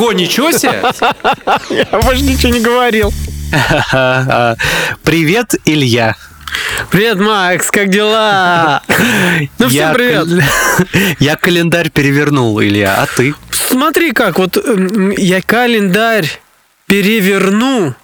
Ого, 0.00 0.12
ничего 0.14 0.50
себе! 0.50 0.82
Я 1.68 2.00
больше 2.00 2.22
ничего 2.22 2.50
не 2.54 2.60
говорил. 2.60 3.12
Привет, 5.04 5.54
Илья. 5.66 6.16
Привет, 6.90 7.18
Макс, 7.20 7.70
как 7.70 7.90
дела? 7.90 8.82
Ну, 9.58 9.68
всем 9.68 9.70
Я 9.70 9.92
привет. 9.92 10.24
кал- 10.26 10.96
Я 11.20 11.36
календарь 11.36 11.90
перевернул, 11.90 12.60
Илья, 12.62 13.02
а 13.02 13.06
ты? 13.06 13.34
Смотри 13.50 14.12
как, 14.12 14.38
вот 14.38 14.56
м, 14.56 15.10
я 15.18 15.42
календарь 15.42 16.26
переверну. 16.86 17.94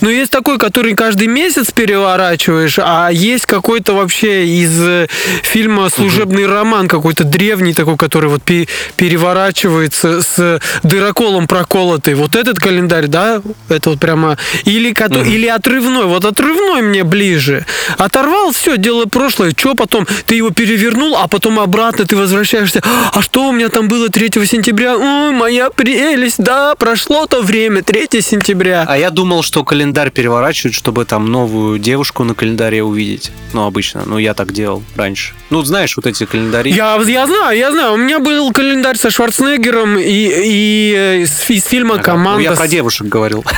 Ну, 0.00 0.10
есть 0.10 0.30
такой, 0.30 0.58
который 0.58 0.94
каждый 0.94 1.26
месяц 1.26 1.72
переворачиваешь, 1.72 2.78
а 2.78 3.08
есть 3.10 3.46
какой-то 3.46 3.94
вообще 3.94 4.46
из 4.46 4.78
э, 4.80 5.08
фильма 5.42 5.88
«Служебный 5.90 6.46
роман», 6.46 6.86
какой-то 6.88 7.24
древний 7.24 7.72
такой, 7.72 7.96
который 7.96 8.28
вот 8.28 8.42
пе- 8.42 8.68
переворачивается 8.96 10.20
с 10.22 10.60
дыроколом 10.82 11.46
проколотый. 11.46 12.14
Вот 12.14 12.36
этот 12.36 12.58
календарь, 12.58 13.06
да, 13.06 13.40
это 13.68 13.90
вот 13.90 14.00
прямо... 14.00 14.36
Или, 14.64 14.94
или 15.26 15.46
отрывной. 15.46 16.04
Вот 16.04 16.24
отрывной 16.24 16.82
мне 16.82 17.04
ближе. 17.04 17.64
Оторвал, 17.96 18.52
все, 18.52 18.76
дело 18.76 19.06
прошлое. 19.06 19.52
Что 19.56 19.74
потом? 19.74 20.06
Ты 20.26 20.34
его 20.34 20.50
перевернул, 20.50 21.16
а 21.16 21.26
потом 21.26 21.58
обратно 21.58 22.04
ты 22.04 22.16
возвращаешься. 22.16 22.82
А 23.12 23.22
что 23.22 23.48
у 23.48 23.52
меня 23.52 23.68
там 23.68 23.88
было 23.88 24.08
3 24.08 24.30
сентября? 24.46 24.96
Ой, 24.96 25.32
моя 25.32 25.70
прелесть, 25.70 26.38
да, 26.38 26.74
прошло 26.74 27.26
то 27.26 27.40
время, 27.42 27.82
3 27.82 28.20
сентября. 28.20 28.84
А 28.86 28.98
я 28.98 29.10
думал, 29.10 29.42
что 29.42 29.64
календарь 29.64 29.85
переворачивают, 29.92 30.74
чтобы 30.74 31.04
там 31.04 31.30
новую 31.30 31.78
девушку 31.78 32.24
на 32.24 32.34
календаре 32.34 32.82
увидеть. 32.82 33.32
Ну, 33.52 33.66
обычно. 33.66 34.02
Ну, 34.06 34.18
я 34.18 34.34
так 34.34 34.52
делал 34.52 34.82
раньше. 34.96 35.34
Ну, 35.50 35.62
знаешь, 35.62 35.96
вот 35.96 36.06
эти 36.06 36.24
календари. 36.24 36.70
Я, 36.70 36.96
я 37.06 37.26
знаю, 37.26 37.58
я 37.58 37.70
знаю. 37.72 37.94
У 37.94 37.96
меня 37.96 38.18
был 38.18 38.52
календарь 38.52 38.96
со 38.96 39.10
Шварценеггером 39.10 39.98
и, 39.98 40.02
и 40.04 40.94
э, 40.96 41.22
из, 41.22 41.50
из 41.50 41.64
фильма. 41.64 41.98
«Команда». 41.98 42.38
Ну, 42.38 42.50
я 42.50 42.52
про 42.52 42.68
девушек 42.68 43.06
говорил. 43.06 43.44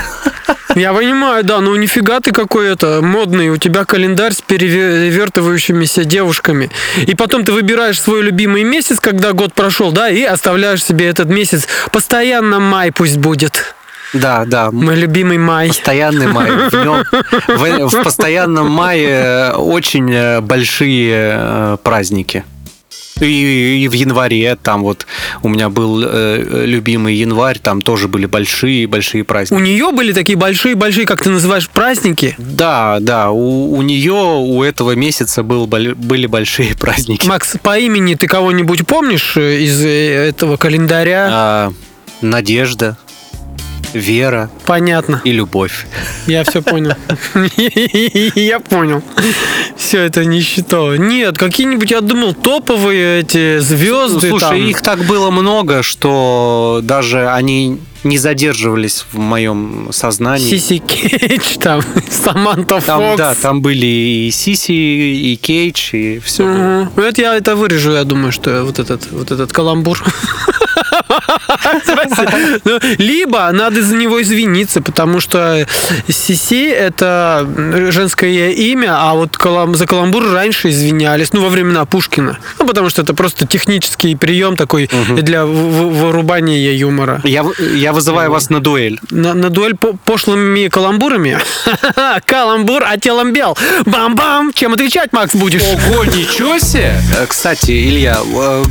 Я 0.74 0.92
понимаю, 0.92 1.42
да, 1.42 1.60
ну 1.60 1.74
нифига 1.74 2.20
ты 2.20 2.30
какой 2.30 2.68
это 2.68 3.00
модный. 3.02 3.48
У 3.48 3.56
тебя 3.56 3.84
календарь 3.84 4.32
с 4.32 4.40
перевертывающимися 4.42 6.04
девушками. 6.04 6.70
И 7.04 7.16
потом 7.16 7.44
ты 7.44 7.50
выбираешь 7.50 8.00
свой 8.00 8.22
любимый 8.22 8.62
месяц, 8.62 9.00
когда 9.00 9.32
год 9.32 9.54
прошел, 9.54 9.90
да, 9.90 10.08
и 10.08 10.22
оставляешь 10.22 10.84
себе 10.84 11.06
этот 11.06 11.28
месяц. 11.28 11.66
Постоянно 11.90 12.60
май 12.60 12.92
пусть 12.92 13.16
будет. 13.16 13.74
Да, 14.14 14.44
да. 14.46 14.70
Мой 14.70 14.96
любимый 14.96 15.38
май. 15.38 15.68
Постоянный 15.68 16.28
май. 16.28 16.50
В, 16.50 16.72
нем- 16.72 17.04
в- 17.48 17.88
в 17.90 18.02
постоянном 18.02 18.70
мае 18.70 19.52
очень 19.54 20.10
э, 20.12 20.40
большие 20.40 21.36
э, 21.38 21.76
праздники. 21.82 22.44
И, 23.20 23.82
и 23.84 23.88
в 23.88 23.92
январе 23.94 24.56
там 24.62 24.82
вот 24.84 25.04
у 25.42 25.48
меня 25.48 25.68
был 25.70 26.04
э, 26.06 26.62
любимый 26.64 27.16
январь, 27.16 27.58
там 27.58 27.82
тоже 27.82 28.06
были 28.06 28.26
большие-большие 28.26 29.22
У 29.22 29.26
праздники. 29.26 29.60
нее 29.60 29.90
были 29.90 30.12
такие 30.12 30.38
большие-большие, 30.38 31.04
как 31.04 31.20
ты 31.20 31.28
называешь, 31.30 31.68
праздники. 31.68 32.36
Да, 32.38 32.98
да, 33.00 33.30
у, 33.30 33.72
у 33.74 33.82
нее 33.82 34.12
у 34.12 34.62
этого 34.62 34.92
месяца 34.92 35.42
был, 35.42 35.66
были 35.66 36.26
большие 36.26 36.76
праздники. 36.76 37.26
Макс, 37.26 37.56
по 37.60 37.76
имени 37.76 38.14
ты 38.14 38.28
кого-нибудь 38.28 38.86
помнишь 38.86 39.36
э, 39.36 39.62
из 39.62 39.84
э, 39.84 40.28
этого 40.28 40.56
календаря? 40.56 41.28
А, 41.30 41.72
Надежда, 42.22 42.96
Вера 43.98 44.50
Понятно. 44.66 45.20
и 45.24 45.32
Любовь. 45.32 45.86
Я 46.26 46.44
все 46.44 46.62
понял. 46.62 46.94
Я 48.34 48.60
понял. 48.60 49.02
Все 49.76 50.00
это 50.00 50.24
нището. 50.24 50.96
Нет, 50.96 51.38
какие-нибудь, 51.38 51.90
я 51.90 52.00
думал, 52.00 52.34
топовые 52.34 53.20
эти 53.20 53.58
звезды. 53.58 54.30
слушай, 54.30 54.62
их 54.62 54.80
так 54.82 55.04
было 55.04 55.30
много, 55.30 55.82
что 55.82 56.80
даже 56.82 57.30
они 57.30 57.80
не 58.04 58.18
задерживались 58.18 59.04
в 59.12 59.18
моем 59.18 59.88
сознании. 59.92 60.48
Сиси 60.48 60.78
Кейдж, 60.78 61.56
там, 61.58 61.82
Саманта 62.10 62.80
Там, 62.80 63.00
Фокс. 63.00 63.18
да, 63.18 63.34
там 63.34 63.60
были 63.60 63.86
и 63.86 64.30
Сиси, 64.30 64.72
и 64.72 65.36
Кейдж, 65.36 65.94
и 65.94 66.18
все. 66.18 66.44
Мгм. 66.44 66.90
Ну, 66.96 67.02
Это 67.02 67.20
я 67.22 67.36
это 67.36 67.56
вырежу, 67.56 67.92
я 67.92 68.04
думаю, 68.04 68.32
что 68.32 68.64
вот 68.64 68.78
этот, 68.78 69.10
вот 69.10 69.30
этот 69.30 69.52
каламбур. 69.52 70.02
Ну, 72.64 72.78
Либо 72.98 73.50
надо 73.52 73.82
за 73.82 73.94
него 73.94 74.20
извиниться, 74.22 74.80
потому 74.80 75.20
что 75.20 75.66
Сиси 76.08 76.68
это 76.70 77.46
женское 77.90 78.50
имя, 78.50 78.94
а 78.98 79.14
вот 79.14 79.36
за 79.76 79.86
каламбур 79.86 80.30
раньше 80.32 80.70
извинялись, 80.70 81.32
ну, 81.32 81.42
во 81.42 81.48
времена 81.48 81.84
Пушкина. 81.84 82.38
Ну, 82.58 82.66
потому 82.66 82.90
что 82.90 83.02
это 83.02 83.14
просто 83.14 83.46
технический 83.46 84.14
прием 84.16 84.56
такой 84.56 84.88
для 85.16 85.44
вырубания 85.44 86.72
юмора. 86.72 87.20
Я, 87.24 87.44
я 87.88 87.92
вызываю 87.94 88.30
вас 88.30 88.50
на 88.50 88.60
дуэль. 88.60 89.00
На, 89.10 89.32
на 89.32 89.48
дуэль 89.48 89.74
по 89.74 89.94
пошлыми 89.94 90.68
каламбурами. 90.68 91.38
Каламбур, 92.26 92.82
а 92.84 92.98
телом 92.98 93.32
бел. 93.32 93.56
Бам-бам! 93.86 94.52
Чем 94.52 94.74
отвечать, 94.74 95.10
Макс, 95.14 95.34
будешь? 95.34 95.62
Ого, 95.62 96.04
ничего 96.04 96.58
себе! 96.58 97.00
Э, 97.16 97.24
Кстати, 97.26 97.70
Илья, 97.70 98.18
э, 98.22 98.64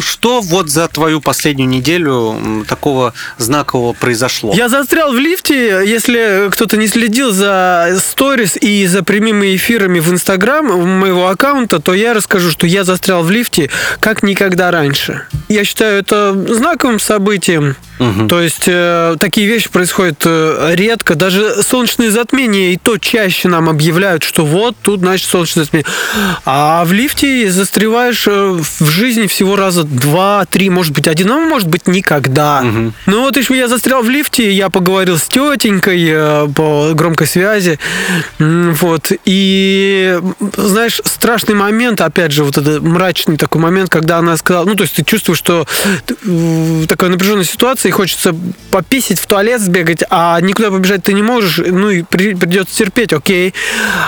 что 0.00 0.40
вот 0.40 0.68
за 0.68 0.88
твою 0.88 1.20
последнюю 1.20 1.68
неделю 1.68 2.64
такого 2.68 3.14
знакового 3.38 3.92
произошло? 3.92 4.52
Я 4.52 4.68
застрял 4.68 5.12
в 5.12 5.18
лифте. 5.18 5.82
Если 5.86 6.50
кто-то 6.50 6.76
не 6.76 6.88
следил 6.88 7.30
за 7.30 7.96
сторис 8.04 8.56
и 8.60 8.84
за 8.86 9.04
прямыми 9.04 9.54
эфирами 9.54 10.00
в 10.00 10.10
Инстаграм 10.10 10.66
моего 10.66 11.28
аккаунта, 11.28 11.78
то 11.78 11.94
я 11.94 12.14
расскажу, 12.14 12.50
что 12.50 12.66
я 12.66 12.82
застрял 12.82 13.22
в 13.22 13.30
лифте 13.30 13.70
как 14.00 14.24
никогда 14.24 14.72
раньше. 14.72 15.22
Я 15.48 15.62
считаю 15.64 16.00
это 16.00 16.32
знаковым 16.48 16.98
событием. 16.98 17.76
Мгм. 17.98 18.28
То 18.28 18.40
есть 18.42 18.55
э, 18.66 19.16
такие 19.18 19.46
вещи 19.46 19.68
происходят 19.68 20.22
э, 20.24 20.72
редко. 20.74 21.14
Даже 21.14 21.62
солнечные 21.62 22.10
затмения 22.10 22.72
и 22.72 22.76
то 22.76 22.98
чаще 22.98 23.48
нам 23.48 23.68
объявляют, 23.68 24.22
что 24.22 24.44
вот 24.44 24.76
тут, 24.82 25.00
значит, 25.00 25.28
солнечное 25.28 25.64
затмение. 25.64 25.86
А 26.44 26.84
в 26.84 26.92
лифте 26.92 27.50
застреваешь 27.50 28.26
э, 28.26 28.58
в 28.78 28.84
жизни 28.86 29.26
всего 29.26 29.56
раза 29.56 29.84
два, 29.84 30.44
три, 30.46 30.70
может 30.70 30.92
быть, 30.92 31.08
один, 31.08 31.30
а 31.32 31.38
может 31.38 31.68
быть, 31.68 31.86
никогда. 31.86 32.62
Мгм. 32.62 32.94
Ну 33.06 33.22
вот 33.22 33.36
еще 33.36 33.56
я 33.56 33.68
застрял 33.68 34.02
в 34.02 34.10
лифте, 34.10 34.50
я 34.52 34.70
поговорил 34.70 35.18
с 35.18 35.24
тетенькой 35.24 36.04
э, 36.08 36.48
по 36.54 36.92
громкой 36.94 37.26
связи. 37.26 37.78
Вот. 38.38 39.12
И, 39.24 40.18
знаешь, 40.56 41.00
страшный 41.04 41.54
момент, 41.54 42.00
опять 42.00 42.32
же, 42.32 42.44
вот 42.44 42.56
этот 42.56 42.82
мрачный 42.82 43.36
такой 43.36 43.60
момент, 43.60 43.90
когда 43.90 44.18
она 44.18 44.36
сказала, 44.36 44.64
ну, 44.64 44.74
то 44.74 44.82
есть 44.82 44.96
ты 44.96 45.04
чувствуешь, 45.04 45.38
что 45.38 45.66
э, 46.06 46.84
такая 46.88 47.10
напряженная 47.10 47.44
ситуация, 47.44 47.88
и 47.88 47.92
хочется 47.92 48.34
пописать 48.70 49.18
в 49.18 49.26
туалет, 49.26 49.60
сбегать, 49.60 50.02
а 50.10 50.38
никуда 50.40 50.70
побежать 50.70 51.02
ты 51.02 51.12
не 51.14 51.22
можешь, 51.22 51.58
ну, 51.64 51.90
и 51.90 52.02
при- 52.02 52.34
придется 52.34 52.74
терпеть, 52.76 53.12
окей. 53.12 53.54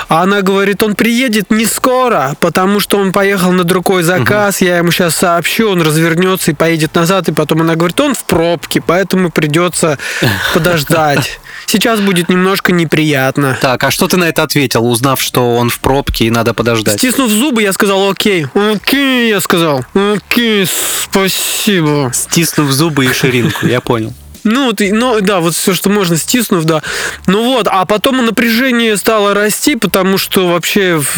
А 0.09 0.23
она 0.23 0.43
говорит, 0.43 0.83
он 0.83 0.95
приедет 0.95 1.51
не 1.51 1.65
скоро, 1.65 2.37
потому 2.41 2.81
что 2.81 2.99
он 2.99 3.13
поехал 3.13 3.53
на 3.53 3.65
другой 3.65 4.03
заказ, 4.03 4.61
я 4.61 4.79
ему 4.79 4.91
сейчас 4.91 5.17
сообщу, 5.17 5.71
он 5.71 5.83
развернется 5.83 6.51
и 6.51 6.55
поедет 6.55 6.95
назад, 6.95 7.29
и 7.29 7.33
потом 7.33 7.63
она 7.63 7.77
говорит, 7.77 7.99
он 8.01 8.15
в 8.15 8.25
пробке, 8.25 8.83
поэтому 8.85 9.31
придется 9.31 9.99
подождать. 10.55 11.41
Сейчас 11.67 12.01
будет 12.01 12.29
немножко 12.29 12.73
неприятно. 12.73 13.59
Так, 13.61 13.85
а 13.85 13.91
что 13.91 14.09
ты 14.09 14.17
на 14.17 14.25
это 14.25 14.43
ответил, 14.43 14.87
узнав, 14.87 15.21
что 15.21 15.57
он 15.57 15.69
в 15.69 15.81
пробке 15.81 16.25
и 16.27 16.31
надо 16.31 16.55
подождать? 16.55 16.99
Стиснув 16.99 17.31
зубы, 17.31 17.63
я 17.63 17.73
сказал 17.73 18.11
окей. 18.11 18.47
Окей, 18.55 19.29
я 19.29 19.41
сказал. 19.41 19.85
Окей, 19.95 20.67
спасибо. 20.67 22.11
Стиснув 22.15 22.71
зубы 22.71 23.05
и 23.07 23.13
ширинку, 23.13 23.67
я 23.67 23.81
понял. 23.81 24.15
Ну, 24.45 24.73
и- 24.73 24.93
ну, 24.93 25.21
да, 25.21 25.41
вот 25.41 25.55
все, 25.55 25.75
что 25.75 25.91
можно, 25.91 26.17
стиснув, 26.17 26.65
да. 26.65 26.83
Ну 27.27 27.45
вот, 27.45 27.67
а 27.71 27.85
потом 27.85 28.25
напряжение 28.25 28.97
стало 28.97 29.35
расти, 29.35 29.77
потому 29.77 30.19
что 30.19 30.49
вообще 30.49 30.97
в, 30.99 31.17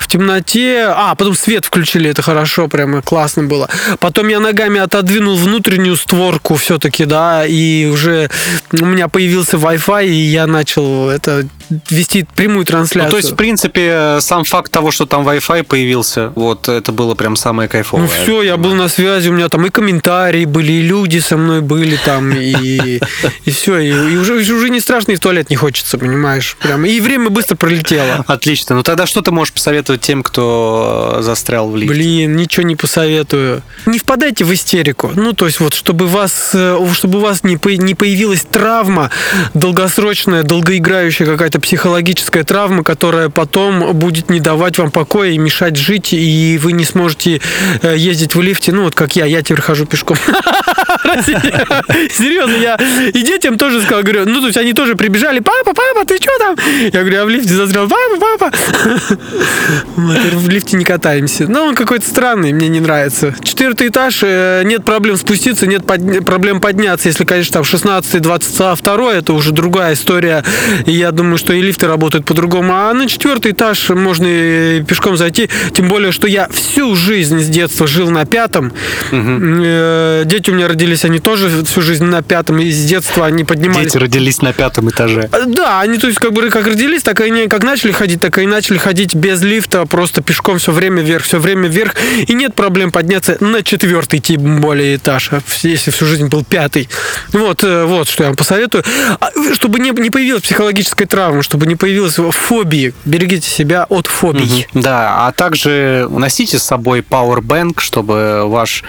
в 0.00 0.06
темноте... 0.06 0.84
А, 0.88 1.14
потом 1.14 1.34
свет 1.34 1.64
включили, 1.64 2.10
это 2.10 2.22
хорошо, 2.22 2.68
прямо 2.68 3.02
классно 3.02 3.44
было. 3.44 3.68
Потом 4.00 4.28
я 4.28 4.40
ногами 4.40 4.80
отодвинул 4.80 5.36
внутреннюю 5.36 5.96
створку 5.96 6.54
все-таки, 6.56 7.04
да, 7.04 7.46
и 7.46 7.86
уже 7.86 8.30
у 8.72 8.84
меня 8.84 9.08
появился 9.08 9.56
Wi-Fi, 9.56 10.06
и 10.08 10.12
я 10.12 10.46
начал 10.46 11.08
это 11.10 11.46
вести 11.90 12.26
прямую 12.34 12.60
Ну, 12.60 12.64
трансляцию. 12.64 13.10
то 13.10 13.16
есть, 13.16 13.32
в 13.32 13.36
принципе, 13.36 14.18
сам 14.20 14.44
факт 14.44 14.72
того, 14.72 14.90
что 14.90 15.06
там 15.06 15.26
Wi-Fi 15.28 15.64
появился, 15.64 16.32
вот 16.34 16.68
это 16.68 16.92
было 16.92 17.14
прям 17.14 17.36
самое 17.36 17.68
кайфовое. 17.68 18.06
Ну 18.06 18.10
все, 18.24 18.42
я 18.42 18.56
был 18.56 18.74
на 18.74 18.88
связи, 18.88 19.28
у 19.28 19.32
меня 19.32 19.48
там 19.48 19.66
и 19.66 19.70
комментарии 19.70 20.44
были, 20.44 20.72
и 20.72 20.82
люди 20.82 21.18
со 21.18 21.36
мной 21.36 21.60
были 21.60 21.96
там, 22.04 22.37
и, 22.38 23.00
и 23.44 23.50
все, 23.50 23.78
и, 23.78 23.88
и 23.90 24.16
уже, 24.16 24.34
уже 24.34 24.70
не 24.70 24.80
страшно, 24.80 25.12
и 25.12 25.16
в 25.16 25.20
туалет 25.20 25.50
не 25.50 25.56
хочется, 25.56 25.98
понимаешь, 25.98 26.56
прям, 26.60 26.84
и 26.84 27.00
время 27.00 27.30
быстро 27.30 27.56
пролетело. 27.56 28.24
Отлично. 28.26 28.76
Ну 28.76 28.82
тогда 28.82 29.06
что 29.06 29.22
ты 29.22 29.30
можешь 29.30 29.52
посоветовать 29.52 30.00
тем, 30.00 30.22
кто 30.22 31.16
э, 31.18 31.22
застрял 31.22 31.70
в 31.70 31.76
лифте? 31.76 31.94
Блин, 31.94 32.36
ничего 32.36 32.64
не 32.64 32.76
посоветую. 32.76 33.62
Не 33.86 33.98
впадайте 33.98 34.44
в 34.44 34.52
истерику. 34.52 35.10
Ну, 35.14 35.32
то 35.32 35.46
есть 35.46 35.60
вот, 35.60 35.74
чтобы 35.74 36.06
вас, 36.06 36.50
э, 36.54 36.78
чтобы 36.92 37.18
у 37.18 37.20
вас 37.22 37.44
не, 37.44 37.56
по- 37.56 37.68
не 37.70 37.94
появилась 37.94 38.42
травма, 38.42 39.10
долгосрочная, 39.54 40.42
долгоиграющая 40.42 41.26
какая-то 41.26 41.60
психологическая 41.60 42.44
травма, 42.44 42.84
которая 42.84 43.28
потом 43.28 43.92
будет 43.94 44.30
не 44.30 44.40
давать 44.40 44.78
вам 44.78 44.90
покоя 44.90 45.30
и 45.30 45.38
мешать 45.38 45.76
жить, 45.76 46.12
и 46.12 46.58
вы 46.62 46.72
не 46.72 46.84
сможете 46.84 47.40
э, 47.82 47.96
ездить 47.96 48.34
в 48.34 48.40
лифте. 48.40 48.72
Ну, 48.72 48.84
вот 48.84 48.94
как 48.94 49.16
я, 49.16 49.24
я 49.24 49.42
теперь 49.42 49.60
хожу 49.60 49.86
пешком. 49.86 50.16
Серьезно, 52.12 52.56
я 52.56 52.76
и 53.08 53.22
детям 53.22 53.56
тоже 53.58 53.80
сказал, 53.82 54.02
говорю, 54.02 54.24
ну, 54.26 54.40
то 54.40 54.46
есть 54.46 54.58
они 54.58 54.72
тоже 54.72 54.94
прибежали, 54.96 55.40
папа, 55.40 55.72
папа, 55.74 56.06
ты 56.06 56.16
что 56.16 56.30
там? 56.38 56.56
Я 56.92 57.00
говорю, 57.00 57.14
я 57.16 57.24
в 57.24 57.28
лифте 57.28 57.54
застрял, 57.54 57.88
папа, 57.88 58.36
папа. 58.38 58.56
Мы 59.96 60.14
в 60.32 60.48
лифте 60.48 60.76
не 60.76 60.84
катаемся. 60.84 61.46
Ну, 61.48 61.62
он 61.64 61.74
какой-то 61.74 62.06
странный, 62.06 62.52
мне 62.52 62.68
не 62.68 62.80
нравится. 62.80 63.34
Четвертый 63.42 63.88
этаж, 63.88 64.20
э, 64.22 64.62
нет 64.64 64.84
проблем 64.84 65.16
спуститься, 65.16 65.66
нет 65.66 65.86
под- 65.86 66.24
проблем 66.24 66.60
подняться. 66.60 67.08
Если, 67.08 67.24
конечно, 67.24 67.54
там 67.54 67.64
16 67.64 68.20
22 68.22 69.14
это 69.14 69.32
уже 69.32 69.52
другая 69.52 69.94
история. 69.94 70.44
И 70.86 70.92
я 70.92 71.10
думаю, 71.12 71.38
что 71.38 71.52
и 71.52 71.60
лифты 71.62 71.86
работают 71.86 72.24
по-другому. 72.26 72.72
А 72.74 72.92
на 72.94 73.06
четвертый 73.08 73.52
этаж 73.52 73.88
можно 73.90 74.26
и 74.26 74.82
пешком 74.82 75.16
зайти. 75.16 75.48
Тем 75.74 75.88
более, 75.88 76.12
что 76.12 76.26
я 76.26 76.48
всю 76.48 76.94
жизнь 76.94 77.40
с 77.40 77.46
детства 77.48 77.86
жил 77.86 78.10
на 78.10 78.24
пятом. 78.26 78.72
Э, 79.12 80.22
Дети 80.24 80.50
у 80.50 80.54
меня 80.54 80.68
родились, 80.68 80.97
они 81.04 81.18
тоже 81.18 81.64
всю 81.64 81.82
жизнь 81.82 82.04
на 82.04 82.22
пятом. 82.22 82.58
И 82.58 82.70
с 82.70 82.84
детства 82.84 83.26
они 83.26 83.44
поднимались. 83.44 83.92
Дети 83.92 83.98
родились 83.98 84.42
на 84.42 84.52
пятом 84.52 84.88
этаже. 84.90 85.28
Э, 85.32 85.44
Да, 85.46 85.80
они, 85.80 85.98
то 85.98 86.06
есть, 86.06 86.18
как 86.18 86.32
бы 86.32 86.48
как 86.50 86.66
родились, 86.66 87.02
так 87.02 87.20
и 87.20 87.24
они 87.24 87.48
как 87.48 87.62
начали 87.62 87.92
ходить, 87.92 88.20
так 88.20 88.38
и 88.38 88.46
начали 88.46 88.78
ходить 88.78 89.14
без 89.14 89.42
лифта, 89.42 89.84
просто 89.86 90.22
пешком 90.22 90.58
все 90.58 90.72
время 90.72 91.02
вверх, 91.02 91.24
все 91.24 91.38
время 91.38 91.68
вверх. 91.68 91.94
И 92.26 92.34
нет 92.34 92.54
проблем 92.54 92.90
подняться 92.90 93.36
на 93.40 93.62
четвертый, 93.62 94.20
тем 94.20 94.60
более 94.60 94.96
этаж, 94.96 95.30
а 95.32 95.40
если 95.62 95.90
всю 95.90 96.06
жизнь 96.06 96.28
был 96.28 96.44
пятый. 96.44 96.88
Вот, 97.32 97.64
э, 97.64 97.84
вот, 97.84 98.08
что 98.08 98.24
я 98.24 98.28
вам 98.28 98.36
посоветую. 98.36 98.84
А, 99.20 99.30
Чтобы 99.52 99.80
не, 99.80 99.90
не 99.90 100.10
появилась 100.10 100.42
психологическая 100.42 101.06
травма, 101.06 101.42
чтобы 101.42 101.66
не 101.66 101.76
появилась 101.76 102.14
фобии. 102.14 102.94
Берегите 103.04 103.48
себя 103.48 103.86
от 103.88 104.06
фобий. 104.06 104.66
Да, 104.74 105.26
а 105.26 105.32
также 105.32 106.08
носите 106.10 106.58
с 106.58 106.62
собой 106.62 107.00
Powerbank, 107.00 107.80
чтобы 107.80 108.42
ваш 108.46 108.84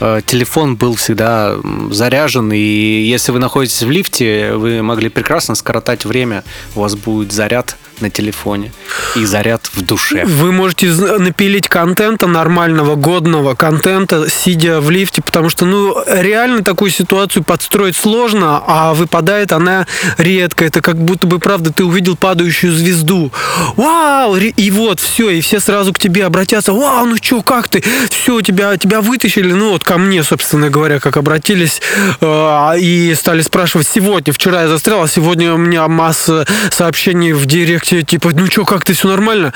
телефон 0.00 0.76
был 0.76 0.94
всегда 0.94 1.56
заряжен, 1.90 2.52
и 2.52 2.58
если 2.58 3.32
вы 3.32 3.38
находитесь 3.38 3.82
в 3.82 3.90
лифте, 3.90 4.52
вы 4.54 4.82
могли 4.82 5.08
прекрасно 5.08 5.54
скоротать 5.54 6.04
время, 6.04 6.44
у 6.74 6.80
вас 6.80 6.94
будет 6.94 7.32
заряд 7.32 7.76
на 8.02 8.10
телефоне 8.10 8.72
и 9.16 9.24
заряд 9.24 9.70
в 9.72 9.82
душе. 9.82 10.24
Вы 10.24 10.52
можете 10.52 10.88
напилить 10.88 11.68
контента 11.68 12.26
нормального, 12.26 12.96
годного 12.96 13.54
контента, 13.54 14.28
сидя 14.28 14.80
в 14.80 14.90
лифте, 14.90 15.22
потому 15.22 15.48
что, 15.48 15.64
ну, 15.64 15.96
реально 16.06 16.62
такую 16.62 16.90
ситуацию 16.90 17.42
подстроить 17.42 17.96
сложно, 17.96 18.62
а 18.66 18.94
выпадает 18.94 19.52
она 19.52 19.86
редко. 20.18 20.64
Это 20.64 20.80
как 20.80 20.96
будто 20.96 21.26
бы, 21.26 21.38
правда, 21.38 21.72
ты 21.72 21.84
увидел 21.84 22.16
падающую 22.16 22.72
звезду. 22.72 23.32
Вау! 23.76 24.36
И 24.36 24.70
вот, 24.70 25.00
все, 25.00 25.30
и 25.30 25.40
все 25.40 25.60
сразу 25.60 25.92
к 25.92 25.98
тебе 25.98 26.24
обратятся. 26.24 26.72
Вау, 26.72 27.06
ну 27.06 27.16
что, 27.16 27.42
как 27.42 27.68
ты? 27.68 27.82
Все, 28.10 28.40
тебя, 28.40 28.76
тебя 28.76 29.00
вытащили. 29.00 29.52
Ну, 29.52 29.70
вот 29.70 29.84
ко 29.84 29.98
мне, 29.98 30.22
собственно 30.22 30.70
говоря, 30.70 30.98
как 31.00 31.16
обратились 31.16 31.80
э, 32.20 32.74
и 32.78 33.14
стали 33.14 33.42
спрашивать 33.42 33.88
сегодня. 33.88 34.32
Вчера 34.32 34.62
я 34.62 34.68
застрял, 34.68 35.02
а 35.02 35.08
сегодня 35.08 35.54
у 35.54 35.58
меня 35.58 35.86
масса 35.88 36.46
сообщений 36.70 37.32
в 37.32 37.46
директе, 37.46 37.91
типа, 38.00 38.30
ну 38.32 38.46
что, 38.46 38.64
как 38.64 38.84
ты, 38.84 38.94
все 38.94 39.08
нормально? 39.08 39.52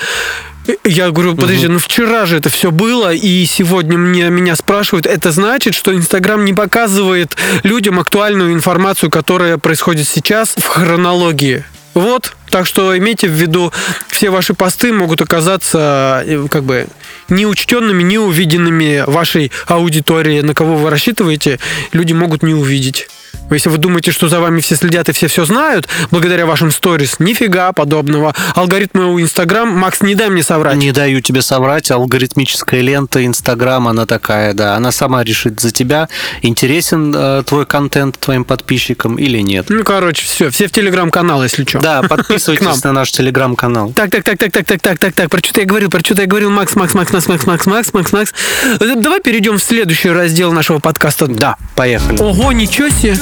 Я 0.85 1.11
говорю, 1.11 1.37
подожди, 1.37 1.69
ну 1.69 1.79
вчера 1.79 2.27
же 2.27 2.37
это 2.37 2.51
все 2.51 2.71
было, 2.71 3.15
и 3.15 3.47
сегодня 3.47 3.97
мне, 3.97 4.31
меня 4.31 4.57
спрашивают. 4.57 5.07
Это 5.07 5.31
значит, 5.31 5.75
что 5.75 5.95
Инстаграм 5.95 6.45
не 6.45 6.53
показывает 6.53 7.37
людям 7.63 8.01
актуальную 8.01 8.53
информацию, 8.53 9.11
которая 9.11 9.59
происходит 9.59 10.09
сейчас 10.09 10.55
в 10.57 10.67
хронологии. 10.67 11.65
Вот, 11.95 12.37
так 12.51 12.67
что 12.67 12.97
имейте 12.99 13.27
в 13.27 13.33
виду, 13.33 13.73
все 14.09 14.29
ваши 14.29 14.53
посты 14.53 14.93
могут 14.93 15.23
оказаться 15.23 16.23
э, 16.27 16.47
как 16.51 16.65
бы 16.65 16.89
неучтенными, 17.31 18.03
неувиденными 18.03 19.05
вашей 19.07 19.51
аудитории, 19.67 20.43
на 20.43 20.53
кого 20.53 20.77
вы 20.77 20.91
рассчитываете, 20.91 21.59
люди 21.93 22.13
могут 22.13 22.43
не 22.43 22.53
увидеть. 22.53 23.09
Если 23.51 23.69
вы 23.69 23.79
думаете, 23.79 24.11
что 24.11 24.29
за 24.29 24.41
вами 24.41 24.61
все 24.61 24.77
следят 24.77 25.09
и 25.09 25.13
все 25.13 25.29
все 25.29 25.45
знают, 25.45 25.89
благодаря 26.11 26.47
вашим 26.47 26.71
сторис, 26.71 27.21
нифига 27.21 27.73
подобного. 27.73 28.35
Алгоритмы 28.55 29.13
у 29.13 29.21
Инстаграм, 29.21 29.69
Макс, 29.69 30.01
не 30.01 30.15
дай 30.15 30.29
мне 30.31 30.43
соврать. 30.43 30.77
Не 30.77 30.93
даю 30.93 31.21
тебе 31.21 31.43
соврать, 31.43 31.91
алгоритмическая 31.91 32.81
лента 32.81 33.25
Инстаграм, 33.25 33.87
она 33.87 34.07
такая, 34.07 34.53
да, 34.53 34.75
она 34.75 34.91
сама 34.91 35.23
решит 35.23 35.61
за 35.61 35.71
тебя, 35.71 36.09
интересен 36.43 37.15
э, 37.17 37.43
твой 37.47 37.67
контент 37.67 38.19
твоим 38.19 38.45
подписчикам 38.45 39.17
или 39.17 39.39
нет. 39.39 39.67
Ну, 39.69 39.85
короче, 39.85 40.25
все, 40.25 40.51
все 40.51 40.67
в 40.67 40.73
телеграм-канал, 40.73 41.43
если 41.43 41.65
что. 41.65 41.79
Да, 41.79 42.03
подписывайтесь 42.09 42.83
на 42.83 42.93
наш 42.93 43.13
телеграм-канал. 43.13 43.93
Так, 43.93 44.11
так, 44.11 44.25
так, 44.25 44.39
так, 44.39 44.53
так, 44.53 44.67
так, 44.67 44.81
так, 44.81 44.99
так, 44.99 45.15
так. 45.15 45.31
Про 45.31 45.39
что-то 45.39 45.61
я 45.61 45.67
говорил, 45.67 45.91
про 45.91 46.01
что-то 46.01 46.23
я 46.23 46.29
говорил. 46.29 46.51
Макс, 46.51 46.75
Макс, 46.75 46.95
Макс, 46.95 47.13
Макс, 47.13 47.29
Макс, 47.29 47.47
Макс, 47.47 47.67
Макс, 47.67 47.93
Макс, 47.93 48.13
Макс. 48.13 48.35
Э, 48.81 48.95
Давай 48.97 49.21
перейдем 49.21 49.59
в 49.59 49.63
следующий 49.63 50.11
раздел 50.11 50.53
нашего 50.53 50.79
подкаста. 50.79 51.27
Да, 51.27 51.57
поехали. 51.75 52.21
Ого, 52.21 52.53
ничего 52.53 52.89
себе. 52.89 53.17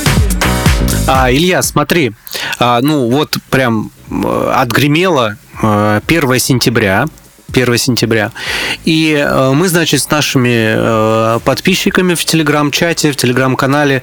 А, 1.06 1.30
Илья, 1.30 1.62
смотри, 1.62 2.12
а, 2.58 2.80
ну 2.80 3.10
вот 3.10 3.36
прям 3.50 3.90
э, 4.10 4.52
отгремело 4.54 5.36
э, 5.62 6.00
1 6.06 6.38
сентября. 6.38 7.06
1 7.52 7.78
сентября. 7.78 8.32
И 8.84 9.14
э, 9.14 9.52
мы, 9.52 9.68
значит, 9.68 10.00
с 10.00 10.10
нашими 10.10 10.74
э, 11.36 11.40
подписчиками 11.44 12.14
в 12.14 12.24
телеграм-чате, 12.24 13.12
в 13.12 13.16
телеграм-канале 13.16 14.02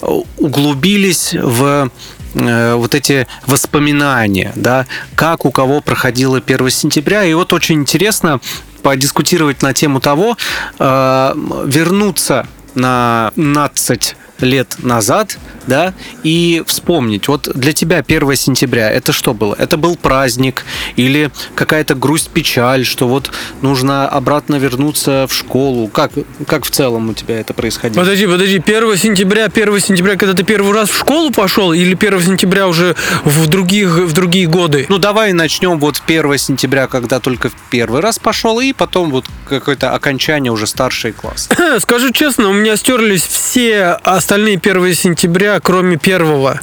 э, 0.00 0.06
углубились 0.38 1.34
в 1.34 1.90
э, 2.34 2.74
вот 2.74 2.94
эти 2.94 3.26
воспоминания, 3.46 4.52
да, 4.56 4.86
как 5.14 5.44
у 5.44 5.50
кого 5.50 5.80
проходило 5.80 6.38
1 6.44 6.70
сентября. 6.70 7.24
И 7.24 7.34
вот 7.34 7.52
очень 7.52 7.76
интересно 7.76 8.40
подискутировать 8.82 9.62
на 9.62 9.74
тему 9.74 10.00
того, 10.00 10.36
э, 10.78 11.32
вернуться 11.66 12.46
на 12.74 13.32
15 13.36 14.16
лет 14.40 14.76
назад, 14.82 15.38
да, 15.66 15.92
и 16.22 16.62
вспомнить, 16.66 17.28
вот 17.28 17.48
для 17.54 17.72
тебя 17.72 17.98
1 17.98 18.36
сентября 18.36 18.90
это 18.90 19.12
что 19.12 19.34
было? 19.34 19.54
Это 19.58 19.76
был 19.76 19.96
праздник 19.96 20.64
или 20.96 21.30
какая-то 21.54 21.94
грусть, 21.94 22.30
печаль, 22.30 22.84
что 22.84 23.06
вот 23.06 23.30
нужно 23.60 24.08
обратно 24.08 24.56
вернуться 24.56 25.26
в 25.28 25.34
школу? 25.34 25.88
Как, 25.88 26.12
как 26.46 26.64
в 26.64 26.70
целом 26.70 27.10
у 27.10 27.14
тебя 27.14 27.40
это 27.40 27.52
происходило? 27.52 28.02
Подожди, 28.02 28.26
подожди, 28.26 28.62
1 28.64 28.96
сентября, 28.96 29.46
1 29.46 29.80
сентября, 29.80 30.16
когда 30.16 30.34
ты 30.34 30.42
первый 30.44 30.72
раз 30.72 30.88
в 30.88 30.98
школу 30.98 31.30
пошел, 31.30 31.72
или 31.72 31.94
1 31.94 32.20
сентября 32.22 32.66
уже 32.68 32.96
в, 33.24 33.46
других, 33.48 33.98
в 33.98 34.12
другие 34.12 34.46
годы? 34.46 34.86
Ну, 34.88 34.98
давай 34.98 35.32
начнем 35.32 35.78
вот 35.78 36.00
1 36.06 36.38
сентября, 36.38 36.86
когда 36.86 37.20
только 37.20 37.50
в 37.50 37.54
первый 37.70 38.00
раз 38.00 38.18
пошел, 38.18 38.60
и 38.60 38.72
потом 38.72 39.10
вот 39.10 39.26
какое-то 39.48 39.92
окончание 39.92 40.52
уже 40.52 40.66
старший 40.66 41.12
класс. 41.12 41.48
Скажу 41.80 42.10
честно, 42.12 42.48
у 42.48 42.52
меня 42.52 42.76
стерлись 42.76 43.26
все 43.26 43.98
остальные 44.02 44.27
1 44.36 44.94
сентября, 44.94 45.60
кроме 45.60 45.96
первого. 45.96 46.60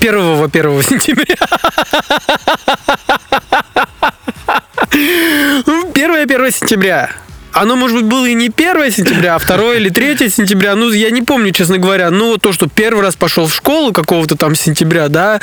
Первого 0.00 0.46
1 0.46 0.82
сентября. 0.82 1.36
Первое 5.94 6.24
1 6.24 6.50
сентября. 6.50 7.10
Оно, 7.56 7.74
может 7.74 7.96
быть, 7.96 8.04
было 8.04 8.26
и 8.26 8.34
не 8.34 8.48
1 8.54 8.90
сентября, 8.92 9.36
а 9.36 9.38
2 9.38 9.76
или 9.76 9.88
3 9.88 10.28
сентября. 10.28 10.74
Ну, 10.74 10.90
я 10.90 11.10
не 11.10 11.22
помню, 11.22 11.52
честно 11.52 11.78
говоря. 11.78 12.10
Ну, 12.10 12.32
вот 12.32 12.42
то, 12.42 12.52
что 12.52 12.68
первый 12.68 13.02
раз 13.02 13.16
пошел 13.16 13.46
в 13.46 13.54
школу 13.54 13.94
какого-то 13.94 14.36
там 14.36 14.54
сентября, 14.54 15.08
да. 15.08 15.40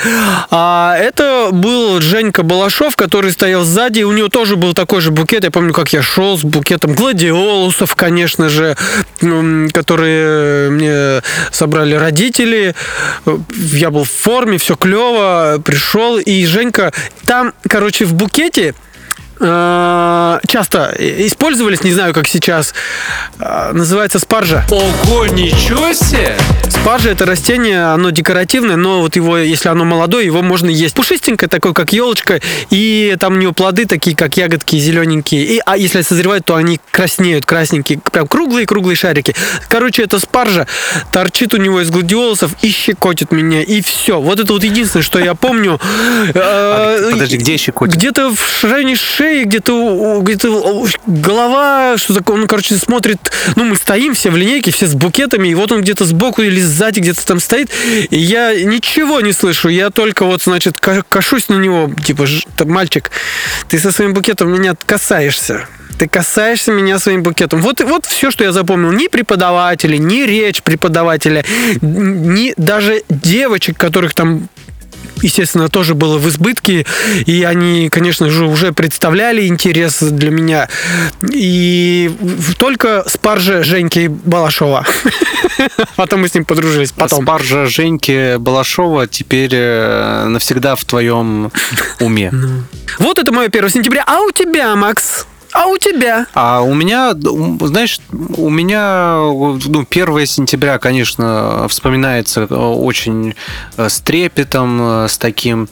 А 0.50 0.96
это 0.96 1.48
был 1.50 2.00
Женька 2.00 2.44
Балашов, 2.44 2.94
который 2.94 3.32
стоял 3.32 3.64
сзади. 3.64 4.04
У 4.04 4.12
него 4.12 4.28
тоже 4.28 4.54
был 4.54 4.74
такой 4.74 5.00
же 5.00 5.10
букет. 5.10 5.42
Я 5.42 5.50
помню, 5.50 5.74
как 5.74 5.92
я 5.92 6.02
шел 6.02 6.38
с 6.38 6.44
букетом 6.44 6.94
гладиолусов, 6.94 7.96
конечно 7.96 8.48
же, 8.48 8.76
которые 9.72 10.70
мне 10.70 11.22
собрали 11.50 11.96
родители. 11.96 12.76
Я 13.72 13.90
был 13.90 14.04
в 14.04 14.10
форме, 14.10 14.58
все 14.58 14.76
клево. 14.76 15.60
Пришел, 15.64 16.18
и 16.18 16.46
Женька... 16.46 16.92
Там, 17.26 17.54
короче, 17.68 18.04
в 18.04 18.14
букете 18.14 18.74
э, 19.44 20.40
часто 20.48 20.94
использовались, 20.98 21.82
не 21.84 21.92
знаю, 21.92 22.14
как 22.14 22.26
сейчас, 22.26 22.74
э, 23.38 23.72
называется 23.72 24.18
спаржа. 24.18 24.64
Ого, 24.70 25.26
ничего 25.26 25.92
себе! 25.92 26.36
Спаржа 26.68 27.10
это 27.10 27.26
растение, 27.26 27.92
оно 27.92 28.10
декоративное, 28.10 28.76
но 28.76 29.00
вот 29.00 29.16
его, 29.16 29.38
если 29.38 29.68
оно 29.68 29.84
молодое, 29.84 30.26
его 30.26 30.42
можно 30.42 30.68
есть. 30.68 30.94
Пушистенькое, 30.94 31.48
такое, 31.48 31.72
как 31.72 31.92
елочка, 31.92 32.40
и 32.70 33.16
там 33.18 33.34
у 33.34 33.36
него 33.36 33.52
плоды 33.52 33.86
такие, 33.86 34.16
как 34.16 34.36
ягодки, 34.36 34.76
зелененькие. 34.76 35.44
И, 35.44 35.60
а 35.64 35.76
если 35.76 36.02
созревают, 36.02 36.44
то 36.44 36.56
они 36.56 36.80
краснеют, 36.90 37.46
красненькие, 37.46 38.00
прям 38.00 38.26
круглые-круглые 38.26 38.96
шарики. 38.96 39.34
Короче, 39.68 40.02
это 40.02 40.18
спаржа 40.18 40.66
торчит 41.12 41.54
у 41.54 41.56
него 41.56 41.80
из 41.80 41.90
гладиолусов 41.90 42.52
и 42.62 42.68
щекотит 42.68 43.32
меня, 43.32 43.62
и 43.62 43.80
все. 43.80 44.20
Вот 44.20 44.40
это 44.40 44.52
вот 44.52 44.62
единственное, 44.64 45.02
что 45.02 45.18
я 45.18 45.34
помню. 45.34 45.80
Э, 46.34 47.10
Подожди, 47.12 47.36
где 47.36 47.56
щекотит? 47.56 47.96
Где-то 47.96 48.30
в 48.34 48.64
районе 48.64 48.96
шеи, 48.96 49.33
у- 49.42 50.20
где-то 50.22 50.50
у- 50.50 50.86
голова, 51.06 51.96
что 51.98 52.14
такое, 52.14 52.36
ну, 52.36 52.46
короче, 52.46 52.76
смотрит, 52.76 53.18
ну, 53.56 53.64
мы 53.64 53.76
стоим 53.76 54.14
все 54.14 54.30
в 54.30 54.36
линейке, 54.36 54.70
все 54.70 54.86
с 54.86 54.94
букетами, 54.94 55.48
и 55.48 55.54
вот 55.54 55.72
он 55.72 55.82
где-то 55.82 56.04
сбоку 56.04 56.42
или 56.42 56.60
сзади 56.60 57.00
где-то 57.00 57.24
там 57.26 57.40
стоит, 57.40 57.70
и 58.10 58.16
я 58.18 58.54
ничего 58.64 59.20
не 59.20 59.32
слышу, 59.32 59.68
я 59.68 59.90
только 59.90 60.24
вот, 60.24 60.42
значит, 60.42 60.78
ка- 60.78 61.04
кашусь 61.08 61.48
на 61.48 61.56
него, 61.56 61.90
типа, 62.04 62.26
«Ж- 62.26 62.44
там, 62.56 62.70
мальчик, 62.70 63.10
ты 63.68 63.78
со 63.78 63.92
своим 63.92 64.14
букетом 64.14 64.52
меня 64.52 64.74
касаешься. 64.86 65.66
ты 65.96 66.08
касаешься 66.08 66.72
меня 66.72 66.98
своим 66.98 67.22
букетом. 67.22 67.60
Вот, 67.62 67.80
вот 67.80 68.04
все, 68.06 68.32
что 68.32 68.42
я 68.42 68.50
запомнил. 68.50 68.90
Ни 68.90 69.06
преподаватели, 69.06 69.96
ни 69.96 70.22
речь 70.24 70.60
преподавателя, 70.60 71.44
ни 71.82 72.52
даже 72.56 73.04
девочек, 73.08 73.78
которых 73.78 74.12
там 74.12 74.48
естественно, 75.24 75.68
тоже 75.68 75.94
было 75.94 76.18
в 76.18 76.28
избытке, 76.28 76.86
и 77.26 77.42
они, 77.42 77.88
конечно 77.88 78.30
же, 78.30 78.44
уже 78.44 78.72
представляли 78.72 79.46
интерес 79.46 80.02
для 80.02 80.30
меня. 80.30 80.68
И 81.32 82.10
только 82.58 83.04
спаржа 83.06 83.62
Женьки 83.64 84.08
Балашова. 84.08 84.86
Потом 85.96 86.20
мы 86.20 86.28
с 86.28 86.34
ним 86.34 86.44
подружились. 86.44 86.92
Потом. 86.92 87.24
Спаржа 87.24 87.66
Женьки 87.66 88.36
Балашова 88.36 89.06
теперь 89.06 89.52
э, 89.52 90.26
навсегда 90.26 90.76
в 90.76 90.84
твоем 90.84 91.50
уме. 92.00 92.30
Ну. 92.44 92.62
Вот 92.98 93.18
это 93.18 93.32
мое 93.32 93.46
1 93.46 93.70
сентября. 93.70 94.04
А 94.06 94.20
у 94.20 94.30
тебя, 94.30 94.74
Макс? 94.76 95.26
А 95.54 95.66
у 95.68 95.78
тебя? 95.78 96.26
А 96.34 96.62
у 96.62 96.74
меня, 96.74 97.14
знаешь, 97.14 98.00
у 98.10 98.50
меня 98.50 99.18
ну, 99.18 99.86
1 99.88 100.26
сентября, 100.26 100.78
конечно, 100.78 101.68
вспоминается 101.68 102.46
очень 102.46 103.36
э, 103.76 103.88
с 103.88 104.00
трепетом, 104.00 105.04
э, 105.04 105.08
с 105.08 105.16
таким 105.16 105.68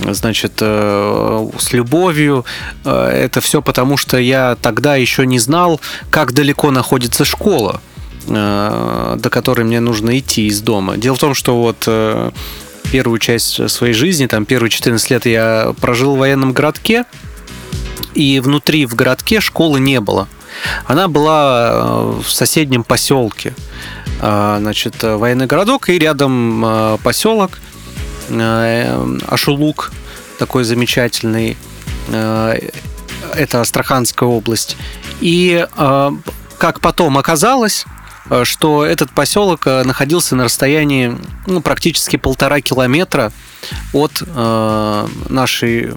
значит, 0.00 0.54
э, 0.60 1.48
с 1.58 1.72
любовью. 1.72 2.44
Это 2.84 3.40
все 3.40 3.62
потому, 3.62 3.96
что 3.96 4.18
я 4.18 4.56
тогда 4.60 4.96
еще 4.96 5.24
не 5.24 5.38
знал, 5.38 5.80
как 6.10 6.32
далеко 6.32 6.72
находится 6.72 7.24
школа, 7.24 7.80
до 8.26 9.28
которой 9.30 9.62
мне 9.62 9.78
нужно 9.78 10.18
идти 10.18 10.46
из 10.48 10.60
дома. 10.60 10.96
Дело 10.96 11.14
в 11.14 11.20
том, 11.20 11.34
что 11.34 11.60
вот 11.60 11.88
первую 12.90 13.18
часть 13.18 13.70
своей 13.70 13.94
жизни, 13.94 14.26
там 14.26 14.44
первые 14.44 14.70
14 14.70 15.10
лет 15.10 15.26
я 15.26 15.74
прожил 15.80 16.16
в 16.16 16.18
военном 16.18 16.52
городке, 16.52 17.04
и 18.14 18.40
внутри 18.40 18.86
в 18.86 18.94
городке 18.94 19.40
школы 19.40 19.80
не 19.80 20.00
было. 20.00 20.28
Она 20.86 21.08
была 21.08 21.70
э, 21.72 22.20
в 22.24 22.30
соседнем 22.30 22.84
поселке. 22.84 23.54
Э, 24.20 24.56
значит, 24.60 25.02
военный 25.02 25.46
городок 25.46 25.88
и 25.88 25.98
рядом 25.98 26.64
э, 26.64 26.98
поселок 27.02 27.58
Ашулук, 28.30 29.90
такой 30.38 30.62
замечательный. 30.62 31.56
Это 32.08 33.60
Астраханская 33.60 34.28
область. 34.28 34.76
И 35.20 35.66
как 36.58 36.78
потом 36.80 37.18
оказалось, 37.18 37.86
что 38.44 38.84
этот 38.84 39.10
поселок 39.10 39.66
находился 39.66 40.36
на 40.36 40.44
расстоянии 40.44 41.18
ну, 41.48 41.60
практически 41.60 42.14
полтора 42.14 42.60
километра 42.60 43.32
от, 43.92 44.22
э, 44.26 45.06
нашей, 45.28 45.92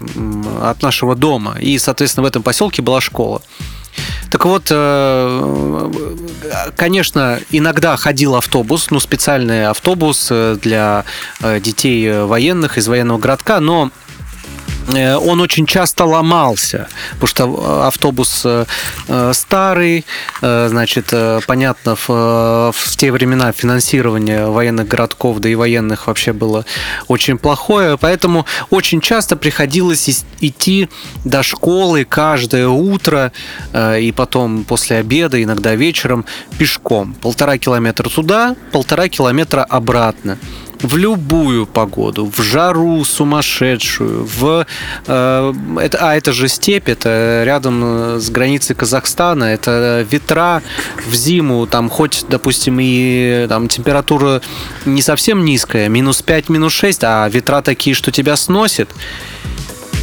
от 0.61 0.81
нашего 0.81 1.15
дома. 1.15 1.57
И, 1.59 1.77
соответственно, 1.77 2.23
в 2.23 2.27
этом 2.27 2.43
поселке 2.43 2.81
была 2.81 3.01
школа. 3.01 3.41
Так 4.31 4.45
вот, 4.45 4.67
э, 4.71 5.91
конечно, 6.75 7.39
иногда 7.51 7.95
ходил 7.95 8.35
автобус, 8.35 8.89
ну, 8.89 8.99
специальный 8.99 9.67
автобус 9.67 10.29
э, 10.31 10.57
для 10.61 11.05
детей 11.41 12.23
военных 12.23 12.77
из 12.77 12.87
военного 12.87 13.19
городка, 13.19 13.59
но 13.59 13.91
Э, 13.91 14.12
он 14.89 15.41
очень 15.41 15.65
часто 15.65 16.05
ломался, 16.05 16.87
потому 17.13 17.27
что 17.27 17.43
э, 17.45 17.87
автобус 17.87 18.43
э, 18.45 18.65
старый, 19.33 20.05
значит, 20.41 21.13
понятно, 21.47 21.95
в, 21.95 22.71
в 22.73 22.97
те 22.97 23.11
времена 23.11 23.51
финансирование 23.51 24.47
военных 24.47 24.87
городков, 24.87 25.39
да 25.39 25.49
и 25.49 25.55
военных 25.55 26.07
вообще 26.07 26.33
было 26.33 26.65
очень 27.07 27.37
плохое, 27.37 27.97
поэтому 27.97 28.45
очень 28.69 29.01
часто 29.01 29.35
приходилось 29.35 30.23
идти 30.39 30.89
до 31.23 31.43
школы 31.43 32.05
каждое 32.05 32.67
утро 32.67 33.31
и 33.75 34.13
потом 34.15 34.63
после 34.63 34.97
обеда, 34.97 35.41
иногда 35.41 35.75
вечером 35.75 36.25
пешком. 36.57 37.13
Полтора 37.13 37.57
километра 37.57 38.09
туда, 38.09 38.55
полтора 38.71 39.07
километра 39.07 39.63
обратно 39.63 40.37
в 40.83 40.97
любую 40.97 41.65
погоду, 41.65 42.25
в 42.25 42.41
жару 42.41 43.03
сумасшедшую, 43.05 44.25
в... 44.25 44.67
Э, 45.07 45.53
это, 45.79 45.97
а, 46.01 46.15
это 46.15 46.33
же 46.33 46.47
степь, 46.47 46.89
это 46.89 47.43
рядом 47.45 48.19
с 48.19 48.29
границей 48.29 48.75
Казахстана, 48.75 49.45
это 49.45 50.05
ветра 50.09 50.61
в 51.07 51.15
зиму, 51.15 51.65
там 51.65 51.89
хоть, 51.89 52.25
допустим, 52.29 52.77
и 52.79 53.45
там 53.49 53.67
температура 53.69 54.41
не 54.85 55.01
совсем 55.01 55.45
низкая, 55.45 55.89
минус 55.89 56.21
5, 56.21 56.49
минус 56.49 56.73
6, 56.73 57.03
а 57.03 57.27
ветра 57.29 57.61
такие, 57.61 57.95
что 57.95 58.11
тебя 58.11 58.35
сносит. 58.35 58.89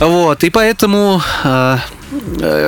Вот, 0.00 0.42
и 0.42 0.50
поэтому... 0.50 1.22
Э, 1.44 1.78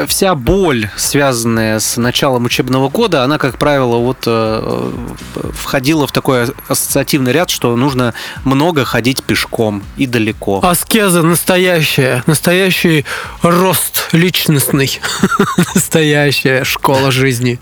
вся 0.06 0.34
боль, 0.34 0.88
связанная 0.96 1.80
с 1.80 1.96
началом 1.96 2.44
учебного 2.44 2.88
года, 2.88 3.24
она, 3.24 3.38
как 3.38 3.58
правило, 3.58 3.96
вот 3.96 4.18
э, 4.26 4.92
входила 5.52 6.06
в 6.06 6.12
такой 6.12 6.46
ассоциативный 6.68 7.32
ряд, 7.32 7.50
что 7.50 7.74
нужно 7.76 8.14
много 8.44 8.84
ходить 8.84 9.22
пешком 9.22 9.82
и 9.96 10.06
далеко. 10.06 10.60
Аскеза 10.62 11.22
настоящая, 11.22 12.22
настоящий 12.26 13.04
рост 13.42 14.08
личностный, 14.12 15.00
настоящая 15.74 16.64
школа 16.64 17.10
жизни. 17.10 17.58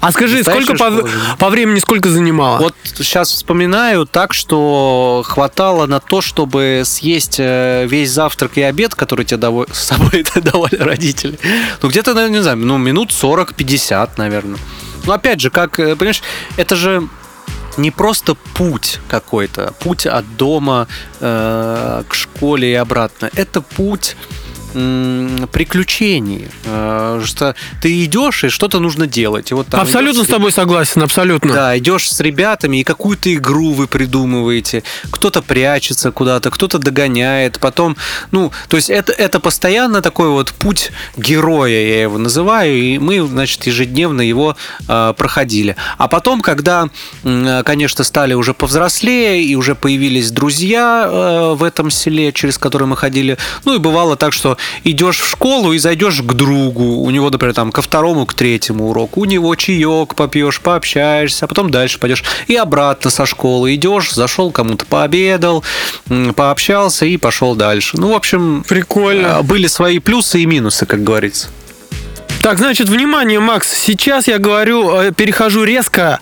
А 0.00 0.10
скажи, 0.12 0.42
сколько 0.42 0.74
по, 0.74 1.08
по 1.38 1.50
времени 1.50 1.78
сколько 1.78 2.08
занимала? 2.08 2.58
Вот 2.58 2.74
сейчас 2.94 3.30
вспоминаю 3.30 4.06
так, 4.06 4.34
что 4.34 5.22
хватало 5.24 5.86
на 5.86 6.00
то, 6.00 6.20
чтобы 6.20 6.82
съесть 6.84 7.36
э, 7.38 7.86
весь 7.86 8.10
завтрак 8.10 8.56
и 8.56 8.62
обед, 8.62 8.94
который 8.94 9.24
тебе 9.24 9.42
с 9.72 9.78
собой 9.78 10.24
давали 10.34 10.76
родители 10.76 11.11
родители. 11.12 11.38
Ну, 11.82 11.88
где-то, 11.88 12.14
наверное, 12.14 12.38
не 12.38 12.42
знаю, 12.42 12.58
ну, 12.58 12.78
минут 12.78 13.10
40-50, 13.10 14.10
наверное. 14.16 14.58
Ну, 15.04 15.12
опять 15.12 15.40
же, 15.40 15.50
как, 15.50 15.78
э, 15.80 15.96
понимаешь, 15.96 16.22
это 16.56 16.76
же 16.76 17.08
не 17.76 17.90
просто 17.90 18.34
путь 18.54 19.00
какой-то, 19.08 19.72
путь 19.80 20.06
от 20.06 20.36
дома 20.36 20.86
э, 21.20 22.02
к 22.08 22.14
школе 22.14 22.70
и 22.70 22.74
обратно. 22.74 23.30
Это 23.34 23.60
путь 23.60 24.16
приключений, 24.72 26.48
э, 26.64 27.22
что 27.24 27.54
ты 27.80 28.04
идешь 28.04 28.44
и 28.44 28.48
что-то 28.48 28.78
нужно 28.78 29.06
делать. 29.06 29.50
И 29.50 29.54
вот 29.54 29.66
там 29.68 29.80
абсолютно 29.80 30.24
с 30.24 30.26
тобой 30.26 30.52
согласен, 30.52 31.02
абсолютно. 31.02 31.52
Да, 31.52 31.78
идешь 31.78 32.10
с 32.10 32.20
ребятами 32.20 32.78
и 32.78 32.84
какую-то 32.84 33.32
игру 33.34 33.72
вы 33.72 33.86
придумываете. 33.86 34.82
Кто-то 35.10 35.42
прячется 35.42 36.10
куда-то, 36.10 36.50
кто-то 36.50 36.78
догоняет, 36.78 37.58
потом, 37.58 37.96
ну, 38.30 38.52
то 38.68 38.76
есть 38.76 38.90
это 38.90 39.12
это 39.12 39.40
постоянно 39.40 40.02
такой 40.02 40.28
вот 40.28 40.52
путь 40.52 40.90
героя, 41.16 41.70
я 41.70 42.02
его 42.02 42.18
называю, 42.18 42.76
и 42.76 42.98
мы, 42.98 43.26
значит, 43.26 43.66
ежедневно 43.66 44.22
его 44.22 44.56
э, 44.88 45.14
проходили. 45.16 45.76
А 45.98 46.08
потом, 46.08 46.40
когда, 46.40 46.88
конечно, 47.22 48.04
стали 48.04 48.34
уже 48.34 48.54
повзрослее 48.54 49.42
и 49.44 49.54
уже 49.54 49.74
появились 49.74 50.30
друзья 50.30 51.06
э, 51.06 51.54
в 51.54 51.62
этом 51.62 51.90
селе, 51.90 52.32
через 52.32 52.58
которые 52.58 52.88
мы 52.88 52.96
ходили, 52.96 53.38
ну 53.64 53.74
и 53.74 53.78
бывало 53.78 54.16
так, 54.16 54.32
что 54.32 54.56
идешь 54.84 55.20
в 55.20 55.28
школу 55.28 55.72
и 55.72 55.78
зайдешь 55.78 56.20
к 56.20 56.32
другу, 56.32 57.02
у 57.02 57.10
него, 57.10 57.30
например, 57.30 57.54
там 57.54 57.72
ко 57.72 57.82
второму, 57.82 58.26
к 58.26 58.34
третьему 58.34 58.90
уроку, 58.90 59.20
у 59.20 59.24
него 59.24 59.54
чаек 59.54 60.14
попьешь, 60.14 60.60
пообщаешься, 60.60 61.44
а 61.44 61.48
потом 61.48 61.70
дальше 61.70 61.98
пойдешь 61.98 62.24
и 62.46 62.56
обратно 62.56 63.10
со 63.10 63.26
школы 63.26 63.74
идешь, 63.74 64.12
зашел 64.12 64.50
кому-то 64.50 64.84
пообедал, 64.86 65.64
пообщался 66.36 67.06
и 67.06 67.16
пошел 67.16 67.54
дальше. 67.54 67.96
Ну, 67.98 68.12
в 68.12 68.14
общем, 68.14 68.64
прикольно. 68.68 69.38
А, 69.38 69.42
были 69.42 69.66
свои 69.66 69.98
плюсы 69.98 70.40
и 70.40 70.46
минусы, 70.46 70.86
как 70.86 71.02
говорится. 71.02 71.48
Так, 72.42 72.58
значит, 72.58 72.88
внимание, 72.88 73.38
Макс, 73.38 73.72
сейчас 73.72 74.26
я 74.26 74.38
говорю, 74.38 74.90
э, 74.98 75.12
перехожу 75.12 75.62
резко 75.62 76.18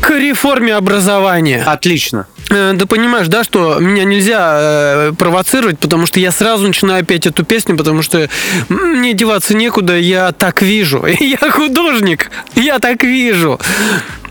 к 0.00 0.10
реформе 0.10 0.74
образования. 0.74 1.62
Отлично. 1.64 2.26
Э, 2.50 2.72
да 2.74 2.86
понимаешь, 2.86 3.28
да, 3.28 3.44
что 3.44 3.78
меня 3.78 4.04
нельзя 4.04 4.58
э, 4.60 5.12
провоцировать, 5.18 5.78
потому 5.78 6.06
что 6.06 6.20
я 6.20 6.30
сразу 6.30 6.66
начинаю 6.66 7.04
петь 7.04 7.26
эту 7.26 7.44
песню, 7.44 7.76
потому 7.76 8.02
что 8.02 8.28
мне 8.68 9.12
деваться 9.12 9.54
некуда, 9.54 9.98
я 9.98 10.32
так 10.32 10.62
вижу. 10.62 11.04
Я 11.20 11.50
художник, 11.50 12.30
я 12.54 12.78
так 12.78 13.02
вижу 13.02 13.60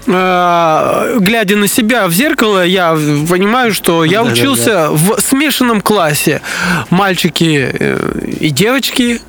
э, 0.08 1.18
глядя 1.20 1.56
на 1.56 1.68
себя 1.68 2.08
в 2.08 2.14
зеркало, 2.14 2.66
я 2.66 2.94
понимаю, 3.30 3.74
что 3.74 4.04
я 4.04 4.24
да, 4.24 4.32
учился 4.32 4.66
да, 4.66 4.88
да. 4.88 4.92
в 4.92 5.20
смешанном 5.22 5.82
классе. 5.82 6.42
Мальчики 6.90 7.70
э, 7.72 8.20
и 8.40 8.50
девочки 8.50 9.22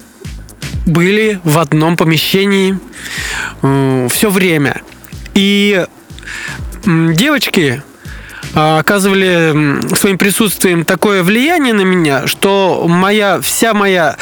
были 0.86 1.40
в 1.44 1.58
одном 1.58 1.96
помещении 1.96 2.78
э, 3.62 4.08
все 4.10 4.30
время. 4.30 4.80
И 5.34 5.84
девочки 6.84 7.82
оказывали 8.54 9.94
своим 9.94 10.18
присутствием 10.18 10.84
такое 10.84 11.22
влияние 11.22 11.74
на 11.74 11.82
меня, 11.82 12.26
что 12.26 12.86
моя 12.88 13.40
вся 13.40 13.74
моя 13.74 14.16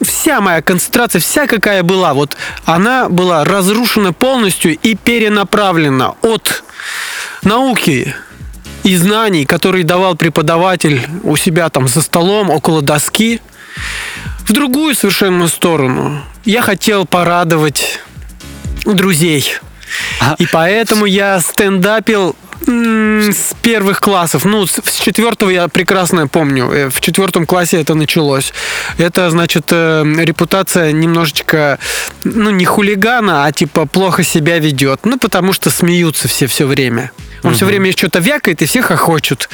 вся 0.00 0.40
моя 0.40 0.62
концентрация, 0.62 1.20
вся 1.20 1.46
какая 1.46 1.82
была, 1.82 2.14
вот 2.14 2.36
она 2.64 3.08
была 3.08 3.44
разрушена 3.44 4.12
полностью 4.12 4.76
и 4.76 4.94
перенаправлена 4.94 6.14
от 6.22 6.64
науки 7.42 8.14
и 8.84 8.96
знаний, 8.96 9.44
которые 9.44 9.84
давал 9.84 10.16
преподаватель 10.16 11.06
у 11.24 11.36
себя 11.36 11.68
там 11.68 11.88
за 11.88 12.00
столом, 12.00 12.48
около 12.48 12.80
доски, 12.80 13.40
в 14.46 14.52
другую 14.52 14.94
совершенно 14.94 15.48
сторону. 15.48 16.22
Я 16.44 16.62
хотел 16.62 17.04
порадовать 17.04 18.00
друзей. 18.84 19.52
И 20.38 20.46
поэтому 20.46 21.06
я 21.06 21.40
стендапил 21.40 22.36
с 22.66 23.54
первых 23.62 24.00
классов. 24.00 24.44
Ну, 24.44 24.66
с 24.66 24.94
четвертого 24.94 25.50
я 25.50 25.68
прекрасно 25.68 26.28
помню. 26.28 26.70
Э, 26.70 26.88
в 26.90 27.00
четвертом 27.00 27.46
классе 27.46 27.80
это 27.80 27.94
началось. 27.94 28.52
Это, 28.98 29.30
значит, 29.30 29.66
э, 29.70 30.04
репутация 30.18 30.92
немножечко, 30.92 31.78
ну, 32.24 32.50
не 32.50 32.64
хулигана, 32.64 33.44
а 33.44 33.52
типа 33.52 33.86
плохо 33.86 34.22
себя 34.22 34.58
ведет. 34.58 35.00
Ну, 35.04 35.18
потому 35.18 35.52
что 35.52 35.70
смеются 35.70 36.28
все 36.28 36.46
все 36.46 36.66
время. 36.66 37.12
Он 37.42 37.50
угу. 37.50 37.56
все 37.56 37.66
время 37.66 37.92
что-то 37.92 38.18
вякает 38.18 38.62
и 38.62 38.66
всех 38.66 38.90
охочут. 38.90 39.48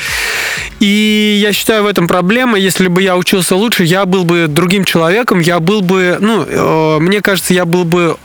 И 0.81 1.39
я 1.43 1.53
считаю 1.53 1.85
в 1.85 1.87
этом 1.87 2.09
проблема. 2.09 2.59
Если 2.59 2.89
бы 2.89 3.03
я 3.03 3.17
учился 3.17 3.57
лучше, 3.57 3.85
я 3.85 4.07
был 4.07 4.25
бы 4.25 4.47
другим 4.49 4.85
человеком, 4.85 5.41
я 5.41 5.61
был 5.61 5.83
бы, 5.83 6.17
ну, 6.21 6.45
э, 6.49 6.99
мне 7.01 7.21
кажется, 7.21 7.53
я 7.53 7.65
был 7.65 7.85
бы 7.85 8.17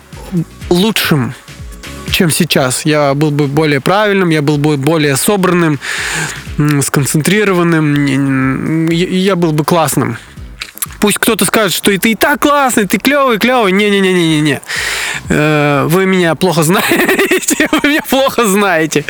лучшим 0.69 1.33
чем 2.11 2.31
сейчас. 2.31 2.85
Я 2.85 3.13
был 3.13 3.31
бы 3.31 3.47
более 3.47 3.81
правильным, 3.81 4.29
я 4.29 4.41
был 4.41 4.57
бы 4.57 4.77
более 4.77 5.15
собранным, 5.15 5.79
сконцентрированным, 6.81 8.89
я 8.89 9.35
был 9.35 9.51
бы 9.51 9.63
классным. 9.63 10.17
Пусть 10.99 11.17
кто-то 11.17 11.45
скажет, 11.45 11.73
что 11.73 11.97
ты 11.97 12.11
и 12.11 12.15
так 12.15 12.41
классный, 12.41 12.85
ты 12.85 12.97
клевый, 12.97 13.37
клевый. 13.37 13.71
Не-не-не-не-не. 13.71 14.61
Э, 15.29 15.85
вы 15.87 16.05
меня 16.05 16.35
плохо 16.35 16.63
знаете, 16.63 17.69
вы 17.83 17.89
меня 17.89 18.01
плохо 18.09 18.45
знаете. 18.45 19.05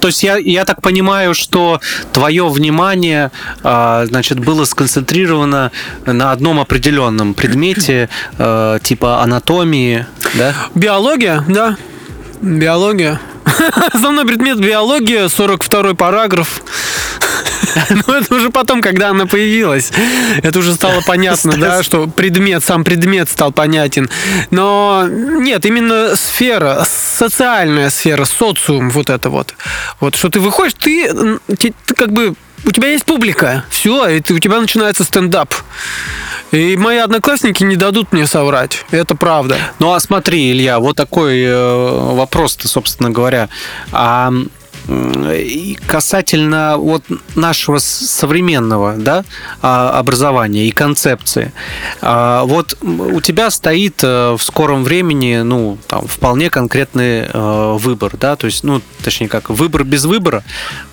То 0.00 0.08
есть 0.08 0.22
я, 0.22 0.36
я 0.36 0.64
так 0.64 0.82
понимаю, 0.82 1.34
что 1.34 1.80
твое 2.12 2.48
внимание, 2.48 3.30
а, 3.62 4.06
значит, 4.06 4.40
было 4.40 4.64
сконцентрировано 4.64 5.70
на 6.06 6.32
одном 6.32 6.58
определенном 6.58 7.34
предмете, 7.34 8.08
э, 8.38 8.78
типа 8.82 9.22
анатомии, 9.22 10.06
да? 10.34 10.54
Биология, 10.74 11.44
да. 11.48 11.76
Биология. 12.40 13.20
Основной 13.92 14.26
предмет 14.26 14.60
биология, 14.60 15.28
42 15.28 15.94
параграф. 15.94 16.62
Ну, 18.06 18.14
это 18.14 18.34
уже 18.34 18.50
потом, 18.50 18.80
когда 18.80 19.10
она 19.10 19.26
появилась. 19.26 19.90
Это 20.42 20.58
уже 20.58 20.74
стало 20.74 21.02
понятно, 21.06 21.56
да, 21.56 21.82
что 21.82 22.06
предмет, 22.06 22.64
сам 22.64 22.84
предмет 22.84 23.28
стал 23.28 23.52
понятен. 23.52 24.08
Но 24.50 25.06
нет, 25.08 25.64
именно 25.66 26.16
сфера, 26.16 26.84
социальная 26.84 27.90
сфера, 27.90 28.24
социум, 28.24 28.90
вот 28.90 29.10
это 29.10 29.30
вот. 29.30 29.54
Вот, 30.00 30.16
что 30.16 30.28
ты 30.28 30.40
выходишь, 30.40 30.74
ты, 30.74 31.12
ты, 31.58 31.74
ты 31.86 31.94
как 31.94 32.12
бы 32.12 32.34
у 32.64 32.70
тебя 32.70 32.88
есть 32.88 33.04
публика, 33.04 33.64
все, 33.70 34.08
и 34.08 34.20
ты, 34.20 34.34
у 34.34 34.38
тебя 34.38 34.60
начинается 34.60 35.04
стендап. 35.04 35.54
И 36.50 36.76
мои 36.76 36.98
одноклассники 36.98 37.62
не 37.62 37.76
дадут 37.76 38.12
мне 38.12 38.26
соврать. 38.26 38.84
Это 38.90 39.14
правда. 39.14 39.58
Ну 39.78 39.92
а 39.92 40.00
смотри, 40.00 40.50
Илья, 40.50 40.78
вот 40.78 40.96
такой 40.96 41.42
э, 41.42 42.14
вопрос-то, 42.14 42.68
собственно 42.68 43.10
говоря. 43.10 43.48
А 43.92 44.32
касательно 45.86 46.76
вот 46.78 47.04
нашего 47.34 47.78
современного 47.78 48.94
да, 48.96 49.24
а, 49.60 49.98
образования 49.98 50.66
и 50.66 50.70
концепции. 50.70 51.52
А, 52.00 52.44
вот 52.44 52.76
у 52.82 53.20
тебя 53.20 53.50
стоит 53.50 54.02
э, 54.02 54.32
в 54.32 54.42
скором 54.42 54.84
времени 54.84 55.42
ну, 55.42 55.78
там, 55.86 56.06
вполне 56.06 56.48
конкретный 56.48 57.26
э, 57.32 57.76
выбор, 57.78 58.16
да, 58.16 58.36
то 58.36 58.46
есть, 58.46 58.64
ну, 58.64 58.80
точнее 59.04 59.28
как, 59.28 59.50
выбор 59.50 59.84
без 59.84 60.04
выбора. 60.04 60.42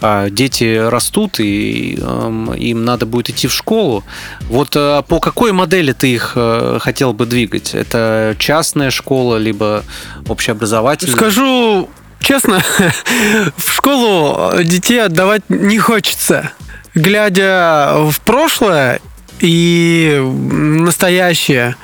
А, 0.02 0.30
дети 0.30 0.78
растут, 0.78 1.40
и 1.40 1.98
эм, 2.02 2.54
им 2.54 2.84
надо 2.84 3.06
будет 3.06 3.30
идти 3.30 3.48
в 3.48 3.54
школу. 3.54 4.04
Вот 4.42 4.76
э, 4.76 5.04
по 5.08 5.20
какой 5.20 5.54
модели 5.54 5.94
ты 5.94 6.14
их 6.14 6.38
хотел 6.80 7.14
бы 7.14 7.26
двигать? 7.26 7.74
Это 7.74 8.36
частная 8.40 8.92
школа, 8.92 9.38
либо 9.38 9.84
общеобразовательная? 10.28 11.16
Скажу 11.16 11.90
честно, 12.26 12.62
в 13.58 13.74
школу 13.74 14.52
детей 14.64 15.04
отдавать 15.04 15.44
не 15.50 15.78
хочется. 15.78 16.52
Глядя 16.96 17.94
в 17.96 18.20
прошлое 18.22 19.00
и 19.40 20.22
настоящее, 20.52 21.76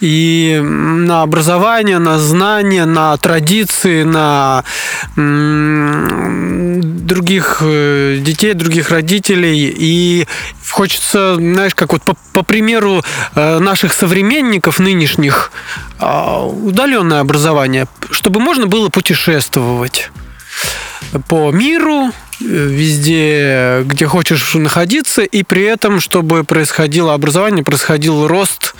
и 0.00 0.60
на 0.62 1.22
образование, 1.22 1.98
на 1.98 2.18
знания, 2.18 2.84
на 2.84 3.16
традиции, 3.16 4.02
на 4.04 4.64
других 7.04 7.58
э, 7.60 8.18
детей, 8.20 8.54
других 8.54 8.90
родителей. 8.90 9.74
И 9.76 10.26
хочется, 10.70 11.36
знаешь, 11.36 11.74
как 11.74 11.92
вот 11.92 12.02
по, 12.02 12.16
по 12.32 12.42
примеру 12.42 13.02
э, 13.34 13.58
наших 13.58 13.92
современников 13.92 14.78
нынешних, 14.78 15.52
а, 15.98 16.44
удаленное 16.44 17.20
образование, 17.20 17.86
чтобы 18.24 18.40
можно 18.40 18.66
было 18.66 18.88
путешествовать 18.88 20.10
по 21.28 21.50
миру, 21.52 22.06
э, 22.06 22.12
везде, 22.40 23.82
где 23.84 24.06
хочешь 24.06 24.54
находиться, 24.54 25.20
и 25.20 25.42
при 25.42 25.64
этом, 25.64 26.00
чтобы 26.00 26.42
происходило 26.42 27.12
образование, 27.12 27.62
происходил 27.62 28.26
рост 28.26 28.76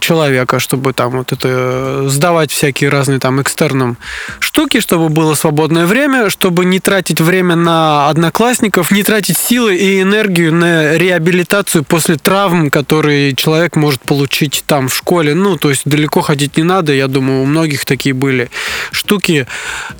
человека, 0.00 0.58
чтобы 0.58 0.92
там 0.92 1.10
вот 1.18 1.32
это 1.32 1.48
э, 1.48 2.06
сдавать 2.08 2.50
всякие 2.50 2.90
разные 2.90 3.18
там 3.18 3.40
экстерном 3.40 3.98
штуки, 4.38 4.80
чтобы 4.80 5.08
было 5.08 5.34
свободное 5.34 5.86
время, 5.86 6.30
чтобы 6.30 6.64
не 6.64 6.80
тратить 6.80 7.20
время 7.20 7.56
на 7.56 8.08
одноклассников, 8.08 8.90
не 8.90 9.02
тратить 9.02 9.38
силы 9.38 9.76
и 9.76 10.00
энергию 10.00 10.52
на 10.52 10.96
реабилитацию 10.96 11.84
после 11.84 12.16
травм, 12.16 12.70
которые 12.70 13.34
человек 13.34 13.76
может 13.76 14.00
получить 14.00 14.64
там 14.66 14.88
в 14.88 14.94
школе. 14.94 15.34
Ну, 15.34 15.56
то 15.56 15.70
есть 15.70 15.82
далеко 15.84 16.22
ходить 16.22 16.56
не 16.56 16.62
надо, 16.62 16.92
я 16.92 17.06
думаю, 17.06 17.42
у 17.42 17.46
многих 17.46 17.84
такие 17.84 18.14
были 18.14 18.50
штуки. 18.90 19.46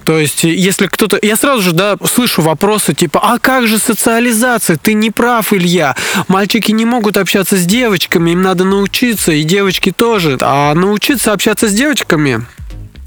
То 0.05 0.19
есть 0.19 0.45
если 0.45 0.87
кто-то... 0.87 1.19
Я 1.23 1.37
сразу 1.37 1.62
же, 1.62 1.73
да, 1.73 1.97
слышу 2.05 2.43
вопросы 2.43 2.95
типа, 2.95 3.21
а 3.23 3.39
как 3.39 3.67
же 3.67 3.79
социализация? 3.79 4.77
Ты 4.77 4.95
не 4.95 5.11
прав, 5.11 5.53
Илья. 5.53 5.95
Мальчики 6.29 6.73
не 6.73 6.85
могут 6.85 7.17
общаться 7.17 7.57
с 7.57 7.65
девочками, 7.67 8.31
им 8.31 8.43
надо 8.43 8.65
научиться, 8.65 9.33
и 9.33 9.43
девочки 9.43 9.65
девочки 9.66 9.90
тоже. 9.90 10.38
А 10.42 10.74
научиться 10.74 11.33
общаться 11.33 11.68
с 11.68 11.72
девочками 11.72 12.46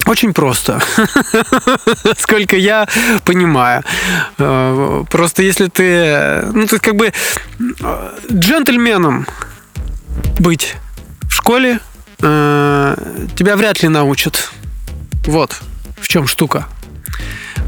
очень 0.06 0.34
просто. 0.34 0.82
Сколько 2.18 2.58
я 2.58 2.86
понимаю. 3.24 3.84
Э, 4.38 5.06
просто 5.10 5.42
если 5.42 5.68
ты... 5.68 6.52
Ну, 6.54 6.68
ты 6.68 6.80
как 6.80 6.96
бы 6.96 7.14
э, 7.14 8.10
джентльменом 8.30 9.26
быть 10.40 10.76
в 11.30 11.34
школе 11.34 11.80
э, 12.22 12.96
тебя 13.38 13.56
вряд 13.56 13.82
ли 13.82 13.88
научат. 13.88 14.52
Вот 15.28 15.62
в 16.02 16.10
чем 16.10 16.28
штука. 16.28 16.68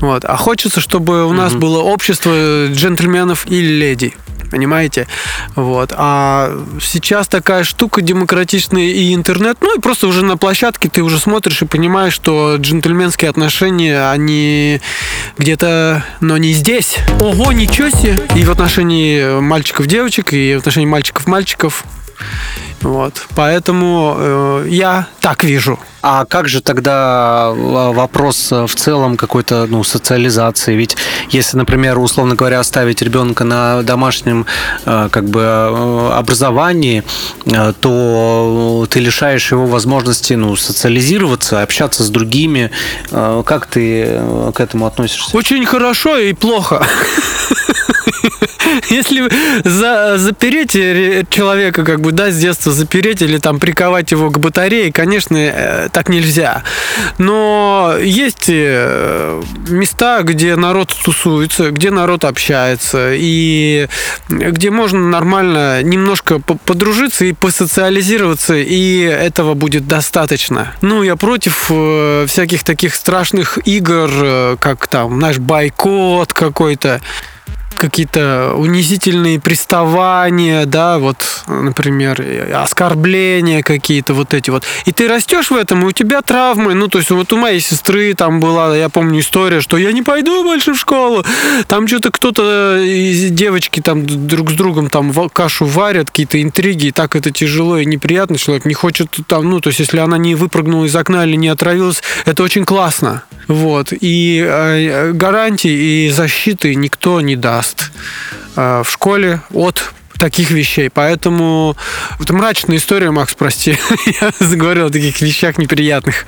Вот. 0.02 0.26
А 0.26 0.36
хочется, 0.36 0.82
чтобы 0.82 1.26
у 1.26 1.32
нас 1.32 1.54
было 1.54 1.80
общество 1.80 2.68
джентльменов 2.68 3.46
и 3.50 3.62
леди 3.62 4.14
понимаете? 4.52 5.08
Вот. 5.56 5.94
А 5.96 6.52
сейчас 6.80 7.28
такая 7.28 7.64
штука 7.64 8.02
демократичная 8.02 8.90
и 8.90 9.16
интернет, 9.16 9.58
ну 9.62 9.78
и 9.78 9.82
просто 9.82 10.08
уже 10.08 10.24
на 10.24 10.38
площадке 10.38 10.90
ты 10.90 11.02
уже 11.02 11.18
смотришь 11.18 11.62
и 11.62 11.66
понимаешь, 11.66 12.14
что 12.14 12.58
джентльменские 12.58 13.30
отношения, 13.30 14.12
они 14.12 14.82
где-то, 15.38 16.04
но 16.20 16.38
не 16.38 16.52
здесь. 16.52 16.98
Ого, 17.20 17.52
ничего 17.52 17.90
себе! 17.90 18.20
И 18.36 18.44
в 18.44 18.52
отношении 18.52 19.40
мальчиков-девочек, 19.40 20.34
и 20.34 20.56
в 20.56 20.60
отношении 20.60 20.88
мальчиков-мальчиков. 20.88 21.86
Вот. 22.82 23.28
Поэтому 23.36 24.16
э, 24.18 24.66
я 24.70 25.08
так 25.20 25.44
вижу. 25.44 25.80
А 26.02 26.26
как 26.26 26.48
же 26.48 26.62
тогда 26.62 27.52
э, 27.52 27.92
вопрос 27.94 28.52
э, 28.52 28.66
в 28.66 28.76
целом 28.76 29.18
какой-то 29.18 29.68
ну, 29.70 29.84
социализации? 29.84 30.76
Ведь 30.76 30.98
если, 31.30 31.58
например, 31.58 32.00
условно 32.00 32.36
говоря, 32.36 32.60
оставить 32.60 33.02
ребенка 33.02 33.44
на 33.44 33.84
домашнем 33.84 34.48
э, 34.86 35.10
как 35.12 35.26
бы 35.26 36.12
образовании, 36.14 37.04
то 37.82 38.88
ты 38.90 39.00
лишаешь 39.00 39.52
его 39.52 39.66
возможности 39.66 40.34
ну, 40.34 40.56
социализироваться, 40.56 41.62
общаться 41.62 42.04
с 42.04 42.10
другими. 42.10 42.72
Как 43.12 43.68
ты 43.68 44.22
к 44.54 44.60
этому 44.60 44.86
относишься? 44.86 45.36
Очень 45.36 45.66
хорошо 45.66 46.18
и 46.18 46.34
плохо. 46.34 46.86
Если 48.90 49.30
за, 49.64 50.18
запереть 50.18 50.72
человека, 51.30 51.84
как 51.84 52.02
бы, 52.02 52.12
да, 52.12 52.32
с 52.32 52.38
детства 52.38 52.72
запереть 52.72 53.22
или 53.22 53.38
там 53.38 53.60
приковать 53.60 54.12
его 54.12 54.30
к 54.30 54.40
батарее, 54.40 54.92
конечно, 54.92 55.38
э, 55.38 55.90
так 55.92 56.10
нельзя. 56.10 56.64
Но 57.18 57.96
есть 58.00 58.46
э, 58.48 59.42
места, 59.68 60.22
где 60.24 60.56
народ 60.56 60.96
тусуется, 61.04 61.72
где 61.72 61.92
народ 61.92 62.26
общается, 62.26 63.12
и 63.14 63.88
где 64.30 64.72
можно 64.72 65.00
нормально 65.00 65.84
немножко 65.84 66.40
подружиться 66.40 67.26
и 67.26 67.34
посоциализироваться, 67.34 68.56
и 68.56 69.02
этого 69.02 69.54
будет 69.54 69.88
достаточно. 69.88 70.74
Ну, 70.82 71.04
я 71.04 71.16
против 71.16 71.68
э, 71.70 72.26
всяких 72.28 72.64
таких 72.64 72.96
страшных 72.96 73.60
игр, 73.68 74.58
как 74.60 74.88
там, 74.88 75.18
знаешь, 75.18 75.38
бойкот 75.40 76.34
какой-то. 76.34 77.02
Какие-то 77.78 78.54
унизительные 78.56 79.40
приставания, 79.40 80.66
да, 80.66 81.00
вот, 81.00 81.44
например, 81.48 82.24
оскорбления 82.54 83.64
какие-то 83.64 84.14
вот 84.14 84.34
эти 84.34 84.50
вот. 84.50 84.64
И 84.86 84.92
ты 84.92 85.08
растешь 85.08 85.50
в 85.50 85.56
этом, 85.56 85.84
и 85.84 85.86
у 85.88 85.92
тебя 85.92 86.22
травмы. 86.22 86.74
Ну, 86.74 86.88
то 86.88 87.00
есть 87.00 87.10
вот 87.10 87.34
у 87.34 87.38
моей 87.38 87.60
сестры 87.60 88.14
там 88.14 88.40
была, 88.40 88.76
я 88.76 88.90
помню, 88.90 89.20
история, 89.20 89.62
что 89.62 89.78
я 89.78 89.92
не 89.92 90.04
пойду 90.04 90.44
больше 90.44 90.74
в 90.74 90.78
школу. 90.78 91.26
Там 91.68 91.88
что-то 91.88 92.12
кто-то 92.12 92.78
из 92.78 93.32
девочки 93.32 93.82
там 93.82 94.06
друг 94.06 94.52
с 94.52 94.54
другом 94.54 94.90
там 94.90 95.12
кашу 95.30 95.66
варят, 95.66 96.10
какие-то 96.10 96.42
интриги, 96.42 96.88
и 96.88 96.92
так 96.92 97.16
это 97.16 97.32
тяжело 97.32 97.78
и 97.78 97.86
неприятно. 97.86 98.38
Человек 98.38 98.66
не 98.66 98.74
хочет 98.74 99.08
там, 99.28 99.50
ну, 99.50 99.60
то 99.60 99.70
есть 99.70 99.80
если 99.80 99.98
она 99.98 100.18
не 100.18 100.36
выпрыгнула 100.36 100.86
из 100.86 100.96
окна 100.96 101.26
или 101.26 101.36
не 101.36 101.48
отравилась, 101.48 102.04
это 102.26 102.44
очень 102.44 102.66
классно. 102.66 103.24
Вот. 103.48 103.92
И 104.00 104.44
э, 104.48 105.12
гарантии 105.14 106.06
и 106.06 106.10
защиты 106.10 106.76
никто 106.76 107.22
не 107.22 107.36
даст 107.36 107.61
даст 107.62 107.92
э, 108.56 108.82
в 108.84 108.90
школе 108.90 109.42
от 109.54 109.94
таких 110.22 110.52
вещей. 110.52 110.92
Поэтому 110.92 111.76
это 112.20 112.32
мрачная 112.34 112.78
история, 112.78 113.10
Макс, 113.10 113.34
прости. 113.34 113.80
Я 114.22 114.32
заговорил 114.40 114.86
о 114.86 114.90
таких 114.92 115.20
вещах 115.20 115.58
неприятных. 115.58 116.28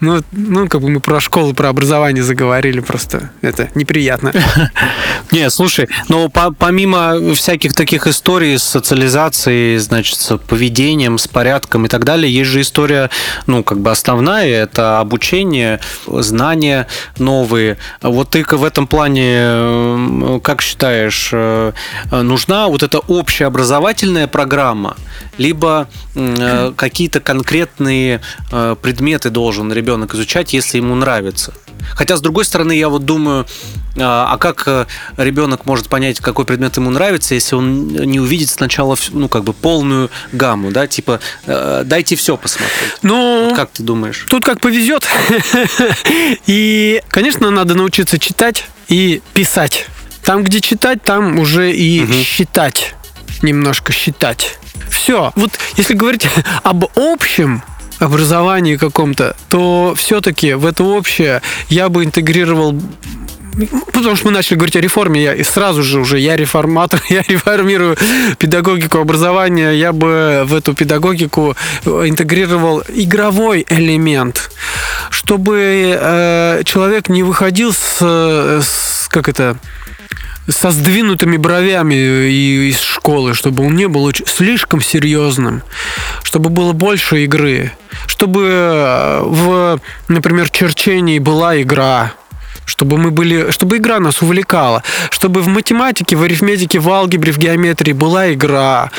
Ну, 0.00 0.20
ну, 0.32 0.68
как 0.68 0.82
бы 0.82 0.90
мы 0.90 1.00
про 1.00 1.18
школу, 1.18 1.54
про 1.54 1.70
образование 1.70 2.22
заговорили 2.22 2.80
просто. 2.80 3.30
Это 3.40 3.70
неприятно. 3.74 4.34
Не, 5.30 5.48
слушай, 5.48 5.88
но 6.08 6.28
по 6.28 6.52
помимо 6.52 7.34
всяких 7.34 7.72
таких 7.72 8.06
историй 8.06 8.58
с 8.58 8.64
социализацией, 8.64 9.78
значит, 9.78 10.18
с 10.18 10.36
поведением, 10.36 11.16
с 11.16 11.26
порядком 11.26 11.86
и 11.86 11.88
так 11.88 12.04
далее, 12.04 12.30
есть 12.30 12.50
же 12.50 12.60
история, 12.60 13.08
ну, 13.46 13.64
как 13.64 13.80
бы 13.80 13.90
основная, 13.90 14.46
это 14.46 15.00
обучение, 15.00 15.80
знания 16.06 16.86
новые. 17.16 17.78
Вот 18.02 18.28
ты 18.28 18.44
в 18.44 18.62
этом 18.62 18.86
плане, 18.86 20.40
как 20.40 20.60
считаешь, 20.60 21.30
э, 21.32 21.72
нужна 22.10 22.68
вот 22.68 22.82
эта 22.82 22.98
общеобразовательная 23.22 24.26
программа, 24.26 24.96
либо 25.38 25.88
э, 26.14 26.72
какие-то 26.76 27.20
конкретные 27.20 28.20
э, 28.50 28.76
предметы 28.82 29.30
должен 29.30 29.72
ребенок 29.72 30.14
изучать, 30.14 30.52
если 30.52 30.78
ему 30.78 30.96
нравится. 30.96 31.54
Хотя, 31.94 32.16
с 32.16 32.20
другой 32.20 32.44
стороны, 32.44 32.72
я 32.72 32.88
вот 32.88 33.04
думаю, 33.04 33.46
э, 33.94 34.00
а 34.02 34.36
как 34.38 34.64
э, 34.66 34.86
ребенок 35.16 35.66
может 35.66 35.88
понять, 35.88 36.18
какой 36.18 36.44
предмет 36.44 36.76
ему 36.76 36.90
нравится, 36.90 37.34
если 37.34 37.54
он 37.54 37.86
не 37.86 38.18
увидит 38.18 38.48
сначала, 38.48 38.96
ну, 39.10 39.28
как 39.28 39.44
бы 39.44 39.52
полную 39.52 40.10
гамму, 40.32 40.72
да, 40.72 40.88
типа, 40.88 41.20
э, 41.46 41.82
дайте 41.84 42.16
все 42.16 42.36
посмотреть. 42.36 42.72
Ну, 43.02 43.44
вот 43.44 43.56
как 43.56 43.70
ты 43.70 43.84
думаешь? 43.84 44.26
Тут 44.28 44.44
как 44.44 44.60
повезет. 44.60 45.06
И, 46.46 47.02
конечно, 47.08 47.50
надо 47.50 47.74
научиться 47.74 48.18
читать 48.18 48.66
и 48.88 49.22
писать. 49.32 49.86
Там, 50.22 50.44
где 50.44 50.60
читать, 50.60 51.02
там 51.02 51.38
уже 51.38 51.72
и 51.72 52.04
угу. 52.04 52.12
считать 52.12 52.94
немножко 53.42 53.92
считать. 53.92 54.58
Все. 54.90 55.32
Вот 55.36 55.52
если 55.76 55.94
говорить 55.94 56.28
об 56.62 56.84
общем 56.96 57.62
образовании 57.98 58.76
каком-то, 58.76 59.36
то 59.48 59.94
все-таки 59.96 60.54
в 60.54 60.66
это 60.66 60.84
общее 60.84 61.42
я 61.68 61.88
бы 61.88 62.04
интегрировал 62.04 62.80
Потому 63.92 64.16
что 64.16 64.26
мы 64.26 64.32
начали 64.32 64.56
говорить 64.56 64.76
о 64.76 64.80
реформе, 64.80 65.22
я, 65.22 65.34
и 65.34 65.42
сразу 65.42 65.82
же 65.82 66.00
уже 66.00 66.18
я 66.18 66.36
реформатор, 66.36 67.02
я 67.10 67.22
реформирую 67.22 67.96
педагогику 68.38 68.98
образования, 68.98 69.72
я 69.72 69.92
бы 69.92 70.44
в 70.46 70.54
эту 70.54 70.74
педагогику 70.74 71.54
интегрировал 71.84 72.82
игровой 72.88 73.66
элемент, 73.68 74.50
чтобы 75.10 75.98
э, 76.00 76.62
человек 76.64 77.10
не 77.10 77.22
выходил 77.22 77.72
с, 77.74 78.00
с 78.00 79.08
как 79.10 79.28
это 79.28 79.58
со 80.48 80.70
сдвинутыми 80.70 81.36
бровями 81.36 81.94
из 81.94 82.80
школы, 82.80 83.34
чтобы 83.34 83.64
он 83.64 83.76
не 83.76 83.88
был 83.88 84.10
слишком 84.26 84.80
серьезным, 84.80 85.62
чтобы 86.22 86.50
было 86.50 86.72
больше 86.72 87.24
игры, 87.24 87.72
чтобы 88.06 88.48
э, 88.50 89.20
в, 89.24 89.80
например, 90.08 90.50
черчении 90.50 91.18
была 91.18 91.60
игра, 91.60 92.14
чтобы 92.64 92.98
мы 92.98 93.10
были, 93.10 93.50
чтобы 93.50 93.76
игра 93.76 93.98
нас 93.98 94.22
увлекала, 94.22 94.82
чтобы 95.10 95.42
в 95.42 95.48
математике, 95.48 96.16
в 96.16 96.22
арифметике, 96.22 96.78
в 96.78 96.88
алгебре, 96.90 97.32
в 97.32 97.38
геометрии 97.38 97.92
была 97.92 98.32
игра. 98.32 98.90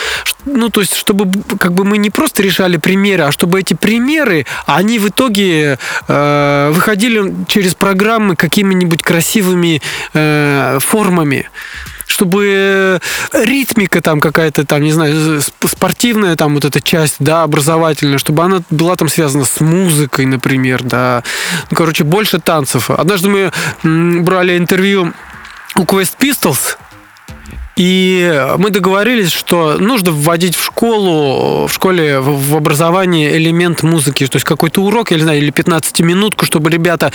Ну, 0.45 0.69
то 0.69 0.82
есть, 0.82 0.95
чтобы 0.95 1.32
как 1.58 1.73
бы 1.73 1.86
мы 1.86 1.97
не 1.97 2.10
просто 2.10 2.43
решали 2.43 2.78
примеры, 2.78 3.23
а 3.23 3.32
чтобы 3.32 3.60
эти 3.60 3.73
примеры, 3.73 4.45
они 4.65 4.99
в 4.99 5.08
итоге 5.10 5.78
э, 6.08 6.71
выходили 6.73 7.34
через 7.47 7.76
программы 7.76 8.36
какими-нибудь 8.36 9.02
красивыми 9.02 9.82
э, 10.13 10.80
формами 10.82 11.49
чтобы 12.13 13.02
ритмика 13.34 14.02
там 14.02 14.19
какая-то 14.19 14.65
там, 14.65 14.82
не 14.82 14.91
знаю, 14.91 15.41
спортивная 15.41 16.36
там 16.36 16.54
вот 16.54 16.63
эта 16.63 16.80
часть, 16.80 17.15
да, 17.19 17.43
образовательная, 17.43 18.19
чтобы 18.19 18.43
она 18.43 18.62
была 18.69 18.95
там 18.95 19.10
связана 19.10 19.45
с 19.45 19.60
музыкой, 19.60 20.26
например, 20.26 20.84
да. 20.84 21.23
Ну, 21.71 21.78
короче, 21.78 22.04
больше 22.04 22.39
танцев. 22.39 22.91
Однажды 22.91 23.30
мы 23.30 23.52
брали 24.21 24.58
интервью 24.58 25.13
у 25.76 25.82
Quest 25.82 26.17
Pistols, 26.19 26.78
и 27.75 28.47
мы 28.57 28.69
договорились, 28.69 29.31
что 29.31 29.77
нужно 29.79 30.12
вводить 30.12 30.55
в 30.55 30.63
школу, 30.63 31.67
в 31.67 31.73
школе, 31.73 32.19
в 32.19 32.55
образование 32.55 33.36
элемент 33.38 33.81
музыки, 33.83 34.27
то 34.27 34.36
есть 34.36 34.45
какой-то 34.45 34.81
урок, 34.81 35.12
я 35.12 35.17
не 35.17 35.23
знаю, 35.23 35.39
или 35.39 35.51
15-минутку, 35.51 36.45
чтобы 36.45 36.69
ребята 36.69 37.12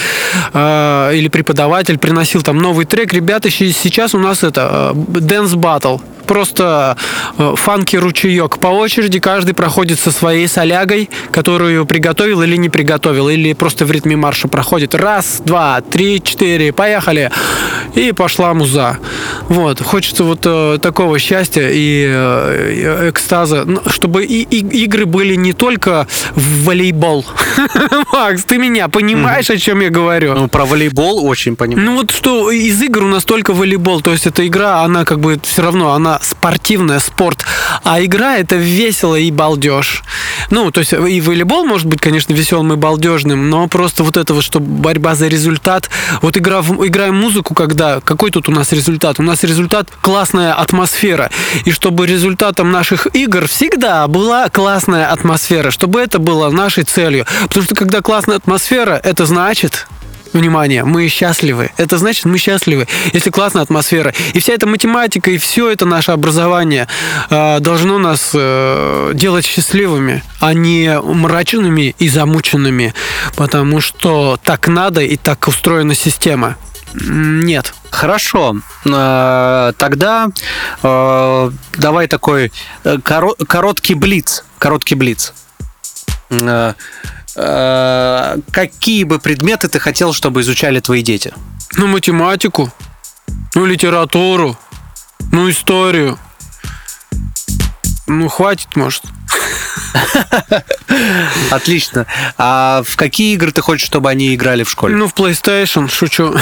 э, 0.53 1.12
или 1.14 1.29
преподаватель 1.29 1.99
приносил 1.99 2.42
там 2.42 2.59
новый 2.59 2.87
трек. 2.87 3.12
Ребята, 3.12 3.51
сейчас 3.51 4.14
у 4.14 4.18
нас 4.18 4.42
это 4.42 4.94
э, 4.94 5.18
dance 5.21 5.55
battle 5.55 6.01
просто 6.29 6.97
э, 7.38 7.55
фанки 7.57 7.97
ручеек. 7.97 8.59
По 8.59 8.68
очереди 8.68 9.18
каждый 9.18 9.55
проходит 9.55 9.99
со 9.99 10.12
своей 10.12 10.47
солягой, 10.47 11.11
которую 11.33 11.87
приготовил 11.87 12.42
или 12.42 12.57
не 12.57 12.68
приготовил, 12.68 13.29
или 13.31 13.55
просто 13.55 13.85
в 13.87 13.90
ритме 13.90 14.14
марша 14.14 14.47
проходит. 14.47 14.94
Раз, 14.94 15.40
два, 15.44 15.81
три, 15.81 16.23
четыре, 16.23 16.73
поехали. 16.73 17.33
И 17.94 18.12
пошла 18.12 18.55
муза. 18.55 18.99
Вот. 19.49 19.81
Хочется 19.81 20.23
вот 20.23 20.47
э, 20.49 20.79
такого 20.81 21.19
счастья 21.19 21.69
и 21.71 22.07
э, 22.09 23.11
экстаза, 23.11 23.65
ну, 23.65 23.81
чтобы 23.89 24.25
и, 24.25 24.43
и, 24.43 24.85
игры 24.85 25.07
были 25.07 25.35
не 25.35 25.53
только 25.53 26.07
в 26.35 26.65
волейбол. 26.65 27.25
Макс, 28.13 28.45
ты 28.45 28.59
меня 28.59 28.89
понимаешь, 28.89 29.51
о 29.51 29.59
чем 29.59 29.81
я 29.81 29.91
говорю? 29.91 30.35
Ну, 30.35 30.49
про 30.49 30.65
волейбол 30.65 31.25
очень 31.27 31.57
понимаю. 31.57 31.87
Ну, 31.87 31.97
вот 31.97 32.11
что 32.11 32.51
из 32.51 32.81
игр 32.83 33.05
у 33.05 33.09
нас 33.09 33.25
только 33.25 33.53
волейбол. 33.53 34.01
То 34.01 34.13
есть 34.13 34.27
эта 34.27 34.47
игра, 34.47 34.83
она 34.83 35.05
как 35.05 35.21
бы 35.21 35.39
все 35.43 35.63
равно, 35.63 35.93
она 35.93 36.19
спортивная, 36.23 36.99
спорт. 36.99 37.45
А 37.85 38.03
игра 38.03 38.37
это 38.37 38.57
весело 38.57 39.17
и 39.17 39.31
балдеж. 39.31 40.03
Ну, 40.51 40.71
то 40.71 40.81
есть 40.81 40.93
и 40.93 41.21
волейбол 41.21 41.65
может 41.65 41.87
быть, 41.87 42.01
конечно, 42.01 42.33
веселым 42.33 42.73
и 42.73 42.77
балдежным, 42.77 43.51
но 43.51 43.69
просто 43.69 44.03
вот 44.03 44.17
это 44.17 44.35
вот, 44.35 44.45
что 44.45 44.61
борьба 44.61 45.15
за 45.15 45.29
результат. 45.29 45.91
Вот 46.23 46.37
игра, 46.37 46.61
играем 46.61 47.17
музыку, 47.17 47.55
когда... 47.55 48.01
Какой 48.01 48.31
тут 48.31 48.49
у 48.49 48.53
нас 48.53 48.73
результат? 48.73 49.21
У 49.21 49.23
нас 49.23 49.45
результат 49.45 49.91
классная 50.38 50.53
атмосфера. 50.53 51.31
И 51.64 51.72
чтобы 51.72 52.07
результатом 52.07 52.70
наших 52.70 53.09
игр 53.12 53.48
всегда 53.48 54.07
была 54.07 54.48
классная 54.48 55.11
атмосфера, 55.11 55.70
чтобы 55.70 56.01
это 56.01 56.18
было 56.20 56.51
нашей 56.51 56.85
целью. 56.85 57.27
Потому 57.48 57.64
что 57.64 57.74
когда 57.74 58.01
классная 58.01 58.37
атмосфера, 58.37 59.01
это 59.03 59.27
значит, 59.27 59.88
внимание, 60.33 60.85
мы 60.85 61.09
счастливы. 61.09 61.70
Это 61.77 61.98
значит, 61.98 62.24
мы 62.24 62.38
счастливы, 62.38 62.87
если 63.12 63.31
классная 63.31 63.62
атмосфера. 63.62 64.14
И 64.35 64.38
вся 64.38 64.53
эта 64.53 64.66
математика, 64.66 65.31
и 65.31 65.38
все 65.38 65.70
это 65.70 65.87
наше 65.87 66.12
образование 66.12 66.87
э, 67.31 67.59
должно 67.59 67.98
нас 67.98 68.31
э, 68.35 69.12
делать 69.14 69.44
счастливыми, 69.44 70.22
а 70.40 70.55
не 70.55 71.01
мрачными 71.01 71.96
и 71.98 72.09
замученными, 72.09 72.94
потому 73.35 73.81
что 73.81 74.38
так 74.44 74.68
надо 74.68 75.01
и 75.01 75.16
так 75.16 75.48
устроена 75.48 75.94
система. 75.94 76.57
Нет. 76.94 77.74
Хорошо. 77.90 78.57
Э, 78.85 79.72
тогда 79.77 80.29
э, 80.83 81.51
давай 81.74 82.09
такой 82.09 82.53
э, 82.85 82.98
короткий 83.03 83.94
блиц. 83.94 84.44
Короткий 84.59 84.94
блиц 84.94 85.33
какие 88.51 89.05
бы 89.05 89.18
предметы 89.18 89.68
ты 89.68 89.79
хотел, 89.79 90.12
чтобы 90.12 90.40
изучали 90.40 90.81
твои 90.81 91.03
дети? 91.03 91.33
Ну, 91.77 91.87
математику, 91.87 92.72
ну, 93.55 93.64
литературу, 93.64 94.59
ну, 95.33 95.48
историю. 95.48 96.18
Ну, 98.09 98.29
хватит, 98.29 98.75
может. 98.75 99.05
Отлично. 101.51 102.07
А 102.38 102.83
в 102.87 102.97
какие 102.97 103.35
игры 103.35 103.53
ты 103.53 103.61
хочешь, 103.61 103.87
чтобы 103.87 104.09
они 104.11 104.35
играли 104.35 104.62
в 104.62 104.71
школе? 104.71 104.97
Ну, 104.97 105.07
в 105.07 105.14
PlayStation, 105.14 105.88
шучу. 105.88 106.35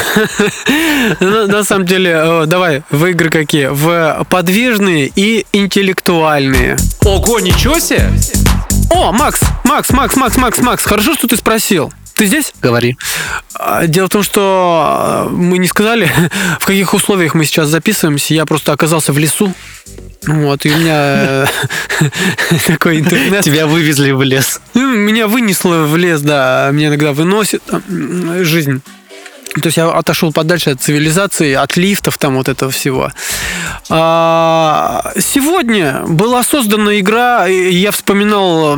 На 1.21 1.65
самом 1.65 1.85
деле, 1.87 2.45
давай, 2.47 2.83
в 2.91 3.05
игры 3.07 3.31
какие? 3.31 3.67
В 3.67 4.25
подвижные 4.31 5.11
и 5.15 5.45
интеллектуальные. 5.53 6.77
Ого, 7.05 7.41
ничего 7.41 7.79
себе! 7.81 8.11
О, 8.91 9.11
Макс, 9.13 9.41
Макс, 9.65 9.91
Макс, 9.91 10.17
Макс, 10.17 10.37
Макс, 10.37 10.59
Макс, 10.61 10.85
хорошо, 10.85 11.15
что 11.15 11.27
ты 11.27 11.37
спросил. 11.37 11.93
Ты 12.17 12.27
здесь? 12.27 12.55
Говори. 12.63 12.97
А, 13.55 13.87
дело 13.87 14.07
в 14.07 14.11
том, 14.11 14.23
что 14.23 14.83
а, 14.87 15.29
мы 15.29 15.59
не 15.59 15.69
сказали, 15.69 16.11
в 16.61 16.65
каких 16.65 16.95
условиях 16.95 17.35
мы 17.35 17.45
сейчас 17.45 17.69
записываемся. 17.69 18.33
Я 18.33 18.47
просто 18.47 18.73
оказался 18.73 19.13
в 19.13 19.19
лесу. 19.19 19.53
Вот, 20.27 20.65
и 20.65 20.71
у 20.71 20.77
меня 20.79 21.47
такой 22.67 23.01
интернет. 23.01 23.45
Тебя 23.45 23.67
вывезли 23.67 24.13
в 24.13 24.23
лес. 24.23 24.61
Ну, 24.75 24.97
Меня 24.97 25.29
вынесло 25.29 25.85
в 25.85 25.97
лес, 25.97 26.23
да. 26.23 26.71
Меня 26.73 26.89
иногда 26.89 27.13
выносит 27.13 27.63
жизнь. 28.43 28.81
То 29.61 29.67
есть 29.67 29.77
я 29.77 29.89
отошел 29.89 30.33
подальше 30.33 30.71
от 30.71 30.83
цивилизации, 30.83 31.55
от 31.55 31.77
лифтов, 31.77 32.19
там 32.19 32.37
вот 32.37 32.49
этого 32.49 32.71
всего. 32.71 33.11
А, 33.89 35.13
Сегодня 35.19 36.03
была 36.07 36.43
создана 36.43 36.99
игра, 36.99 37.47
я 37.47 37.91
вспоминал 37.91 38.77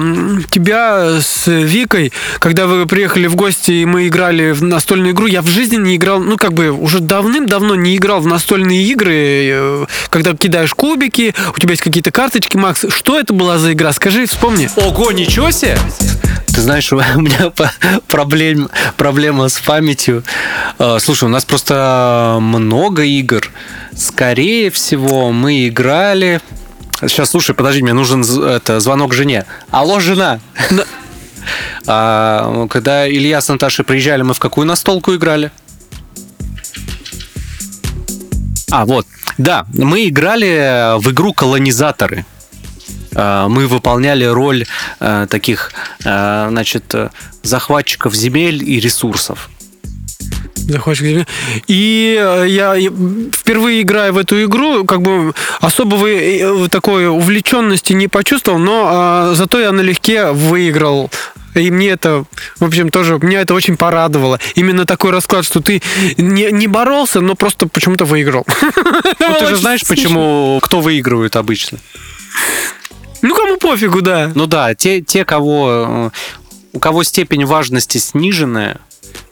тебя 0.51 1.21
с 1.21 1.47
Викой, 1.47 2.12
когда 2.38 2.67
вы 2.67 2.87
приехали 2.87 3.27
в 3.27 3.35
гости, 3.35 3.73
и 3.73 3.85
мы 3.85 4.09
играли 4.09 4.53
в 4.53 4.62
настольную 4.62 5.12
игру. 5.12 5.27
Я 5.27 5.43
в 5.43 5.47
жизни 5.49 5.77
не 5.77 5.97
играл, 5.97 6.21
ну 6.21 6.37
как 6.37 6.53
бы 6.53 6.71
уже 6.71 7.01
давным-давно 7.01 7.75
не 7.75 7.97
играл 7.97 8.21
в 8.21 8.27
настольные 8.27 8.85
игры, 8.85 9.14
э, 9.14 9.87
когда 10.11 10.35
кидаешь 10.35 10.75
кубики, 10.75 11.35
у 11.55 11.59
тебя 11.59 11.73
есть 11.73 11.83
какие-то 11.83 12.11
карточки, 12.11 12.57
Макс. 12.57 12.87
Что 12.88 13.19
это 13.19 13.33
была 13.33 13.59
за 13.59 13.73
игра? 13.73 13.93
Скажи, 13.93 14.27
вспомни. 14.27 14.71
Ого, 14.77 15.12
ничего 15.12 15.51
себе! 15.51 15.79
Ты 16.59 16.62
знаешь, 16.62 16.92
у 16.92 16.97
меня 16.97 17.53
проблем, 18.09 18.68
проблема 18.97 19.49
с 19.49 19.61
памятью. 19.61 20.25
Э, 20.81 20.99
Слушай, 21.01 21.27
у 21.27 21.29
нас 21.29 21.44
просто 21.44 22.38
много 22.40 23.05
игр. 23.05 23.49
Скорее 23.97 24.71
всего, 24.71 25.31
мы 25.31 25.68
играли... 25.68 26.40
Сейчас, 27.01 27.31
слушай, 27.31 27.55
подожди, 27.55 27.81
мне 27.81 27.92
нужен 27.92 28.25
это, 28.44 28.81
звонок 28.81 29.14
жене. 29.14 29.47
Алло, 29.71 30.01
жена! 30.01 30.40
А, 31.87 32.66
когда 32.68 33.09
Илья 33.09 33.40
с 33.40 33.49
Наташей 33.49 33.85
приезжали, 33.85 34.23
мы 34.23 34.35
в 34.35 34.38
какую 34.40 34.66
настолку 34.66 35.14
играли? 35.14 35.51
А, 38.71 38.85
вот. 38.85 39.07
Да, 39.38 39.64
мы 39.73 40.09
играли 40.09 40.99
в 40.99 41.11
игру 41.12 41.33
«Колонизаторы». 41.33 42.27
А, 43.14 43.49
Мы 43.49 43.66
выполняли 43.66 44.25
роль 44.25 44.64
э, 45.01 45.27
таких, 45.29 45.73
э, 46.05 46.47
значит, 46.51 46.94
захватчиков 47.42 48.14
земель 48.14 48.62
и 48.62 48.81
ресурсов. 48.81 49.49
Захватчик. 50.68 51.27
И 51.66 52.18
э, 52.21 52.44
я 52.49 52.75
впервые 53.33 53.83
играя 53.83 54.12
в 54.12 54.18
эту 54.18 54.44
игру, 54.44 54.85
как 54.85 55.01
бы 55.01 55.33
особого 55.61 56.07
э, 56.07 56.68
такой 56.68 57.09
увлеченности 57.09 57.94
не 57.94 58.07
почувствовал, 58.09 58.59
но 58.59 58.87
а, 58.87 59.35
зато 59.35 59.61
я 59.61 59.73
налегке 59.73 60.31
выиграл. 60.33 61.11
И 61.55 61.71
мне 61.71 61.88
это, 61.88 62.25
в 62.61 62.64
общем, 62.64 62.90
тоже, 62.90 63.18
меня 63.21 63.40
это 63.40 63.55
очень 63.55 63.77
порадовало. 63.77 64.38
Именно 64.55 64.85
такой 64.85 65.11
расклад, 65.11 65.44
что 65.44 65.61
ты 65.61 65.83
не, 66.18 66.53
не 66.53 66.66
боролся, 66.66 67.21
но 67.21 67.35
просто 67.35 67.66
почему-то 67.66 68.05
выиграл. 68.05 68.47
Ну, 69.21 69.35
ты 69.38 69.47
же 69.47 69.57
знаешь, 69.57 69.87
почему, 69.87 70.61
кто 70.62 70.81
выигрывает 70.81 71.37
обычно? 71.37 71.79
Ну, 73.22 73.35
кому 73.35 73.57
пофигу, 73.57 74.02
да. 74.02 74.31
Ну 74.35 74.46
да, 74.46 74.74
те, 74.74 75.00
те 75.00 75.24
кого, 75.24 76.11
э, 76.12 76.18
у 76.72 76.78
кого 76.78 77.02
степень 77.02 77.44
важности 77.44 77.98
сниженная, 77.98 78.78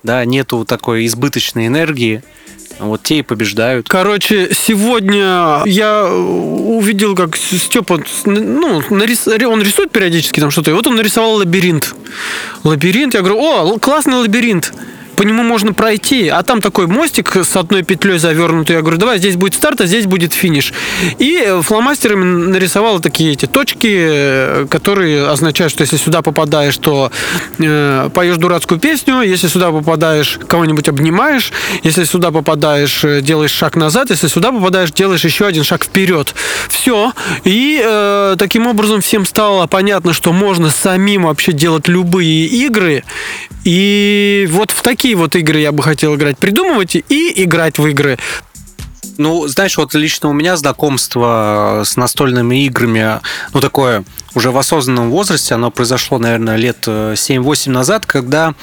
да, 0.03 0.25
нету 0.25 0.65
такой 0.65 1.07
избыточной 1.07 1.67
энергии, 1.67 2.23
вот 2.79 3.03
те 3.03 3.19
и 3.19 3.23
побеждают. 3.23 3.89
Короче, 3.89 4.51
сегодня 4.53 5.63
я 5.65 6.05
увидел, 6.07 7.15
как 7.15 7.37
Степа, 7.37 8.03
ну, 8.25 8.83
нарис... 8.91 9.27
он 9.27 9.63
рисует 9.63 9.91
периодически 9.91 10.41
там 10.41 10.51
что-то, 10.51 10.71
и 10.71 10.75
вот 10.75 10.87
он 10.87 10.97
нарисовал 10.97 11.37
лабиринт. 11.37 11.95
Лабиринт, 12.65 13.15
я 13.15 13.21
говорю, 13.21 13.39
о, 13.39 13.79
классный 13.79 14.17
лабиринт. 14.17 14.73
По 15.17 15.23
нему 15.23 15.43
можно 15.43 15.73
пройти, 15.73 16.29
а 16.29 16.43
там 16.43 16.61
такой 16.61 16.87
мостик 16.87 17.37
с 17.37 17.57
одной 17.57 17.83
петлей 17.83 18.19
завернутый. 18.19 18.77
Я 18.77 18.83
говорю, 18.83 18.99
давай, 18.99 19.19
здесь 19.19 19.37
будет 19.37 19.55
старт, 19.55 19.81
а 19.81 19.87
здесь 19.87 20.07
будет 20.07 20.35
финиш. 20.35 20.73
И 21.19 21.59
фломастерами 21.63 22.25
нарисовал 22.51 23.01
такие 23.01 23.33
эти 23.33 23.47
точки, 23.47 23.89
э, 23.91 24.67
которые 24.69 25.29
означают, 25.29 25.73
что 25.73 25.83
если 25.83 25.97
сюда 25.97 26.23
попадаешь, 26.23 26.77
то 26.77 27.11
э, 27.59 28.11
поешь 28.13 28.37
дурацкую 28.37 28.79
песню, 28.79 29.23
если 29.23 29.49
сюда 29.49 29.71
попадаешь, 29.71 30.39
кого-нибудь 30.47 30.89
обнимаешь, 30.89 31.53
если 31.83 32.05
сюда 32.05 32.31
попадаешь, 32.31 33.05
э, 33.05 33.21
делаешь 33.23 33.53
шаг 33.53 33.77
назад, 33.77 34.11
если 34.11 34.29
сюда 34.29 34.53
попадаешь, 34.53 34.93
делаешь 34.93 35.25
еще 35.25 35.47
один 35.47 35.65
шаг 35.65 35.85
вперед. 35.85 36.35
Все. 36.69 37.13
И 37.45 37.81
э, 37.83 38.37
таким 38.39 38.67
образом 38.67 39.01
всем 39.01 39.25
стало 39.25 39.67
понятно, 39.67 40.13
что 40.13 40.33
можно 40.33 40.71
самим 40.71 41.25
вообще 41.25 41.53
делать 41.53 41.89
любые 41.89 42.47
игры. 42.47 43.05
И 43.65 44.47
вот 44.51 44.71
в 44.71 44.83
такие 44.83 45.06
вот 45.15 45.37
игры 45.37 45.61
я 45.61 45.73
бы 45.73 45.83
хотел 45.83 46.15
играть. 46.17 46.39
Придумывать 46.39 46.97
и 46.97 47.45
играть 47.45 47.79
в 47.79 47.87
игры. 47.87 48.19
Ну, 49.19 49.47
знаешь, 49.49 49.77
вот 49.77 49.95
лично 49.95 50.29
у 50.29 50.33
меня 50.33 50.57
знакомство 50.57 51.83
с 51.85 51.97
настольными 51.97 52.65
играми, 52.65 53.21
ну, 53.53 53.61
такое 53.61 54.05
уже 54.37 54.51
в 54.51 54.59
осознанном 54.59 55.11
возрасте, 55.11 55.55
оно 55.55 55.71
произошло, 55.71 56.19
наверное, 56.19 56.57
лет 56.57 56.85
э, 56.87 57.15
7-8 57.15 57.71
назад, 57.71 58.05
когда 58.05 58.55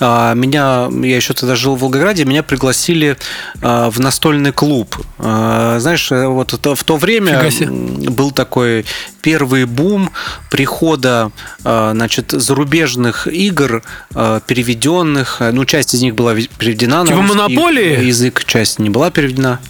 э, 0.00 0.32
меня, 0.34 0.88
я 0.90 1.16
еще 1.16 1.34
тогда 1.34 1.56
жил 1.56 1.76
в 1.76 1.80
Волгограде, 1.80 2.24
меня 2.24 2.42
пригласили 2.42 3.18
э, 3.60 3.90
в 3.90 4.00
настольный 4.00 4.52
клуб. 4.52 4.96
Э, 5.18 5.76
знаешь, 5.78 6.10
э, 6.10 6.26
вот 6.26 6.54
это, 6.54 6.74
в 6.74 6.84
то 6.84 6.96
время 6.96 7.50
был 8.10 8.30
такой 8.30 8.86
первый 9.20 9.66
бум 9.66 10.10
прихода, 10.50 11.32
э, 11.64 11.90
значит, 11.92 12.30
зарубежных 12.30 13.26
игр, 13.26 13.82
э, 14.14 14.40
переведенных, 14.46 15.36
э, 15.40 15.50
ну, 15.52 15.66
часть 15.66 15.94
из 15.94 16.00
них 16.00 16.14
была 16.14 16.34
переведена 16.34 17.04
Типа 17.04 17.18
на 17.18 17.22
«Монополии»? 17.22 18.04
язык, 18.06 18.44
часть 18.46 18.78
не 18.78 18.88
была 18.88 19.10
переведена. 19.10 19.60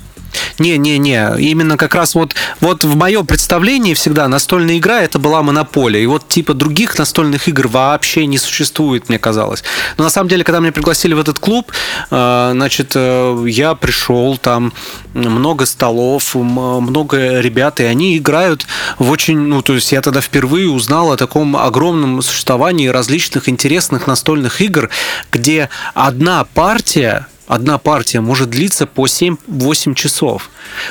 Не-не-не, 0.59 1.37
именно 1.39 1.77
как 1.77 1.95
раз 1.95 2.15
вот, 2.15 2.35
вот 2.61 2.85
в 2.85 2.97
моем 2.97 3.27
представлении 3.27 3.95
всегда 3.95 4.29
настольная 4.29 4.79
игра 4.79 5.01
это 5.01 5.19
была 5.19 5.43
монополия. 5.43 6.03
И 6.03 6.07
вот 6.07 6.29
типа 6.29 6.55
других 6.55 6.99
настольных 6.99 7.49
игр 7.49 7.69
вообще 7.69 8.27
не 8.27 8.39
существует, 8.39 9.09
мне 9.09 9.19
казалось. 9.19 9.63
Но 9.97 10.05
на 10.05 10.11
самом 10.11 10.29
деле, 10.29 10.45
когда 10.45 10.61
меня 10.61 10.73
пригласили 10.73 11.15
в 11.15 11.21
этот 11.21 11.39
клуб, 11.39 11.73
э, 12.11 12.51
значит, 12.53 12.93
э, 12.95 13.45
я 13.49 13.75
пришел, 13.75 14.37
там 14.37 14.73
много 15.15 15.67
столов, 15.67 16.35
много 16.35 17.41
ребят, 17.41 17.81
и 17.81 17.85
они 17.85 18.17
играют 18.17 18.67
в 18.99 19.11
очень, 19.11 19.39
ну, 19.39 19.63
то 19.63 19.75
есть 19.75 19.93
я 19.93 20.01
тогда 20.03 20.21
впервые 20.21 20.69
узнал 20.69 21.13
о 21.13 21.17
таком 21.17 21.57
огромном 21.57 22.23
существовании 22.23 22.89
различных 22.89 23.49
интересных 23.49 24.07
настольных 24.07 24.61
игр, 24.61 24.91
где 25.33 25.69
одна 25.95 26.45
партия 26.45 27.27
одна 27.51 27.79
партия 27.79 28.21
может 28.21 28.49
длиться 28.49 28.87
по 28.87 29.07
7-8 29.07 29.95
часов. 29.95 30.51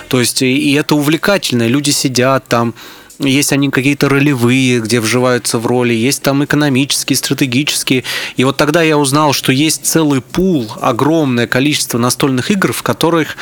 То 0.09 0.19
есть, 0.19 0.41
и, 0.41 0.73
это 0.73 0.95
увлекательно. 0.95 1.65
Люди 1.67 1.91
сидят 1.91 2.47
там, 2.49 2.73
есть 3.17 3.53
они 3.53 3.69
какие-то 3.69 4.09
ролевые, 4.09 4.81
где 4.81 4.99
вживаются 4.99 5.57
в 5.57 5.65
роли, 5.65 5.93
есть 5.93 6.21
там 6.21 6.43
экономические, 6.43 7.15
стратегические. 7.15 8.03
И 8.35 8.43
вот 8.43 8.57
тогда 8.57 8.81
я 8.81 8.97
узнал, 8.97 9.31
что 9.31 9.53
есть 9.53 9.85
целый 9.85 10.19
пул, 10.21 10.69
огромное 10.81 11.47
количество 11.47 11.97
настольных 11.97 12.51
игр, 12.51 12.73
в 12.73 12.83
которых 12.83 13.37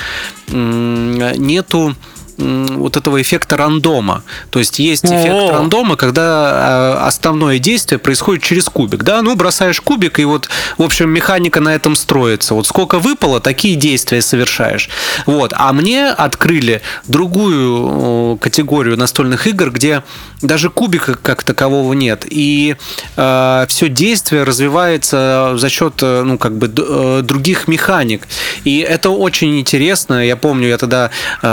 нету 0.52 1.96
вот 2.38 2.98
этого 2.98 3.22
эффекта 3.22 3.58
рандома. 3.58 4.24
То 4.50 4.60
есть 4.60 4.80
есть 4.80 5.06
эффект 5.06 5.34
О. 5.34 5.52
рандома, 5.52 5.96
когда 5.96 6.98
э, 7.02 7.08
основное 7.08 7.60
действие 7.60 8.00
происходит 8.00 8.44
через 8.44 8.66
кубик. 8.66 9.04
Да, 9.04 9.22
ну 9.22 9.36
бросаешь 9.36 9.82
кубик, 9.82 10.20
и 10.20 10.26
вот, 10.26 10.50
в 10.78 10.84
общем, 10.84 11.10
механика 11.10 11.60
на 11.60 11.74
этом 11.74 11.96
строится. 11.96 12.54
Вот 12.54 12.68
сколько 12.68 13.00
выпало, 13.00 13.40
такие 13.40 13.76
действия 13.76 14.22
совершаешь. 14.22 14.90
Вот. 15.26 15.54
А 15.56 15.74
мне 15.74 16.08
открыли 16.10 16.82
другую 17.08 18.36
э, 18.36 18.38
категорию 18.40 18.98
настольных 18.98 19.48
игр, 19.48 19.72
где 19.72 20.04
даже 20.42 20.70
кубика 20.70 21.16
как 21.16 21.44
такового 21.44 21.94
нет. 21.94 22.26
И 22.30 22.76
все 23.16 23.90
действие 23.90 24.44
развивается 24.44 25.54
за 25.56 25.70
счет 25.70 25.94
э, 26.02 26.24
ну, 26.24 26.38
как 26.38 26.58
бы, 26.58 26.72
э, 26.76 27.22
других 27.24 27.68
механик. 27.68 28.28
И 28.64 28.80
это 28.80 29.10
очень 29.10 29.60
интересно. 29.60 30.26
Я 30.26 30.36
помню, 30.36 30.68
я 30.68 30.78
тогда 30.78 31.10
э, 31.42 31.48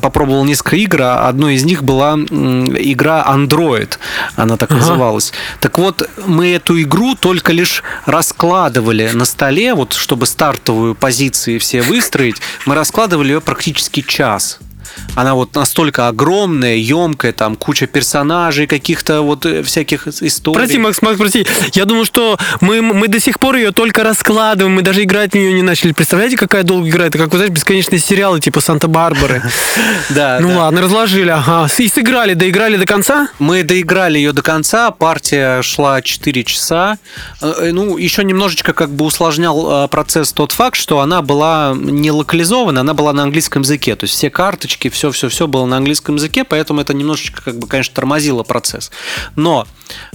попробовал 0.00 0.44
несколько 0.44 0.76
игр, 0.76 1.02
а 1.02 1.28
одной 1.28 1.54
из 1.54 1.64
них 1.64 1.82
была 1.82 2.14
игра 2.14 3.24
Android, 3.28 3.90
она 4.36 4.56
так 4.56 4.70
Ага. 4.70 4.80
называлась. 4.80 5.32
Так 5.60 5.78
вот, 5.78 6.08
мы 6.26 6.52
эту 6.52 6.80
игру 6.82 7.14
только 7.14 7.52
лишь 7.52 7.82
раскладывали 8.06 9.10
на 9.12 9.24
столе, 9.24 9.74
вот 9.74 9.92
чтобы 9.92 10.26
стартовую 10.26 10.94
позиции 10.94 11.58
все 11.58 11.82
выстроить, 11.82 12.36
мы 12.66 12.74
раскладывали 12.74 13.32
ее 13.32 13.40
практически 13.40 14.00
час. 14.02 14.58
Она 15.14 15.34
вот 15.34 15.54
настолько 15.54 16.08
огромная, 16.08 16.76
емкая, 16.76 17.32
там 17.32 17.56
куча 17.56 17.86
персонажей, 17.86 18.66
каких-то 18.66 19.22
вот 19.22 19.46
э, 19.46 19.62
всяких 19.62 20.06
историй. 20.08 20.58
Прости, 20.58 20.78
Макс, 20.78 21.02
Макс, 21.02 21.18
прости. 21.18 21.46
Я 21.72 21.84
думаю, 21.84 22.04
что 22.04 22.38
мы, 22.60 22.82
мы 22.82 23.08
до 23.08 23.20
сих 23.20 23.38
пор 23.38 23.56
ее 23.56 23.72
только 23.72 24.02
раскладываем, 24.02 24.74
мы 24.74 24.82
даже 24.82 25.02
играть 25.02 25.32
в 25.32 25.34
нее 25.34 25.52
не 25.52 25.62
начали. 25.62 25.92
Представляете, 25.92 26.36
какая 26.36 26.62
долго 26.62 26.88
играет? 26.88 27.14
Это 27.14 27.24
как, 27.24 27.32
вы 27.32 27.38
знаете, 27.38 27.54
бесконечные 27.54 27.98
сериалы 27.98 28.40
типа 28.40 28.60
Санта-Барбары. 28.60 29.42
Да, 30.10 30.38
Ну 30.40 30.58
ладно, 30.58 30.82
разложили, 30.82 31.30
ага. 31.30 31.68
И 31.78 31.88
сыграли, 31.88 32.34
доиграли 32.34 32.76
до 32.76 32.86
конца? 32.86 33.28
Мы 33.38 33.62
доиграли 33.62 34.18
ее 34.18 34.32
до 34.32 34.42
конца, 34.42 34.90
партия 34.90 35.62
шла 35.62 36.02
4 36.02 36.44
часа. 36.44 36.98
Э, 37.40 37.70
Ну, 37.72 37.96
еще 37.96 38.24
немножечко 38.24 38.72
как 38.72 38.90
бы 38.90 39.04
усложнял 39.04 39.84
э, 39.84 39.88
процесс 39.88 40.32
тот 40.32 40.52
факт, 40.52 40.76
что 40.76 41.00
она 41.00 41.22
была 41.22 41.74
не 41.76 42.10
локализована, 42.10 42.80
она 42.80 42.94
была 42.94 43.12
на 43.12 43.22
английском 43.22 43.62
языке. 43.62 43.96
То 43.96 44.04
есть 44.04 44.14
все 44.14 44.30
карточки, 44.74 44.88
все-все-все 44.88 45.46
было 45.46 45.66
на 45.66 45.76
английском 45.76 46.16
языке, 46.16 46.44
поэтому 46.44 46.80
это 46.80 46.94
немножечко, 46.94 47.42
как 47.42 47.58
бы, 47.58 47.66
конечно, 47.66 47.94
тормозило 47.94 48.42
процесс. 48.42 48.90
Но 49.36 49.66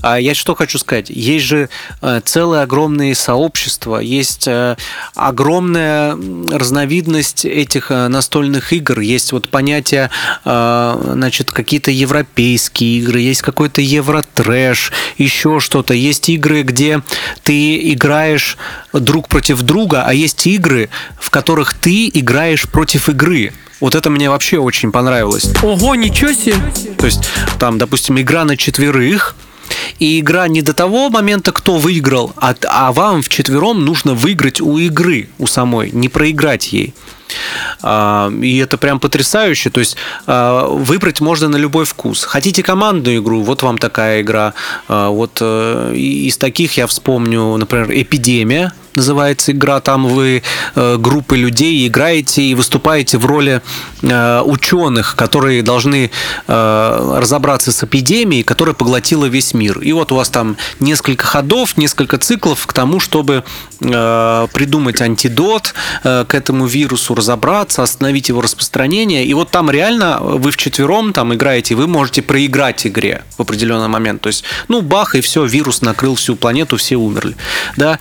а, 0.01 0.19
я 0.19 0.35
что 0.35 0.55
хочу 0.55 0.77
сказать, 0.77 1.09
есть 1.09 1.45
же 1.45 1.69
э, 2.01 2.21
целые 2.25 2.63
огромные 2.63 3.15
сообщества, 3.15 3.99
есть 3.99 4.47
э, 4.47 4.75
огромная 5.15 6.17
разновидность 6.51 7.45
этих 7.45 7.91
э, 7.91 8.07
настольных 8.07 8.73
игр, 8.73 8.99
есть 8.99 9.31
вот 9.31 9.49
понятие, 9.49 10.09
значит, 10.43 11.51
какие-то 11.51 11.91
европейские 11.91 12.99
игры, 12.99 13.19
есть 13.19 13.41
какой-то 13.41 13.81
евротрэш, 13.81 14.91
еще 15.17 15.59
что-то, 15.59 15.93
есть 15.93 16.29
игры, 16.29 16.63
где 16.63 17.01
ты 17.43 17.91
играешь 17.93 18.57
друг 18.93 19.27
против 19.27 19.61
друга, 19.61 20.03
а 20.05 20.13
есть 20.13 20.47
игры, 20.47 20.89
в 21.19 21.29
которых 21.29 21.73
ты 21.73 22.09
играешь 22.13 22.67
против 22.67 23.09
игры. 23.09 23.51
Вот 23.79 23.95
это 23.95 24.09
мне 24.09 24.29
вообще 24.29 24.57
очень 24.57 24.91
понравилось. 24.91 25.49
Ого, 25.63 25.95
ничего 25.95 26.33
себе. 26.33 26.55
То 26.97 27.05
есть 27.05 27.29
там, 27.59 27.77
допустим, 27.77 28.19
игра 28.19 28.43
на 28.45 28.57
четверых, 28.57 29.35
и 29.99 30.19
игра 30.19 30.47
не 30.47 30.61
до 30.61 30.73
того 30.73 31.09
момента, 31.09 31.51
кто 31.51 31.77
выиграл, 31.77 32.33
а, 32.37 32.55
а 32.67 32.91
вам 32.91 33.21
вчетвером 33.21 33.85
нужно 33.85 34.13
выиграть 34.13 34.61
у 34.61 34.77
игры, 34.77 35.29
у 35.37 35.47
самой, 35.47 35.91
не 35.91 36.09
проиграть 36.09 36.73
ей. 36.73 36.93
А, 37.81 38.31
И 38.41 38.57
это 38.57 38.77
прям 38.77 38.99
потрясающе. 38.99 39.69
То 39.69 39.79
есть 39.79 39.97
а, 40.25 40.67
выбрать 40.67 41.21
можно 41.21 41.49
на 41.49 41.57
любой 41.57 41.85
вкус. 41.85 42.23
Хотите 42.23 42.63
командную 42.63 43.17
игру, 43.21 43.41
вот 43.41 43.61
вам 43.61 43.77
такая 43.77 44.21
игра. 44.21 44.53
А, 44.87 45.09
Вот 45.09 45.37
э, 45.41 45.93
из 45.95 46.37
таких 46.37 46.77
я 46.77 46.87
вспомню, 46.87 47.57
например, 47.57 47.91
Эпидемия 47.91 48.73
называется 48.95 49.51
игра. 49.51 49.79
Там 49.79 50.07
вы 50.07 50.43
э, 50.75 50.97
группы 50.97 51.37
людей 51.37 51.87
играете 51.87 52.41
и 52.43 52.55
выступаете 52.55 53.17
в 53.17 53.25
роли 53.25 53.61
э, 54.01 54.41
ученых, 54.41 55.15
которые 55.15 55.61
должны 55.61 56.11
э, 56.47 57.15
разобраться 57.17 57.71
с 57.71 57.83
эпидемией, 57.83 58.43
которая 58.43 58.73
поглотила 58.73 59.25
весь 59.25 59.53
мир. 59.53 59.79
И 59.79 59.91
вот 59.91 60.11
у 60.11 60.15
вас 60.15 60.29
там 60.29 60.57
несколько 60.79 61.25
ходов, 61.25 61.77
несколько 61.77 62.17
циклов 62.17 62.65
к 62.67 62.73
тому, 62.73 62.99
чтобы 62.99 63.43
придумать 63.79 65.01
антидот 65.01 65.73
к 66.03 66.27
этому 66.33 66.65
вирусу, 66.65 67.15
разобраться, 67.15 67.81
остановить 67.81 68.27
его 68.27 68.41
распространение. 68.41 69.25
И 69.25 69.33
вот 69.33 69.51
там 69.51 69.71
реально 69.71 70.19
вы 70.21 70.51
вчетвером 70.51 71.13
там 71.13 71.33
играете, 71.33 71.75
вы 71.75 71.87
можете 71.87 72.21
проиграть 72.21 72.85
игре 72.85 73.23
в 73.37 73.41
определенный 73.41 73.87
момент. 73.87 74.21
То 74.21 74.27
есть, 74.27 74.43
ну, 74.67 74.81
бах, 74.81 75.15
и 75.15 75.21
все, 75.21 75.45
вирус 75.45 75.81
накрыл 75.81 76.15
всю 76.15 76.35
планету, 76.35 76.75
все 76.75 76.97
умерли. 76.97 77.35
Да? 77.77 77.99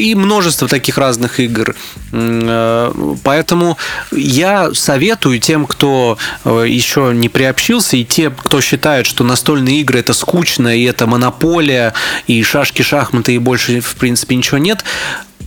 И 0.00 0.14
множество 0.14 0.66
таких 0.68 0.98
разных 0.98 1.40
игр. 1.40 1.74
Э, 2.12 2.92
Поэтому 3.22 3.76
я 4.12 4.72
советую 4.72 5.38
тем, 5.40 5.66
кто 5.66 6.18
э, 6.44 6.64
еще 6.66 7.12
не 7.14 7.28
приобщился, 7.28 7.96
и 7.96 8.04
те, 8.04 8.30
кто 8.30 8.60
считает, 8.60 9.06
что 9.06 9.24
настольные 9.24 9.80
игры 9.80 10.00
это 10.00 10.14
скучно, 10.14 10.76
и 10.76 10.84
это 10.84 11.06
монополия, 11.06 11.92
и 12.26 12.42
шашки, 12.42 12.82
шахматы, 12.82 13.34
и 13.34 13.38
больше, 13.38 13.80
в 13.80 13.96
принципе, 13.96 14.36
ничего 14.36 14.58
нет, 14.58 14.84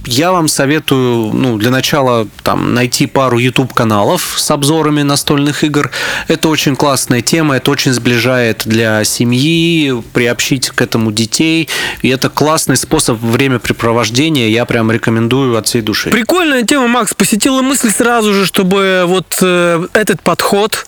я 0.05 0.31
вам 0.31 0.47
советую, 0.47 1.31
ну, 1.33 1.57
для 1.57 1.71
начала 1.71 2.27
там 2.43 2.73
найти 2.73 3.07
пару 3.07 3.37
YouTube 3.37 3.73
каналов 3.73 4.35
с 4.37 4.51
обзорами 4.51 5.01
настольных 5.01 5.63
игр. 5.63 5.91
Это 6.27 6.49
очень 6.49 6.75
классная 6.75 7.21
тема, 7.21 7.55
это 7.55 7.71
очень 7.71 7.93
сближает 7.93 8.63
для 8.65 9.03
семьи, 9.03 10.03
приобщить 10.13 10.69
к 10.69 10.81
этому 10.81 11.11
детей, 11.11 11.69
и 12.01 12.09
это 12.09 12.29
классный 12.29 12.75
способ 12.75 13.19
времяпрепровождения. 13.21 14.49
Я 14.49 14.65
прям 14.65 14.91
рекомендую 14.91 15.57
от 15.57 15.67
всей 15.67 15.81
души. 15.81 16.09
Прикольная 16.09 16.63
тема, 16.63 16.87
Макс. 16.87 17.13
Посетила 17.13 17.61
мысль 17.61 17.91
сразу 17.91 18.33
же, 18.33 18.45
чтобы 18.45 19.03
вот 19.05 19.37
э, 19.41 19.87
этот 19.93 20.21
подход, 20.21 20.85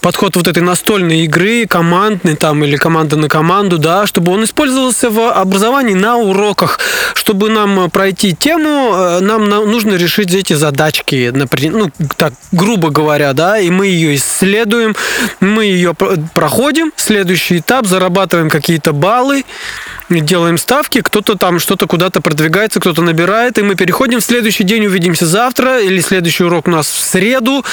подход 0.00 0.36
вот 0.36 0.46
этой 0.46 0.62
настольной 0.62 1.24
игры, 1.24 1.66
командный 1.66 2.36
там 2.36 2.62
или 2.64 2.76
команда 2.76 3.16
на 3.16 3.28
команду, 3.28 3.78
да, 3.78 4.06
чтобы 4.06 4.32
он 4.32 4.44
использовался 4.44 5.10
в 5.10 5.30
образовании 5.32 5.94
на 5.94 6.16
уроках, 6.16 6.78
чтобы 7.14 7.48
нам 7.48 7.80
э, 7.80 7.88
пройти 7.88 8.34
тему, 8.34 8.57
э, 8.60 9.20
нам 9.20 9.48
на- 9.48 9.64
нужно 9.64 9.94
решить 9.94 10.32
эти 10.34 10.52
задачки, 10.54 11.30
например, 11.34 11.72
ну, 11.74 12.06
так, 12.16 12.32
грубо 12.52 12.90
говоря, 12.90 13.32
да, 13.32 13.58
и 13.58 13.70
мы 13.70 13.86
ее 13.86 14.14
исследуем, 14.16 14.94
мы 15.40 15.64
ее 15.64 15.94
про- 15.94 16.16
проходим, 16.34 16.92
следующий 16.96 17.58
этап, 17.58 17.86
зарабатываем 17.86 18.50
какие-то 18.50 18.92
баллы, 18.92 19.44
делаем 20.10 20.56
ставки, 20.58 21.00
кто-то 21.02 21.36
там 21.36 21.58
что-то 21.58 21.86
куда-то 21.86 22.20
продвигается, 22.20 22.80
кто-то 22.80 23.02
набирает, 23.02 23.58
и 23.58 23.62
мы 23.62 23.74
переходим 23.74 24.20
в 24.20 24.24
следующий 24.24 24.64
день, 24.64 24.86
увидимся 24.86 25.26
завтра, 25.26 25.80
или 25.80 26.00
следующий 26.00 26.44
урок 26.44 26.66
у 26.68 26.70
нас 26.70 26.88
в 26.90 27.00
среду. 27.00 27.64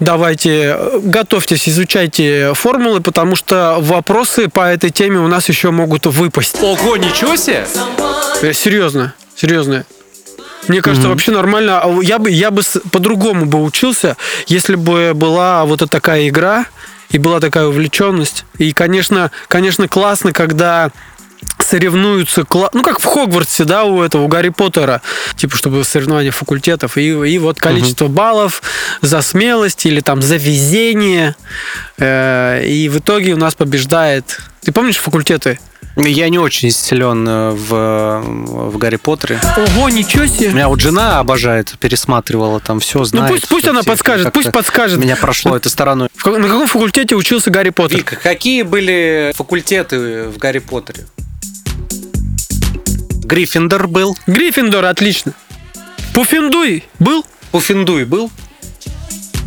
Давайте, 0.00 0.74
э, 0.76 1.00
готовьтесь, 1.02 1.68
изучайте 1.68 2.52
формулы, 2.54 3.00
потому 3.00 3.36
что 3.36 3.76
вопросы 3.80 4.48
по 4.48 4.60
этой 4.68 4.90
теме 4.90 5.18
у 5.20 5.28
нас 5.28 5.48
еще 5.48 5.70
могут 5.70 6.06
выпасть. 6.06 6.56
Ого, 6.62 6.96
ничего 6.96 7.36
себе! 7.36 7.66
Э, 8.42 8.52
Серьезно, 8.52 9.14
серьезно. 9.34 9.84
Мне 10.68 10.82
кажется, 10.82 11.08
вообще 11.08 11.32
нормально. 11.32 11.80
А 11.80 12.02
Я 12.02 12.18
бы, 12.18 12.30
я 12.30 12.50
бы 12.50 12.62
по-другому 12.92 13.46
бы 13.46 13.62
учился, 13.62 14.16
если 14.46 14.74
бы 14.74 15.12
была 15.14 15.64
вот 15.64 15.88
такая 15.90 16.28
игра 16.28 16.66
и 17.10 17.18
была 17.18 17.40
такая 17.40 17.66
увлеченность. 17.66 18.44
И, 18.58 18.72
конечно, 18.72 19.30
конечно, 19.48 19.88
классно, 19.88 20.32
когда 20.32 20.90
соревнуются, 21.58 22.44
ну 22.72 22.82
как 22.82 23.00
в 23.00 23.04
Хогвартсе, 23.04 23.64
да, 23.64 23.84
у 23.84 24.02
этого, 24.02 24.22
у 24.22 24.28
Гарри 24.28 24.48
Поттера, 24.48 25.02
типа, 25.36 25.56
чтобы 25.56 25.84
соревнования 25.84 26.30
факультетов, 26.30 26.96
и, 26.96 27.10
и 27.10 27.38
вот 27.38 27.58
количество 27.58 28.08
баллов 28.08 28.62
за 29.02 29.22
смелость 29.22 29.86
или 29.86 30.00
там 30.00 30.20
за 30.22 30.36
везение, 30.36 31.36
Э, 31.98 32.64
и 32.64 32.88
в 32.88 32.98
итоге 32.98 33.34
у 33.34 33.36
нас 33.36 33.54
побеждает. 33.54 34.40
Ты 34.62 34.72
помнишь 34.72 34.98
факультеты? 34.98 35.58
Я 35.98 36.28
не 36.28 36.38
очень 36.38 36.70
силен 36.70 37.26
э, 37.28 37.50
в, 37.50 38.22
в 38.70 38.78
Гарри 38.78 38.96
Поттере. 38.96 39.40
Ого, 39.56 39.88
ничего 39.88 40.24
У 40.24 40.26
себе! 40.28 40.50
меня 40.50 40.68
вот 40.68 40.80
жена 40.80 41.18
обожает, 41.18 41.74
пересматривала 41.80 42.60
там 42.60 42.78
все, 42.78 43.00
Ну 43.00 43.04
знает. 43.04 43.32
пусть, 43.32 43.48
пусть 43.48 43.62
всё, 43.64 43.70
она 43.72 43.82
подскажет, 43.82 44.32
пусть 44.32 44.52
подскажет. 44.52 45.00
Меня 45.00 45.16
прошло 45.16 45.56
это 45.56 45.68
стороной. 45.68 46.08
На 46.24 46.42
каком 46.48 46.66
факультете 46.68 47.16
учился 47.16 47.50
Гарри 47.50 47.70
Поттер? 47.70 47.98
Вика, 47.98 48.16
какие 48.16 48.62
были 48.62 49.32
факультеты 49.34 50.28
в 50.28 50.38
Гарри 50.38 50.60
Поттере? 50.60 51.06
Гриффиндор 53.24 53.88
был. 53.88 54.16
Гриффиндор, 54.26 54.84
отлично. 54.84 55.32
Пуффиндуй 56.14 56.84
был? 56.98 57.26
Пуффиндуй 57.50 58.04
был. 58.04 58.30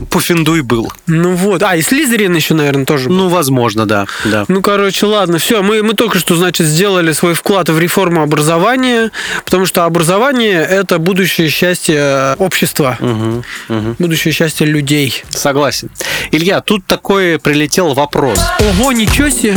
Пуффиндуй 0.10 0.62
был. 0.62 0.92
Ну 1.08 1.34
вот. 1.36 1.64
А, 1.64 1.76
и 1.76 1.82
Слизерин 1.82 2.36
еще, 2.36 2.54
наверное, 2.54 2.86
тоже 2.86 3.10
был. 3.10 3.16
Ну, 3.16 3.30
возможно, 3.30 3.86
да. 3.86 4.06
да. 4.26 4.46
Ну, 4.48 4.62
короче, 4.62 5.06
ладно, 5.06 5.38
все, 5.38 5.62
мы, 5.62 5.84
мы 5.84 5.94
только 5.94 6.20
что, 6.20 6.36
значит, 6.36 6.68
сделали 6.68 7.12
свой 7.12 7.34
вклад 7.34 7.70
в 7.70 7.80
реформу 7.80 8.22
образования, 8.22 9.12
потому 9.46 9.66
что 9.66 9.86
образование– 9.86 10.62
это 10.70 11.00
будущее 11.00 11.50
счастье 11.50 12.36
общества, 12.40 12.98
Мгм, 13.00 13.44
мгм. 13.70 13.96
будущее 14.00 14.34
счастье 14.34 14.66
людей. 14.66 15.24
Согласен. 15.30 15.90
Илья, 16.32 16.62
тут 16.62 16.86
такой 16.86 17.40
прилетел 17.40 17.94
вопрос 17.94 18.40
Ого, 18.60 18.92
ничего 18.92 19.30
себе! 19.30 19.56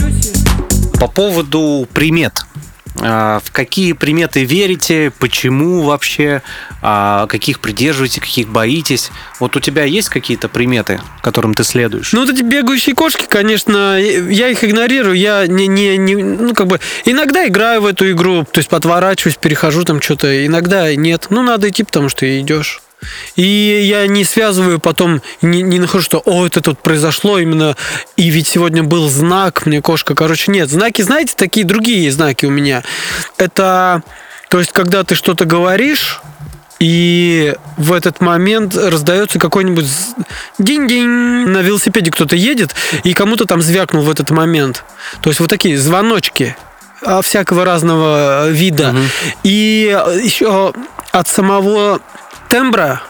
по 0.98 1.08
поводу 1.08 1.86
примет. 1.92 2.44
А, 3.00 3.40
В 3.44 3.50
какие 3.50 3.92
приметы 3.92 4.44
верите, 4.44 5.12
почему 5.18 5.82
вообще, 5.82 6.42
а, 6.80 7.26
каких 7.26 7.60
придерживаете, 7.60 8.20
каких 8.20 8.48
боитесь? 8.48 9.10
Вот 9.40 9.56
у 9.56 9.60
тебя 9.60 9.84
есть 9.84 10.08
какие-то 10.08 10.48
приметы, 10.48 11.00
которым 11.20 11.54
ты 11.54 11.64
следуешь? 11.64 12.12
Ну, 12.12 12.20
вот 12.20 12.30
эти 12.30 12.42
бегающие 12.42 12.94
кошки, 12.94 13.26
конечно, 13.28 13.98
я 13.98 14.48
их 14.48 14.62
игнорирую. 14.62 15.16
Я 15.16 15.46
не, 15.46 15.66
не, 15.66 15.96
не, 15.96 16.14
ну, 16.14 16.54
как 16.54 16.68
бы, 16.68 16.80
иногда 17.04 17.46
играю 17.46 17.82
в 17.82 17.86
эту 17.86 18.10
игру, 18.12 18.44
то 18.44 18.58
есть 18.58 18.70
подворачиваюсь, 18.70 19.36
перехожу 19.36 19.84
там 19.84 20.00
что-то, 20.00 20.46
иногда 20.46 20.94
нет. 20.94 21.26
Ну, 21.30 21.42
надо 21.42 21.68
идти, 21.70 21.82
потому 21.82 22.08
что 22.08 22.40
идешь. 22.40 22.83
И 23.36 23.82
я 23.86 24.06
не 24.06 24.24
связываю 24.24 24.78
потом, 24.78 25.22
не, 25.42 25.62
не 25.62 25.78
нахожу, 25.78 26.04
что 26.04 26.22
о, 26.24 26.46
это 26.46 26.60
тут 26.60 26.78
произошло 26.78 27.38
именно, 27.38 27.76
и 28.16 28.30
ведь 28.30 28.46
сегодня 28.46 28.82
был 28.82 29.08
знак, 29.08 29.66
мне 29.66 29.80
кошка, 29.80 30.14
короче, 30.14 30.50
нет. 30.50 30.70
Знаки, 30.70 31.02
знаете, 31.02 31.34
такие 31.36 31.66
другие 31.66 32.10
знаки 32.10 32.46
у 32.46 32.50
меня. 32.50 32.82
Это, 33.36 34.02
то 34.48 34.58
есть, 34.58 34.72
когда 34.72 35.04
ты 35.04 35.14
что-то 35.14 35.44
говоришь, 35.44 36.20
и 36.80 37.54
в 37.76 37.92
этот 37.92 38.20
момент 38.20 38.76
раздается 38.76 39.38
какой-нибудь 39.38 39.86
динь-динь. 40.58 41.46
На 41.46 41.58
велосипеде 41.58 42.10
кто-то 42.10 42.36
едет, 42.36 42.74
и 43.04 43.14
кому-то 43.14 43.44
там 43.46 43.62
звякнул 43.62 44.02
в 44.02 44.10
этот 44.10 44.30
момент. 44.30 44.84
То 45.22 45.30
есть 45.30 45.40
вот 45.40 45.48
такие 45.48 45.78
звоночки 45.78 46.56
а, 47.02 47.22
всякого 47.22 47.64
разного 47.64 48.50
вида. 48.50 48.94
И 49.42 49.98
еще 50.22 50.72
от 51.12 51.28
самого 51.28 52.00
тембра 52.48 53.02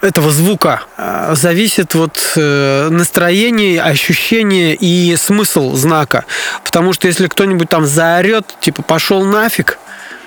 этого 0.00 0.30
звука 0.30 0.82
а, 0.96 1.34
зависит 1.34 1.94
вот 1.94 2.34
э, 2.36 2.88
настроение, 2.90 3.82
ощущение 3.82 4.74
и 4.74 5.16
смысл 5.16 5.74
знака. 5.74 6.24
Потому 6.64 6.92
что 6.92 7.06
если 7.06 7.26
кто-нибудь 7.26 7.68
там 7.68 7.86
заорет, 7.86 8.46
типа 8.60 8.82
пошел 8.82 9.24
нафиг 9.24 9.78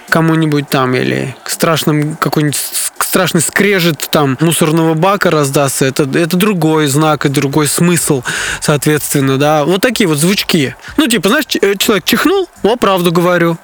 кому-нибудь 0.10 0.70
там 0.70 0.94
или 0.96 1.36
к 1.44 1.50
страшным 1.50 2.16
какой-нибудь 2.16 2.62
страшный 3.00 3.42
скрежет 3.42 4.10
там 4.12 4.38
мусорного 4.40 4.96
бака 4.96 5.30
раздастся, 5.30 5.86
это, 5.86 6.04
это 6.18 6.36
другой 6.36 6.88
знак 6.88 7.26
и 7.26 7.30
другой 7.30 7.68
смысл, 7.68 8.24
соответственно, 8.60 9.38
да. 9.38 9.66
Вот 9.66 9.82
такие 9.82 10.08
вот 10.08 10.18
звучки. 10.18 10.76
Ну, 10.98 11.08
типа, 11.08 11.30
знаешь, 11.30 11.46
э, 11.62 11.76
человек 11.78 12.06
чихнул, 12.06 12.50
о, 12.64 12.76
правду 12.76 13.12
говорю. 13.12 13.58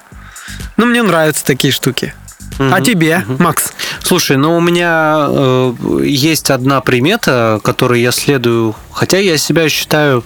Ну, 0.78 0.86
мне 0.86 1.02
нравятся 1.02 1.44
такие 1.46 1.74
штуки. 1.74 2.14
А 2.60 2.82
тебе, 2.82 3.24
Макс? 3.40 3.72
Слушай, 4.04 4.36
ну 4.36 4.58
у 4.58 4.60
меня 4.60 5.28
э, 5.30 5.74
есть 6.04 6.52
одна 6.52 6.82
примета, 6.82 7.62
которой 7.64 8.02
я 8.02 8.12
следую, 8.12 8.76
хотя 8.92 9.18
я 9.18 9.38
себя 9.38 9.70
считаю 9.70 10.26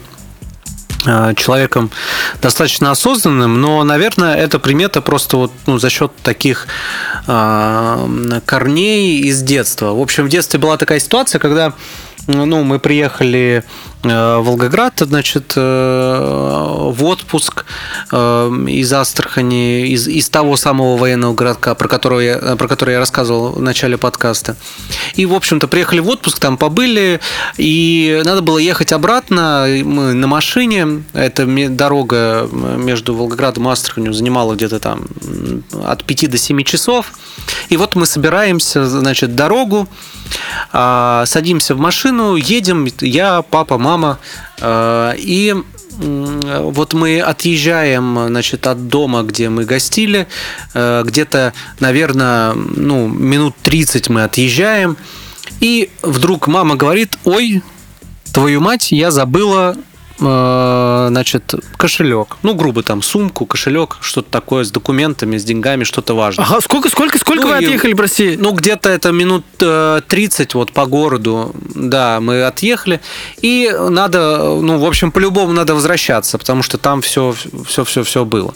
э, 1.06 1.34
человеком 1.36 1.92
достаточно 2.42 2.90
осознанным, 2.90 3.62
но, 3.62 3.84
наверное, 3.84 4.36
эта 4.36 4.58
примета 4.58 5.02
просто 5.02 5.38
вот 5.38 5.52
ну, 5.68 5.78
за 5.78 5.92
счет 5.92 6.12
таких 6.24 6.66
э, 7.28 8.40
корней 8.46 9.20
из 9.20 9.44
детства. 9.44 9.94
В 9.94 10.02
общем, 10.02 10.26
в 10.26 10.30
детстве 10.30 10.60
была 10.60 10.78
такая 10.78 11.00
ситуация, 11.00 11.38
когда 11.38 11.74
ну, 12.26 12.64
мы 12.64 12.80
приехали 12.80 13.64
Волгоград, 14.04 14.96
значит, 15.00 15.54
э, 15.56 16.90
в 16.90 17.06
отпуск 17.06 17.66
э, 18.12 18.66
из 18.68 18.92
Астрахани, 18.92 19.88
из, 19.88 20.10
из 20.10 20.30
того 20.30 20.58
самого 20.58 20.98
военного 20.98 21.34
городка, 21.34 21.74
про, 21.74 21.88
которого 21.88 22.20
я, 22.20 22.56
про 22.58 22.68
который 22.68 22.96
я 22.96 23.00
рассказывал 23.00 23.54
в 23.54 23.62
начале 23.62 23.98
подкаста. 23.98 24.58
И, 25.16 25.26
в 25.26 25.34
общем-то, 25.34 25.70
приехали 25.70 26.02
в 26.02 26.10
отпуск, 26.10 26.40
там 26.40 26.58
побыли, 26.58 27.22
и 27.58 28.22
надо 28.26 28.42
было 28.42 28.58
ехать 28.58 28.92
обратно. 28.92 29.68
Мы 29.84 30.14
на 30.14 30.28
машине. 30.28 31.04
Эта 31.14 31.46
дорога 31.70 32.50
между 32.52 33.16
Волгоградом 33.16 33.70
и 33.70 33.72
Астраханью 33.72 34.14
занимала 34.14 34.56
где-то 34.56 34.80
там 34.80 35.06
от 35.86 36.04
5 36.04 36.30
до 36.30 36.38
7 36.38 36.64
часов. 36.64 37.14
И 37.70 37.78
вот 37.78 37.96
мы 37.96 38.06
собираемся, 38.06 38.86
значит, 38.86 39.36
дорогу, 39.36 39.88
а, 40.72 41.24
садимся 41.26 41.76
в 41.76 41.80
машину, 41.80 42.36
едем, 42.36 42.88
я, 43.02 43.42
папа, 43.42 43.78
мама, 43.78 43.93
а, 44.62 45.14
и 45.18 45.56
м, 46.00 46.40
вот 46.72 46.94
мы 46.94 47.20
отъезжаем, 47.22 48.28
значит, 48.28 48.68
от 48.68 48.88
дома, 48.88 49.24
где 49.24 49.50
мы 49.50 49.66
гостили, 49.66 50.28
э, 50.74 51.04
где-то, 51.06 51.54
наверное, 51.80 52.54
ну, 52.54 53.08
минут 53.08 53.56
30 53.62 54.10
мы 54.10 54.24
отъезжаем, 54.24 54.98
и 55.60 55.90
вдруг 56.02 56.48
мама 56.48 56.76
говорит, 56.76 57.18
ой, 57.24 57.62
твою 58.34 58.60
мать, 58.62 58.92
я 58.92 59.12
забыла 59.12 59.76
э, 60.26 61.08
значит, 61.10 61.54
кошелек. 61.78 62.38
Ну, 62.44 62.54
грубо 62.54 62.84
там, 62.84 63.02
сумку, 63.02 63.46
кошелек, 63.46 63.98
что-то 64.02 64.30
такое 64.30 64.64
с 64.64 64.72
документами, 64.72 65.38
с 65.38 65.44
деньгами, 65.44 65.84
что-то 65.84 66.16
важное. 66.16 66.46
Ага, 66.46 66.62
сколько, 66.62 66.90
сколько, 66.90 67.18
сколько 67.18 67.44
Ну, 67.44 67.50
вы 67.50 67.58
отъехали, 67.58 67.94
прости? 67.94 68.38
Ну, 68.38 68.52
где-то 68.52 68.90
это 68.90 69.12
минут 69.12 69.46
э, 69.60 70.02
30 70.08 70.54
вот 70.56 70.72
по 70.72 70.86
городу, 70.86 71.54
да, 71.76 72.20
мы 72.20 72.44
отъехали. 72.44 73.00
И 73.42 73.72
надо, 73.90 74.38
ну, 74.62 74.78
в 74.78 74.86
общем, 74.86 75.12
по-любому 75.12 75.54
надо 75.54 75.76
возвращаться, 75.76 76.38
потому 76.38 76.64
что 76.64 76.78
там 76.78 77.02
все, 77.02 77.36
все, 77.68 77.84
все, 77.84 78.04
все 78.04 78.26
было. 78.26 78.54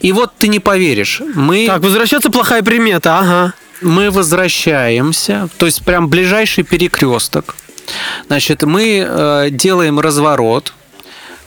И 0.00 0.12
вот 0.12 0.32
ты 0.38 0.48
не 0.48 0.58
поверишь, 0.58 1.22
мы, 1.34 1.66
Так, 1.66 1.82
возвращаться 1.82 2.30
плохая 2.30 2.62
примета, 2.62 3.18
ага. 3.18 3.54
мы 3.82 4.10
возвращаемся, 4.10 5.48
то 5.58 5.66
есть 5.66 5.84
прям 5.84 6.08
ближайший 6.08 6.64
перекресток. 6.64 7.56
Значит, 8.28 8.62
мы 8.62 9.04
э, 9.06 9.48
делаем 9.50 9.98
разворот, 10.00 10.72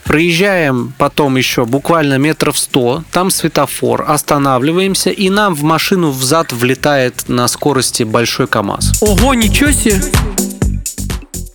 проезжаем 0.04 0.94
потом 0.98 1.38
еще 1.38 1.66
буквально 1.66 2.18
метров 2.18 2.58
100, 2.58 3.04
там 3.12 3.32
светофор, 3.32 4.06
останавливаемся, 4.08 5.10
и 5.10 5.30
нам 5.30 5.56
в 5.56 5.64
машину 5.64 6.12
взад 6.12 6.52
влетает 6.52 7.28
на 7.28 7.48
скорости 7.48 8.04
большой 8.04 8.48
КАМАЗ. 8.48 9.02
Ого, 9.02 9.34
ничего 9.34 9.72
себе. 9.72 10.02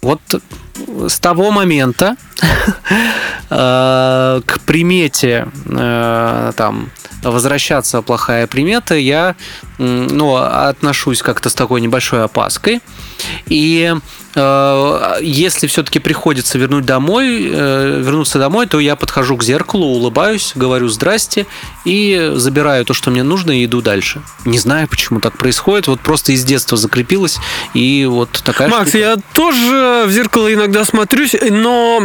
Вот 0.02 0.20
с 1.08 1.18
того 1.18 1.50
момента 1.50 2.16
э, 3.50 4.40
к 4.46 4.60
примете 4.60 5.48
э, 5.66 6.52
там 6.56 6.90
возвращаться 7.22 8.02
плохая 8.02 8.46
примета, 8.46 8.94
я 8.94 9.34
ну, 9.78 10.36
отношусь 10.36 11.22
как-то 11.22 11.50
с 11.50 11.54
такой 11.54 11.80
небольшой 11.80 12.24
опаской. 12.24 12.80
И 13.46 13.94
если 14.34 15.66
все-таки 15.66 15.98
приходится 15.98 16.58
вернуть 16.58 16.84
домой, 16.84 17.48
э, 17.50 18.02
вернуться 18.04 18.38
домой, 18.38 18.66
то 18.66 18.78
я 18.78 18.94
подхожу 18.94 19.36
к 19.36 19.42
зеркалу, 19.42 19.86
улыбаюсь, 19.86 20.52
говорю 20.54 20.88
здрасте 20.88 21.46
и 21.84 22.32
забираю 22.34 22.84
то, 22.84 22.94
что 22.94 23.10
мне 23.10 23.22
нужно, 23.22 23.52
и 23.52 23.64
иду 23.64 23.80
дальше. 23.80 24.22
Не 24.44 24.58
знаю, 24.58 24.86
почему 24.88 25.20
так 25.20 25.36
происходит, 25.36 25.88
вот 25.88 26.00
просто 26.00 26.32
из 26.32 26.44
детства 26.44 26.76
закрепилось, 26.76 27.38
и 27.74 28.06
вот 28.08 28.30
такая 28.44 28.68
Макс, 28.68 28.90
штука. 28.90 28.98
я 28.98 29.16
тоже 29.32 30.04
в 30.06 30.10
зеркало 30.10 30.52
иногда 30.52 30.84
смотрюсь, 30.84 31.34
но 31.50 32.02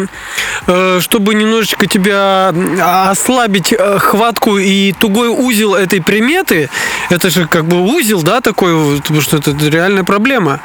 э, 0.67 0.99
чтобы 1.01 1.36
немножечко 1.36 1.88
тебя 1.88 2.53
ослабить 3.09 3.74
э, 3.74 3.99
хватку 3.99 4.57
и 4.57 4.93
тугой 4.93 5.28
узел 5.28 5.76
этой 5.76 6.01
приметы, 6.01 6.69
это 7.09 7.30
же 7.30 7.47
как 7.47 7.65
бы 7.65 7.82
узел, 7.82 8.24
да, 8.24 8.41
такой, 8.41 9.01
потому 9.01 9.21
что 9.21 9.38
это 9.38 9.51
реальная 9.51 10.03
проблема. 10.03 10.61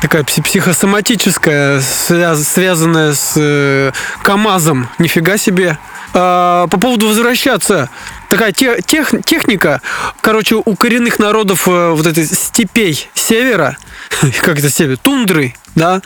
Такая 0.00 0.22
пси- 0.22 0.42
психосоматическая, 0.42 1.80
связ- 1.80 2.44
связанная 2.44 3.12
с 3.12 3.34
э, 3.36 3.92
КАМАЗом. 4.22 4.88
Нифига 4.98 5.36
себе. 5.36 5.78
А, 6.14 6.66
по 6.68 6.80
поводу 6.80 7.08
возвращаться. 7.08 7.90
Такая 8.28 8.52
те- 8.52 8.80
тех- 8.82 9.12
техника, 9.24 9.80
короче, 10.22 10.56
у 10.56 10.74
коренных 10.74 11.18
народов 11.18 11.68
э, 11.68 11.90
вот 11.90 12.06
этой 12.06 12.24
степей 12.24 13.08
севера, 13.14 13.76
как 14.42 14.58
это 14.58 14.70
север, 14.70 14.96
тундры, 14.96 15.54
да, 15.76 16.00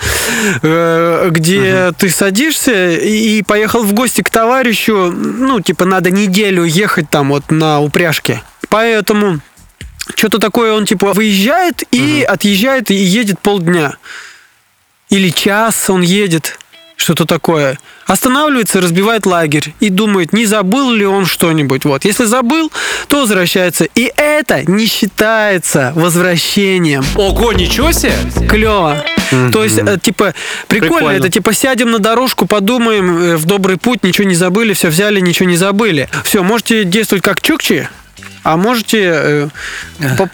э, 0.63 1.29
где 1.31 1.93
ты 1.97 2.11
садишься 2.11 2.91
и, 2.91 3.39
и 3.39 3.43
поехал 3.43 3.83
в 3.85 3.93
гости 3.95 4.23
к 4.23 4.29
товарищу, 4.29 5.11
ну, 5.15 5.61
типа, 5.61 5.85
надо 5.85 6.11
неделю 6.11 6.65
ехать 6.65 7.09
там 7.09 7.29
вот 7.31 7.51
на 7.51 7.81
упряжке. 7.81 8.43
Поэтому 8.69 9.41
что-то 10.15 10.39
такое 10.39 10.73
он, 10.73 10.87
типа, 10.87 11.13
выезжает 11.13 11.83
и 11.91 12.23
отъезжает 12.29 12.91
и 12.91 12.95
едет 12.95 13.39
полдня. 13.41 13.97
Или 15.11 15.31
час 15.31 15.89
он 15.91 16.03
едет, 16.03 16.59
что-то 16.97 17.25
такое. 17.27 17.79
Останавливается, 18.07 18.81
разбивает 18.81 19.27
лагерь 19.27 19.75
и 19.81 19.89
думает, 19.89 20.33
не 20.33 20.47
забыл 20.47 20.93
ли 20.93 21.07
он 21.07 21.27
что-нибудь. 21.27 21.85
Вот, 21.85 22.05
если 22.05 22.25
забыл, 22.25 22.71
то 23.09 23.21
возвращается. 23.21 23.87
И 23.95 24.13
это 24.17 24.63
не 24.71 24.87
считается 24.87 25.93
возвращением. 25.97 27.05
Ого, 27.15 27.53
ничего 27.53 27.93
себе! 27.93 28.15
Клево. 28.49 29.05
То 29.53 29.65
есть, 29.65 29.79
э, 29.79 29.99
типа, 30.03 30.35
прикольно, 30.69 30.97
Прикольно. 30.97 31.17
это 31.17 31.29
типа 31.31 31.53
сядем 31.55 31.91
на 31.91 31.99
дорожку, 31.99 32.47
подумаем, 32.47 33.19
э, 33.19 33.37
в 33.37 33.47
добрый 33.47 33.79
путь, 33.79 34.05
ничего 34.05 34.29
не 34.29 34.35
забыли, 34.35 34.75
все 34.75 34.89
взяли, 34.89 35.21
ничего 35.21 35.49
не 35.49 35.57
забыли. 35.57 36.09
Все, 36.25 36.43
можете 36.43 36.85
действовать 36.85 37.25
как 37.25 37.41
чукчи, 37.41 37.89
а 38.45 38.57
можете 38.57 38.99
э, 39.03 39.49
по, 40.17 40.31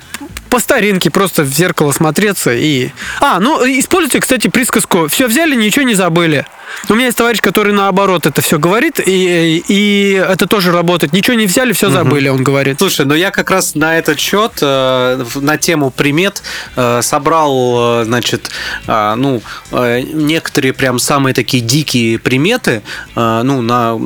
по 0.50 0.58
старинке 0.58 1.10
просто 1.10 1.42
в 1.42 1.48
зеркало 1.48 1.92
смотреться 1.92 2.52
и... 2.52 2.90
А, 3.20 3.40
ну, 3.40 3.62
используйте, 3.64 4.20
кстати, 4.20 4.48
присказку 4.48 5.08
«все 5.08 5.26
взяли, 5.28 5.54
ничего 5.54 5.84
не 5.84 5.94
забыли». 5.94 6.44
У 6.88 6.94
меня 6.94 7.06
есть 7.06 7.18
товарищ, 7.18 7.40
который 7.40 7.72
наоборот 7.72 8.26
это 8.26 8.42
все 8.42 8.58
говорит, 8.58 9.00
и, 9.04 9.62
и 9.68 10.12
это 10.12 10.46
тоже 10.46 10.72
работает. 10.72 11.12
Ничего 11.12 11.36
не 11.36 11.46
взяли, 11.46 11.72
все 11.72 11.90
забыли, 11.90 12.28
он 12.28 12.42
говорит. 12.44 12.78
Слушай, 12.78 13.06
ну 13.06 13.14
я 13.14 13.30
как 13.30 13.50
раз 13.50 13.74
на 13.74 13.98
этот 13.98 14.18
счет, 14.18 14.52
э, 14.60 15.24
на 15.36 15.56
тему 15.56 15.90
примет, 15.90 16.42
э, 16.76 17.00
собрал, 17.02 18.02
э, 18.02 18.04
значит, 18.04 18.50
а, 18.86 19.14
ну, 19.16 19.42
э, 19.72 20.00
некоторые 20.00 20.72
прям 20.72 20.98
самые 20.98 21.34
такие 21.34 21.62
дикие 21.62 22.18
приметы, 22.18 22.82
э, 23.16 23.42
ну, 23.42 23.62
на 23.62 23.98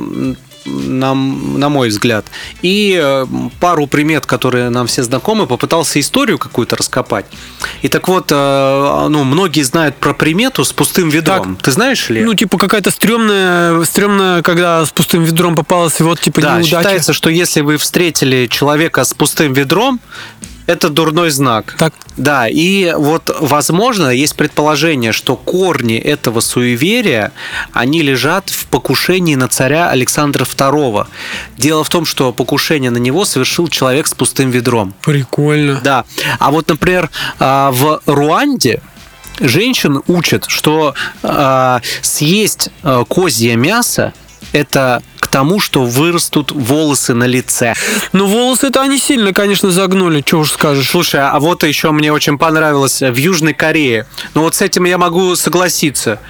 на, 0.65 1.13
на 1.13 1.69
мой 1.69 1.89
взгляд. 1.89 2.25
И 2.61 2.99
э, 3.01 3.25
пару 3.59 3.87
примет, 3.87 4.25
которые 4.25 4.69
нам 4.69 4.87
все 4.87 5.03
знакомы, 5.03 5.47
попытался 5.47 5.99
историю 5.99 6.37
какую-то 6.37 6.75
раскопать. 6.75 7.25
И 7.81 7.87
так 7.87 8.07
вот, 8.07 8.31
э, 8.31 9.05
ну, 9.09 9.23
многие 9.23 9.61
знают 9.61 9.95
про 9.97 10.13
примету 10.13 10.65
с 10.65 10.73
пустым 10.73 11.09
ведром. 11.09 11.57
Ты 11.61 11.71
знаешь 11.71 12.09
ли? 12.09 12.23
Ну, 12.23 12.33
типа 12.33 12.57
какая-то 12.57 12.91
стрёмная, 12.91 13.83
стрёмная, 13.83 14.41
когда 14.41 14.85
с 14.85 14.91
пустым 14.91 15.23
ведром 15.23 15.55
попалась, 15.55 15.99
и 15.99 16.03
вот 16.03 16.19
типа 16.19 16.41
Да, 16.41 16.57
неудача. 16.57 16.77
считается, 16.77 17.13
что 17.13 17.29
если 17.29 17.61
вы 17.61 17.77
встретили 17.77 18.47
человека 18.47 19.03
с 19.03 19.13
пустым 19.13 19.53
ведром, 19.53 19.99
Это 20.67 20.89
дурной 20.89 21.29
знак. 21.29 21.75
Так. 21.77 21.93
Да, 22.17 22.47
и 22.47 22.93
вот, 22.95 23.35
возможно, 23.39 24.09
есть 24.09 24.35
предположение, 24.35 25.11
что 25.11 25.35
корни 25.35 25.97
этого 25.97 26.39
суеверия, 26.39 27.31
они 27.73 28.01
лежат 28.01 28.49
в 28.49 28.67
покушении 28.67 29.35
на 29.35 29.47
царя 29.47 29.89
Александра 29.89 30.45
II. 30.45 31.07
Дело 31.57 31.83
в 31.83 31.89
том, 31.89 32.05
что 32.05 32.31
покушение 32.31 32.89
на 32.89 32.97
него 32.97 33.25
совершил 33.25 33.67
человек 33.67 34.07
с 34.07 34.13
пустым 34.13 34.49
ведром. 34.49 34.93
Прикольно. 35.01 35.81
Да. 35.83 36.05
А 36.39 36.51
вот, 36.51 36.67
например, 36.69 37.09
а, 37.39 37.71
в 37.71 38.01
Руанде 38.05 38.81
женщин 39.39 40.01
учат, 40.07 40.45
что 40.47 40.95
а, 41.21 41.81
съесть 42.01 42.69
а, 42.81 43.03
козье 43.05 43.55
мясо 43.55 44.13
это 44.51 45.03
тому, 45.35 45.59
что 45.59 45.83
вырастут 45.83 46.53
волосы 46.53 47.13
на 47.13 47.25
лице. 47.25 47.73
Ну, 48.13 48.25
волосы-то 48.25 48.81
они 48.81 48.97
сильно, 48.97 49.33
конечно, 49.33 49.69
загнули, 49.69 50.23
что 50.25 50.39
уж 50.39 50.53
скажешь. 50.53 50.89
Слушай, 50.89 51.27
а 51.27 51.37
вот 51.41 51.65
еще 51.65 51.91
мне 51.91 52.13
очень 52.13 52.37
понравилось 52.37 53.01
в 53.01 53.15
Южной 53.15 53.53
Корее. 53.53 54.07
Ну 54.33 54.43
вот 54.43 54.55
с 54.55 54.61
этим 54.61 54.85
я 54.85 54.97
могу 54.97 55.35
согласиться. 55.35 56.21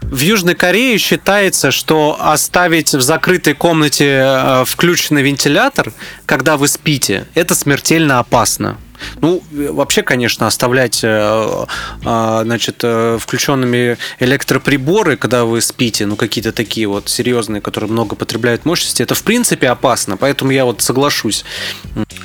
В 0.00 0.18
Южной 0.20 0.54
Корее 0.54 0.96
считается, 0.96 1.70
что 1.70 2.16
оставить 2.18 2.94
в 2.94 3.02
закрытой 3.02 3.52
комнате 3.52 4.22
э, 4.24 4.64
включенный 4.66 5.20
вентилятор, 5.20 5.92
когда 6.24 6.56
вы 6.56 6.68
спите, 6.68 7.26
это 7.34 7.54
смертельно 7.54 8.20
опасно. 8.20 8.78
Ну, 9.20 9.42
вообще, 9.50 10.02
конечно, 10.02 10.46
оставлять 10.46 11.00
э, 11.02 11.66
э, 12.04 12.40
значит, 12.44 12.84
включенными 13.18 13.98
электроприборы, 14.18 15.16
когда 15.16 15.44
вы 15.44 15.60
спите, 15.60 16.06
ну, 16.06 16.16
какие-то 16.16 16.52
такие 16.52 16.86
вот 16.86 17.08
серьезные, 17.08 17.60
которые 17.60 17.90
много 17.90 18.16
потребляют 18.16 18.64
мощности, 18.64 19.02
это, 19.02 19.14
в 19.14 19.22
принципе, 19.22 19.68
опасно. 19.68 20.16
Поэтому 20.16 20.50
я 20.50 20.64
вот 20.64 20.82
соглашусь. 20.82 21.44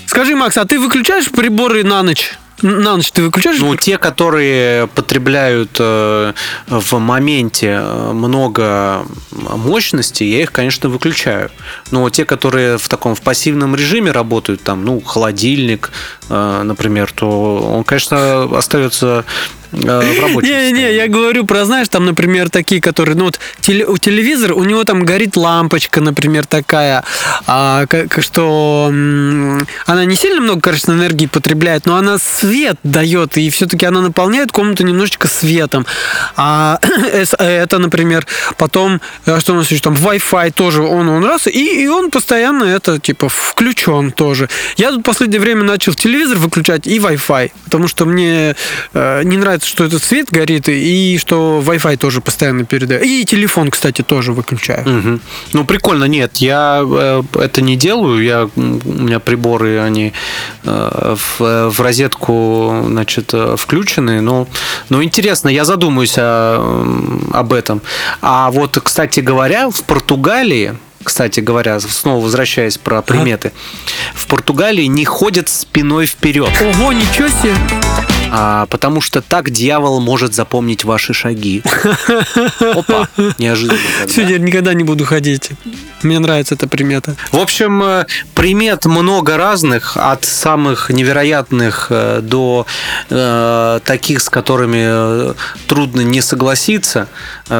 Скажи, 0.05 0.35
Макс, 0.35 0.57
а 0.57 0.65
ты 0.65 0.79
выключаешь 0.79 1.29
приборы 1.29 1.83
на 1.83 2.03
ночь? 2.03 2.37
На 2.65 2.95
ночь 2.95 3.11
ты 3.11 3.21
выключаешь? 3.21 3.59
Ну, 3.59 3.75
те, 3.75 3.99
которые 3.99 4.87
потребляют 4.87 5.77
э, 5.79 6.33
в 6.67 6.97
моменте 6.97 7.79
э, 7.79 8.11
много 8.11 9.05
мощности, 9.31 10.23
я 10.23 10.41
их, 10.41 10.51
конечно, 10.51 10.89
выключаю. 10.89 11.51
Но 11.91 12.09
те, 12.09 12.25
которые 12.25 12.79
в 12.79 12.87
таком 12.87 13.13
в 13.13 13.21
пассивном 13.21 13.75
режиме 13.75 14.09
работают, 14.09 14.63
там, 14.63 14.83
ну, 14.83 14.99
холодильник, 14.99 15.91
э, 16.29 16.61
например, 16.63 17.11
то 17.13 17.57
он, 17.71 17.83
конечно, 17.83 18.57
остается 18.57 19.25
в 19.75 20.21
рабочем 20.21 20.49
Не, 20.49 20.71
не, 20.71 20.95
я 20.95 21.07
говорю 21.07 21.45
про, 21.45 21.65
знаешь, 21.65 21.89
там, 21.89 22.05
например, 22.05 22.49
такие, 22.49 22.81
которые, 22.81 23.15
ну 23.15 23.25
вот 23.25 23.39
теле, 23.61 23.85
у 23.85 23.97
телевизора, 23.97 24.53
у 24.53 24.63
него 24.63 24.83
там 24.83 25.03
горит 25.03 25.35
лампочка, 25.35 26.01
например, 26.01 26.45
такая, 26.45 27.03
а, 27.47 27.85
как, 27.87 28.21
что 28.21 28.87
она 29.85 30.05
не 30.05 30.15
сильно 30.15 30.41
много, 30.41 30.61
конечно, 30.61 30.93
энергии 30.93 31.25
потребляет, 31.27 31.85
но 31.85 31.97
она 31.97 32.17
свет 32.17 32.77
дает, 32.83 33.37
и 33.37 33.49
все-таки 33.49 33.85
она 33.85 34.01
наполняет 34.01 34.51
комнату 34.51 34.83
немножечко 34.83 35.27
светом. 35.27 35.85
А 36.35 36.79
это, 37.39 37.79
например, 37.79 38.25
потом, 38.57 39.01
э, 39.25 39.39
что 39.39 39.53
у 39.53 39.55
нас 39.57 39.69
еще 39.71 39.81
там, 39.81 39.93
Wi-Fi 39.93 40.51
тоже, 40.51 40.81
он, 40.81 41.09
он 41.09 41.25
раз, 41.25 41.47
и, 41.47 41.83
и 41.83 41.87
он 41.87 42.11
постоянно 42.11 42.63
это, 42.63 42.99
типа, 42.99 43.29
включен 43.29 44.11
тоже. 44.11 44.49
Я 44.77 44.91
тут 44.91 45.01
в 45.01 45.03
последнее 45.03 45.39
время 45.39 45.63
начал 45.63 45.93
телевизор 45.93 46.37
выключать 46.37 46.87
и 46.87 46.99
Wi-Fi, 46.99 47.51
потому 47.65 47.87
что 47.87 48.05
мне 48.05 48.55
э, 48.93 49.23
не 49.23 49.37
нравится 49.37 49.64
что 49.65 49.83
этот 49.83 50.03
свет 50.03 50.29
горит, 50.29 50.69
и 50.69 51.17
что 51.19 51.61
Wi-Fi 51.65 51.97
тоже 51.97 52.21
постоянно 52.21 52.65
передает. 52.65 53.03
И 53.03 53.25
телефон, 53.25 53.71
кстати, 53.71 54.01
тоже 54.01 54.31
выключаю. 54.31 54.81
Угу. 54.81 55.19
Ну, 55.53 55.65
прикольно. 55.65 56.05
Нет, 56.05 56.37
я 56.37 56.83
э, 56.85 57.23
это 57.33 57.61
не 57.61 57.75
делаю. 57.75 58.23
Я, 58.23 58.49
у 58.55 58.61
меня 58.61 59.19
приборы, 59.19 59.79
они 59.79 60.13
э, 60.63 61.15
в, 61.15 61.69
в 61.69 61.79
розетку, 61.81 62.83
значит, 62.85 63.33
э, 63.33 63.55
включены. 63.57 64.21
Но, 64.21 64.47
но 64.89 65.03
интересно, 65.03 65.49
я 65.49 65.65
задумаюсь 65.65 66.15
о, 66.17 66.85
об 67.33 67.53
этом. 67.53 67.81
А 68.21 68.51
вот, 68.51 68.77
кстати 68.83 69.19
говоря, 69.19 69.69
в 69.69 69.83
Португалии 69.83 70.75
кстати 71.03 71.39
говоря, 71.39 71.79
снова 71.79 72.23
возвращаясь 72.23 72.79
про 72.79 73.03
приметы, 73.03 73.53
а? 73.53 74.17
в 74.17 74.25
Португалии 74.25 74.85
не 74.85 75.05
ходят 75.05 75.49
спиной 75.49 76.07
вперед. 76.07 76.49
Ого, 76.59 76.93
ничего 76.93 77.27
себе! 77.27 77.53
А, 78.31 78.65
потому 78.67 79.01
что 79.01 79.21
так 79.21 79.49
дьявол 79.49 79.99
может 79.99 80.33
запомнить 80.33 80.83
ваши 80.83 81.13
шаги. 81.13 81.63
Опа, 82.59 83.07
неожиданно. 83.37 83.79
Все, 84.07 84.23
я 84.23 84.37
никогда 84.37 84.73
не 84.73 84.83
буду 84.83 85.05
ходить. 85.05 85.51
Мне 86.03 86.19
нравится 86.19 86.55
эта 86.55 86.67
примета. 86.67 87.15
В 87.31 87.39
общем, 87.39 87.81
э, 87.81 88.05
примет 88.35 88.85
много 88.85 89.37
разных, 89.37 89.97
от 89.97 90.25
самых 90.25 90.89
невероятных 90.89 91.87
э, 91.89 92.19
до 92.21 92.67
э, 93.09 93.79
таких, 93.83 94.21
с 94.21 94.29
которыми 94.29 95.31
э, 95.31 95.33
трудно 95.67 96.01
не 96.01 96.21
согласиться. 96.21 97.07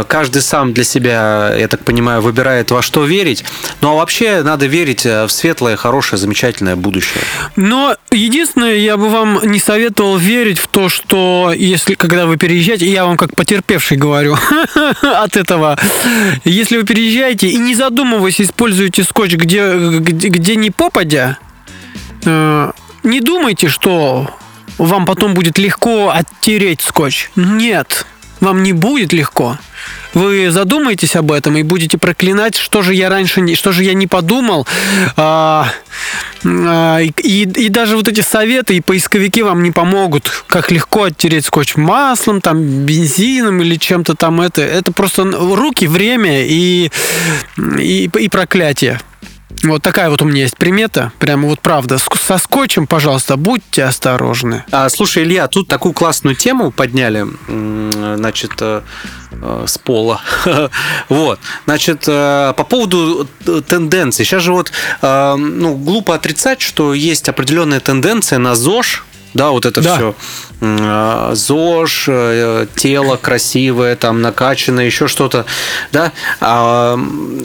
Каждый 0.08 0.42
сам 0.42 0.74
для 0.74 0.84
себя, 0.84 1.56
я 1.56 1.68
так 1.68 1.84
понимаю, 1.84 2.22
выбирает 2.22 2.72
во 2.72 2.82
что 2.82 3.06
верить. 3.06 3.44
Ну 3.82 3.92
а 3.92 3.96
вообще 3.96 4.42
надо 4.42 4.66
верить 4.66 5.06
в 5.06 5.30
светлое, 5.30 5.76
хорошее, 5.76 6.20
замечательное 6.20 6.76
будущее. 6.76 7.24
Но 7.56 7.96
единственное, 8.12 8.76
я 8.76 8.98
бы 8.98 9.10
вам 9.10 9.42
не 9.44 9.60
советовал 9.60 10.18
верить 10.18 10.55
в 10.60 10.68
то, 10.68 10.90
что 10.90 11.54
если 11.56 11.96
когда 11.96 12.26
вы 12.26 12.38
переезжаете, 12.38 12.90
я 12.90 13.06
вам 13.06 13.18
как 13.18 13.36
потерпевший 13.36 13.98
говорю 13.98 14.38
от 15.02 15.38
этого, 15.38 15.78
если 16.44 16.78
вы 16.78 16.84
переезжаете 16.84 17.48
и 17.50 17.58
не 17.58 17.76
задумываясь 17.76 18.42
используете 18.42 19.04
скотч 19.04 19.34
где, 19.34 20.00
где, 20.00 20.30
где 20.30 20.56
не 20.56 20.72
попадя, 20.72 21.38
э, 22.26 22.72
не 23.04 23.22
думайте, 23.22 23.68
что 23.68 24.30
вам 24.78 25.06
потом 25.06 25.34
будет 25.34 25.58
легко 25.58 26.10
оттереть 26.10 26.82
скотч. 26.82 27.30
Нет, 27.36 28.06
вам 28.40 28.64
не 28.64 28.74
будет 28.74 29.14
легко 29.14 29.58
вы 30.16 30.50
задумаетесь 30.50 31.16
об 31.16 31.32
этом 31.32 31.58
и 31.58 31.64
будете 31.64 31.98
проклинать, 31.98 32.56
что 32.56 32.82
же 32.82 32.96
я 32.96 33.10
раньше, 33.10 33.42
не, 33.42 33.54
что 33.54 33.72
же 33.72 33.84
я 33.84 33.94
не 33.94 34.08
подумал. 34.08 34.66
А, 35.18 35.68
а, 36.46 37.00
и, 37.00 37.12
и 37.44 37.70
даже 37.70 37.98
вот 37.98 38.08
эти 38.08 38.22
советы 38.22 38.78
и 38.78 38.82
поисковики 38.82 39.44
вам 39.44 39.62
не 39.62 39.72
помогут, 39.72 40.46
как 40.48 40.72
легко 40.72 41.04
оттереть 41.04 41.46
скотч 41.46 41.76
маслом, 41.76 42.42
там, 42.42 42.86
бензином 42.86 43.62
или 43.62 43.76
чем-то 43.76 44.16
там 44.16 44.42
это. 44.42 44.62
Это 44.62 44.92
просто 44.92 45.24
руки, 45.26 45.86
время 45.86 46.46
и, 46.46 46.90
и, 47.78 48.10
и 48.18 48.30
проклятие. 48.30 49.02
Вот 49.64 49.82
такая 49.82 50.10
вот 50.10 50.22
у 50.22 50.26
меня 50.26 50.42
есть 50.42 50.58
примета. 50.58 51.12
Прямо 51.20 51.48
вот 51.48 51.60
правда. 51.60 51.98
Со 51.98 52.38
скотчем, 52.38 52.88
пожалуйста, 52.88 53.38
будьте 53.38 53.84
осторожны. 53.84 54.64
А, 54.72 54.90
слушай, 54.90 55.24
Илья, 55.24 55.48
тут 55.48 55.68
такую 55.68 55.94
классную 55.94 56.36
тему 56.36 56.72
подняли, 56.72 57.26
значит, 57.48 58.54
э, 58.60 58.82
э, 59.32 59.64
с 59.68 59.78
пола. 59.78 60.22
вот. 61.10 61.40
Значит, 61.66 62.04
э, 62.08 62.54
по 62.56 62.64
поводу 62.64 63.28
тенденций. 63.68 64.26
Сейчас 64.26 64.44
же 64.44 64.52
вот, 64.52 64.72
ну, 65.02 65.76
глупо 65.76 66.16
отрицать, 66.16 66.62
что 66.62 66.94
есть 66.94 67.30
определенная 67.30 67.80
тенденция 67.80 68.40
на 68.40 68.56
ЗОЖ, 68.56 69.04
да, 69.36 69.50
вот 69.50 69.66
это 69.66 69.82
да. 69.82 69.96
все. 69.96 70.16
А, 70.62 71.36
ЗОЖ, 71.36 72.06
э, 72.08 72.68
тело 72.76 73.18
красивое, 73.18 73.98
там 73.98 74.22
накачанное, 74.22 74.86
еще 74.86 75.08
что-то, 75.08 75.46
да. 75.92 76.14
А, 76.40 76.98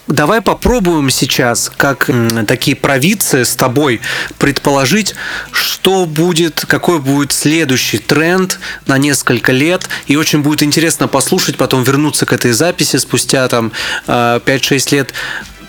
давай 0.06 0.40
попробуем 0.40 1.10
сейчас, 1.10 1.70
как 1.76 2.08
такие 2.46 2.76
провидцы 2.76 3.44
с 3.44 3.56
тобой, 3.56 4.00
предположить, 4.38 5.16
что 5.50 6.06
будет, 6.06 6.64
какой 6.64 7.00
будет 7.00 7.32
следующий 7.32 7.98
тренд 7.98 8.60
на 8.86 8.96
несколько 8.96 9.50
лет. 9.50 9.88
И 10.06 10.14
очень 10.14 10.42
будет 10.42 10.62
интересно 10.62 11.08
послушать, 11.08 11.56
потом 11.56 11.82
вернуться 11.82 12.24
к 12.24 12.32
этой 12.32 12.52
записи 12.52 12.98
спустя 12.98 13.48
там 13.48 13.72
5-6 14.06 14.06
а, 14.06 14.94
лет. 14.94 15.12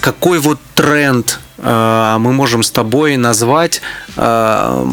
Какой 0.01 0.39
вот 0.39 0.59
тренд 0.75 1.39
Э, 1.61 2.17
мы 2.19 2.33
можем 2.33 2.63
с 2.63 2.71
тобой 2.71 3.17
назвать 3.17 3.81
э, 4.17 4.85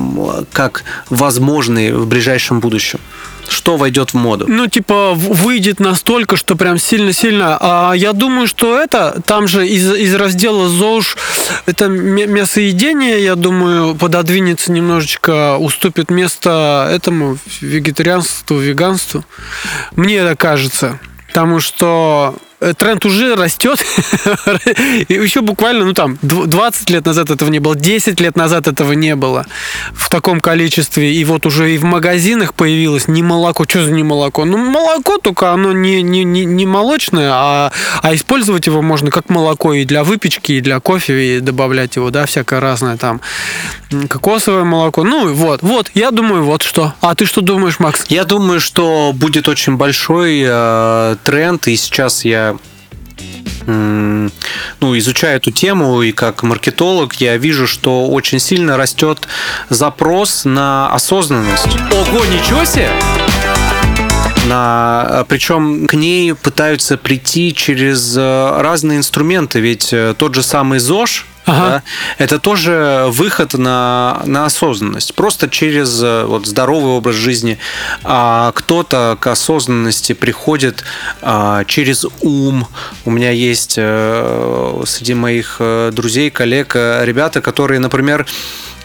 как 0.52 0.84
возможный 1.08 1.92
в 1.92 2.06
ближайшем 2.06 2.60
будущем? 2.60 3.00
Что 3.48 3.78
войдет 3.78 4.10
в 4.10 4.14
моду? 4.14 4.44
Ну, 4.46 4.66
типа, 4.66 5.14
выйдет 5.14 5.80
настолько, 5.80 6.36
что 6.36 6.54
прям 6.54 6.76
сильно-сильно. 6.76 7.56
А 7.58 7.94
я 7.94 8.12
думаю, 8.12 8.46
что 8.46 8.78
это, 8.78 9.22
там 9.24 9.48
же 9.48 9.66
из, 9.66 9.90
из 9.94 10.14
раздела 10.14 10.68
ЗОЖ, 10.68 11.16
это 11.64 11.88
мясоедение, 11.88 13.24
я 13.24 13.36
думаю, 13.36 13.94
пододвинется 13.94 14.70
немножечко, 14.70 15.56
уступит 15.56 16.10
место 16.10 16.90
этому 16.92 17.38
вегетарианству, 17.62 18.58
веганству. 18.58 19.24
Мне 19.96 20.16
это 20.16 20.36
кажется. 20.36 21.00
Потому 21.28 21.60
что 21.60 22.36
тренд 22.76 23.04
уже 23.06 23.36
растет. 23.36 23.84
И 25.08 25.14
еще 25.14 25.40
буквально, 25.40 25.84
ну 25.84 25.92
там, 25.92 26.18
20 26.22 26.90
лет 26.90 27.06
назад 27.06 27.30
этого 27.30 27.50
не 27.50 27.60
было, 27.60 27.76
10 27.76 28.20
лет 28.20 28.36
назад 28.36 28.66
этого 28.66 28.92
не 28.92 29.14
было 29.14 29.46
в 29.92 30.08
таком 30.08 30.40
количестве. 30.40 31.14
И 31.14 31.24
вот 31.24 31.46
уже 31.46 31.74
и 31.74 31.78
в 31.78 31.84
магазинах 31.84 32.54
появилось 32.54 33.08
не 33.08 33.22
молоко. 33.22 33.64
Что 33.68 33.84
за 33.84 33.92
не 33.92 34.02
молоко? 34.02 34.44
Ну, 34.44 34.56
молоко, 34.58 35.18
только 35.18 35.52
оно 35.52 35.72
не, 35.72 36.02
не, 36.02 36.24
не, 36.24 36.44
не 36.44 36.66
молочное, 36.66 37.30
а, 37.32 37.72
а 38.02 38.14
использовать 38.14 38.66
его 38.66 38.82
можно 38.82 39.10
как 39.10 39.28
молоко 39.28 39.74
и 39.74 39.84
для 39.84 40.04
выпечки, 40.04 40.52
и 40.52 40.60
для 40.60 40.80
кофе, 40.80 41.36
и 41.36 41.40
добавлять 41.40 41.96
его, 41.96 42.10
да, 42.10 42.26
всякое 42.26 42.60
разное 42.60 42.96
там. 42.96 43.20
Кокосовое 44.08 44.64
молоко. 44.64 45.04
Ну, 45.04 45.32
вот, 45.32 45.62
вот, 45.62 45.90
я 45.94 46.10
думаю, 46.10 46.44
вот 46.44 46.62
что. 46.62 46.94
А 47.00 47.14
ты 47.14 47.24
что 47.24 47.40
думаешь, 47.40 47.78
Макс? 47.78 48.04
Я 48.08 48.24
думаю, 48.24 48.60
что 48.60 49.12
будет 49.14 49.48
очень 49.48 49.76
большой 49.76 50.42
э, 50.44 51.16
тренд, 51.24 51.66
и 51.68 51.76
сейчас 51.76 52.24
я 52.24 52.47
ну, 53.68 54.98
изучая 54.98 55.36
эту 55.36 55.50
тему 55.50 56.02
и 56.02 56.12
как 56.12 56.42
маркетолог, 56.42 57.14
я 57.14 57.36
вижу, 57.36 57.66
что 57.66 58.08
очень 58.08 58.38
сильно 58.38 58.76
растет 58.76 59.28
запрос 59.68 60.44
на 60.44 60.92
осознанность. 60.92 61.76
Ого, 61.92 62.24
ничего 62.24 62.64
себе! 62.64 62.90
на, 64.46 65.26
причем 65.28 65.86
к 65.86 65.94
ней 65.94 66.34
пытаются 66.34 66.96
прийти 66.96 67.54
через 67.54 68.16
э, 68.16 68.60
разные 68.60 68.98
инструменты, 68.98 69.60
ведь 69.60 69.92
э, 69.92 70.14
тот 70.16 70.34
же 70.34 70.42
самый 70.42 70.78
ЗОЖ, 70.78 71.26
Ага. 71.48 71.68
Да, 71.68 71.82
это 72.18 72.38
тоже 72.38 73.06
выход 73.08 73.54
на, 73.54 74.22
на 74.26 74.44
осознанность. 74.44 75.14
Просто 75.14 75.48
через 75.48 76.02
э, 76.02 76.24
вот, 76.24 76.46
здоровый 76.46 76.92
образ 76.92 77.16
жизни. 77.16 77.58
А 78.04 78.52
кто-то 78.52 79.16
к 79.18 79.26
осознанности 79.26 80.12
приходит 80.12 80.84
а, 81.22 81.64
через 81.64 82.04
ум. 82.20 82.66
У 83.04 83.10
меня 83.10 83.30
есть 83.30 83.76
а, 83.78 84.82
среди 84.86 85.14
моих 85.14 85.60
друзей, 85.92 86.30
коллег, 86.30 86.74
ребята, 86.74 87.40
которые, 87.40 87.80
например, 87.80 88.26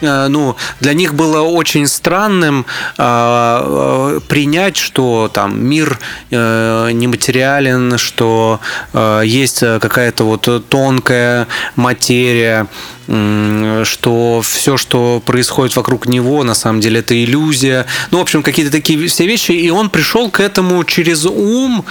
ну, 0.00 0.56
для 0.80 0.92
них 0.92 1.14
было 1.14 1.40
очень 1.40 1.86
странным 1.86 2.66
э, 2.98 4.20
принять, 4.28 4.76
что 4.76 5.30
там 5.32 5.64
мир 5.64 5.98
э, 6.30 6.90
нематериален, 6.92 7.98
что 7.98 8.60
э, 8.92 9.22
есть 9.24 9.60
какая-то 9.60 10.24
вот 10.24 10.68
тонкая 10.68 11.46
материя, 11.76 12.66
что 13.06 14.42
все, 14.42 14.76
что 14.76 15.22
происходит 15.24 15.76
вокруг 15.76 16.06
него, 16.06 16.42
на 16.42 16.54
самом 16.54 16.80
деле 16.80 17.00
это 17.00 17.22
иллюзия. 17.22 17.86
Ну, 18.10 18.18
в 18.18 18.22
общем, 18.22 18.42
какие-то 18.42 18.72
такие 18.72 19.06
все 19.08 19.26
вещи. 19.26 19.52
И 19.52 19.70
он 19.70 19.90
пришел 19.90 20.30
к 20.30 20.40
этому 20.40 20.82
через 20.84 21.24
ум. 21.24 21.84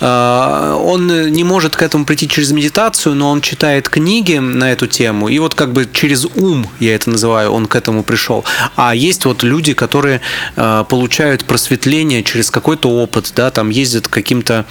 А, 0.00 0.76
он 0.76 1.30
не 1.30 1.44
может 1.44 1.76
к 1.76 1.82
этому 1.82 2.04
прийти 2.04 2.28
через 2.28 2.52
медитацию, 2.52 3.14
но 3.14 3.30
он 3.30 3.40
читает 3.40 3.88
книги 3.88 4.36
на 4.36 4.72
эту 4.72 4.86
тему. 4.86 5.28
И 5.28 5.38
вот 5.38 5.54
как 5.54 5.72
бы 5.72 5.88
через 5.92 6.26
ум, 6.34 6.66
я 6.80 6.94
это 6.94 7.10
называю, 7.10 7.50
он 7.50 7.66
к 7.66 7.74
этому 7.74 8.02
пришел. 8.02 8.44
А 8.76 8.94
есть 8.94 9.24
вот 9.24 9.42
люди, 9.42 9.72
которые 9.72 10.20
а, 10.56 10.84
получают 10.84 11.44
просветление 11.44 12.22
через 12.22 12.50
какой-то 12.50 12.90
опыт, 12.90 13.32
да, 13.34 13.50
там 13.50 13.70
ездят 13.70 14.08
к 14.08 14.12
каким-то 14.12 14.66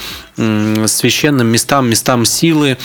священным 0.86 1.48
местам, 1.48 1.90
местам 1.90 2.24
силы 2.24 2.78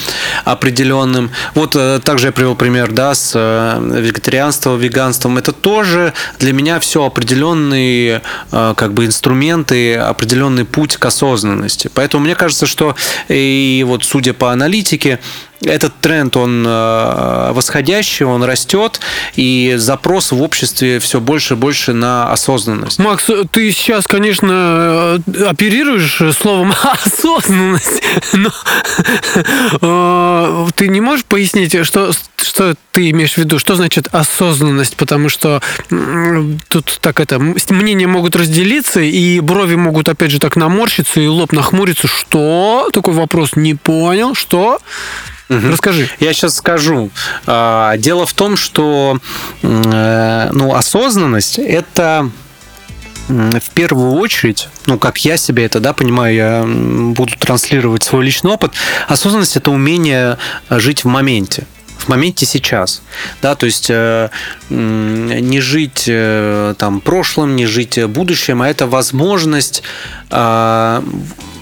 определенным. 0.44 1.30
Вот 1.54 1.76
э, 1.76 2.00
также 2.02 2.28
я 2.28 2.32
привел 2.32 2.56
пример, 2.56 2.90
да, 2.92 3.01
с 3.14 3.32
э, 3.34 4.00
вегетарианством, 4.00 4.78
веганством. 4.78 5.38
Это 5.38 5.53
тоже 5.53 6.12
для 6.38 6.53
меня 6.53 6.78
все 6.80 7.05
определенные 7.05 8.22
э, 8.50 8.74
как 8.76 8.94
бы 8.94 9.05
инструменты, 9.05 9.96
определенный 9.96 10.64
путь 10.64 10.96
к 10.96 11.05
осознанности. 11.05 11.90
Поэтому 11.92 12.24
мне 12.24 12.34
кажется, 12.34 12.66
что 12.66 12.94
и 13.28 13.84
вот 13.86 14.05
судя 14.05 14.32
по 14.32 14.53
аналитике, 14.53 15.18
этот 15.64 15.94
тренд, 16.00 16.36
он 16.36 16.64
э, 16.66 17.52
восходящий, 17.52 18.24
он 18.24 18.42
растет, 18.42 19.00
и 19.36 19.74
запрос 19.76 20.32
в 20.32 20.42
обществе 20.42 20.98
все 20.98 21.20
больше 21.20 21.54
и 21.54 21.56
больше 21.56 21.92
на 21.92 22.30
осознанность. 22.32 22.98
Макс, 22.98 23.28
ты 23.50 23.70
сейчас, 23.70 24.06
конечно, 24.06 25.20
э, 25.26 25.44
оперируешь 25.44 26.20
словом 26.36 26.72
осознанность, 27.04 28.02
но 28.32 28.50
э, 29.80 30.66
ты 30.74 30.88
не 30.88 31.00
можешь 31.00 31.24
пояснить, 31.24 31.84
что, 31.84 32.12
что 32.36 32.74
ты 32.92 33.10
имеешь 33.10 33.34
в 33.34 33.38
виду? 33.38 33.58
Что 33.58 33.76
значит 33.76 34.08
осознанность? 34.12 34.96
Потому 34.96 35.28
что 35.28 35.62
тут 36.68 36.98
так 37.00 37.20
это, 37.20 37.38
мнения 37.38 38.06
могут 38.06 38.36
разделиться, 38.36 39.00
и 39.00 39.40
брови 39.40 39.76
могут, 39.76 40.08
опять 40.08 40.30
же, 40.30 40.38
так 40.38 40.56
наморщиться, 40.56 41.20
и 41.20 41.26
лоб 41.26 41.52
нахмуриться. 41.52 42.08
Что? 42.08 42.90
Такой 42.92 43.14
вопрос. 43.14 43.56
Не 43.56 43.74
понял. 43.74 44.34
Что? 44.34 44.78
Угу. 45.49 45.68
Расскажи. 45.70 46.09
Я 46.20 46.32
сейчас 46.32 46.57
скажу. 46.57 47.11
А, 47.47 47.97
дело 47.97 48.26
в 48.26 48.32
том, 48.32 48.57
что 48.57 49.18
э, 49.62 50.49
ну, 50.53 50.74
осознанность 50.74 51.59
это 51.59 52.30
в 53.28 53.70
первую 53.74 54.12
очередь, 54.12 54.68
ну, 54.86 54.99
как 54.99 55.18
я 55.18 55.36
себе 55.36 55.64
это, 55.64 55.80
да, 55.80 55.93
понимаю, 55.93 56.34
я 56.34 56.64
буду 56.64 57.34
транслировать 57.38 58.03
свой 58.03 58.24
личный 58.24 58.51
опыт, 58.51 58.72
осознанность– 59.09 59.57
это 59.59 59.70
умение 59.70 60.38
жить 60.70 61.05
в 61.05 61.09
моменте 61.09 61.66
в 62.03 62.09
моменте 62.09 62.47
сейчас, 62.47 63.01
да, 63.43 63.55
то 63.55 63.64
есть 63.66 63.88
э, 63.88 64.28
не 64.70 65.61
жить 65.61 66.07
э, 66.09 66.74
там 66.76 67.01
прошлым, 67.01 67.55
не 67.55 67.66
жить 67.66 68.05
будущим, 68.07 68.61
а 68.61 68.68
это 68.68 68.88
возможность 68.88 69.84
э, 70.30 71.03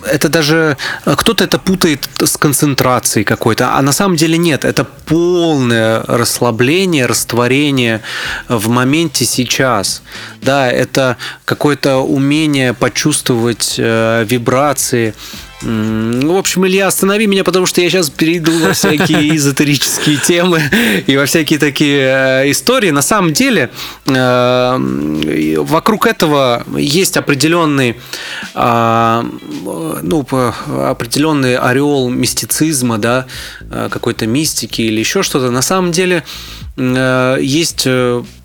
это 0.05 0.29
даже 0.29 0.77
э, 1.05 1.15
кто-то 1.17 1.45
это 1.45 1.59
путает 1.59 2.09
с 2.19 2.37
концентрацией 2.37 3.25
какой-то, 3.25 3.75
а 3.75 3.83
на 3.83 3.93
самом 3.93 4.17
деле 4.17 4.39
нет, 4.39 4.65
это 4.65 4.85
полное 4.85 6.03
расслабление, 6.07 7.07
растворение 7.07 8.01
в 8.49 8.69
моменте 8.69 9.25
сейчас. 9.25 10.03
Да, 10.43 10.71
это 10.71 11.17
какое-то 11.45 11.99
умение 11.99 12.75
почувствовать 12.75 13.75
э, 13.79 14.25
вибрации, 14.25 15.15
в 15.63 16.39
общем, 16.39 16.67
Илья, 16.67 16.87
останови 16.87 17.27
меня, 17.27 17.45
потому 17.45 17.67
что 17.67 17.83
я 17.83 17.91
сейчас 17.91 18.09
перейду 18.09 18.51
во 18.61 18.73
всякие 18.73 19.37
эзотерические 19.37 20.17
темы 20.17 20.63
и 21.07 21.17
во 21.17 21.27
всякие 21.27 21.59
такие 21.59 22.01
э, 22.01 22.51
истории. 22.51 22.91
На 22.91 23.03
самом 23.03 23.33
деле, 23.35 23.71
э, 24.07 25.57
вокруг 25.59 26.07
этого 26.07 26.65
есть 26.77 27.17
определенный, 27.19 27.97
а, 28.55 29.27
ну, 30.03 30.27
определенный 30.31 31.57
ореол 31.57 32.09
мистицизма, 32.09 32.97
да, 32.97 33.27
э, 33.71 33.89
какой-то 33.91 34.27
мистики 34.27 34.81
или 34.83 35.01
еще 35.01 35.23
что-то. 35.23 35.51
На 35.51 35.63
самом 35.63 35.93
деле, 35.93 36.25
есть 36.77 37.87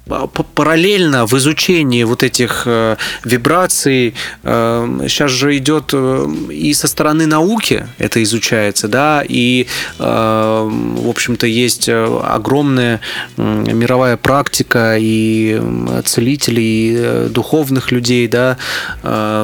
параллельно 0.05 1.25
в 1.25 1.33
изучении 1.37 2.03
вот 2.03 2.23
этих 2.23 2.63
э, 2.65 2.95
вибраций 3.23 4.13
сейчас 4.43 5.31
э, 5.31 5.35
же 5.35 5.57
идет 5.57 5.91
э, 5.93 6.27
и 6.51 6.73
со 6.73 6.87
стороны 6.87 7.25
науки 7.25 7.87
это 7.97 8.21
изучается, 8.23 8.87
да, 8.87 9.23
и 9.27 9.67
в 9.97 11.09
общем-то 11.09 11.47
есть 11.47 11.89
огромная 11.89 13.01
мировая 13.37 14.17
практика 14.17 14.97
и 14.99 15.61
целителей, 16.05 17.25
и 17.25 17.29
духовных 17.29 17.91
людей, 17.91 18.27
да, 18.27 18.57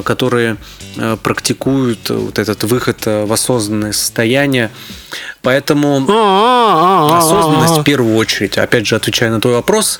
которые 0.03 0.57
практикуют 1.23 2.09
вот 2.09 2.39
этот 2.39 2.63
выход 2.63 3.05
в 3.05 3.31
осознанное 3.31 3.93
состояние. 3.93 4.69
Поэтому 5.41 6.05
а, 6.07 6.11
а, 6.11 7.15
а, 7.15 7.17
осознанность 7.17 7.77
в 7.77 7.83
первую 7.83 8.15
очередь, 8.15 8.57
опять 8.57 8.85
же, 8.85 8.95
отвечая 8.95 9.31
на 9.31 9.41
твой 9.41 9.55
вопрос, 9.55 9.99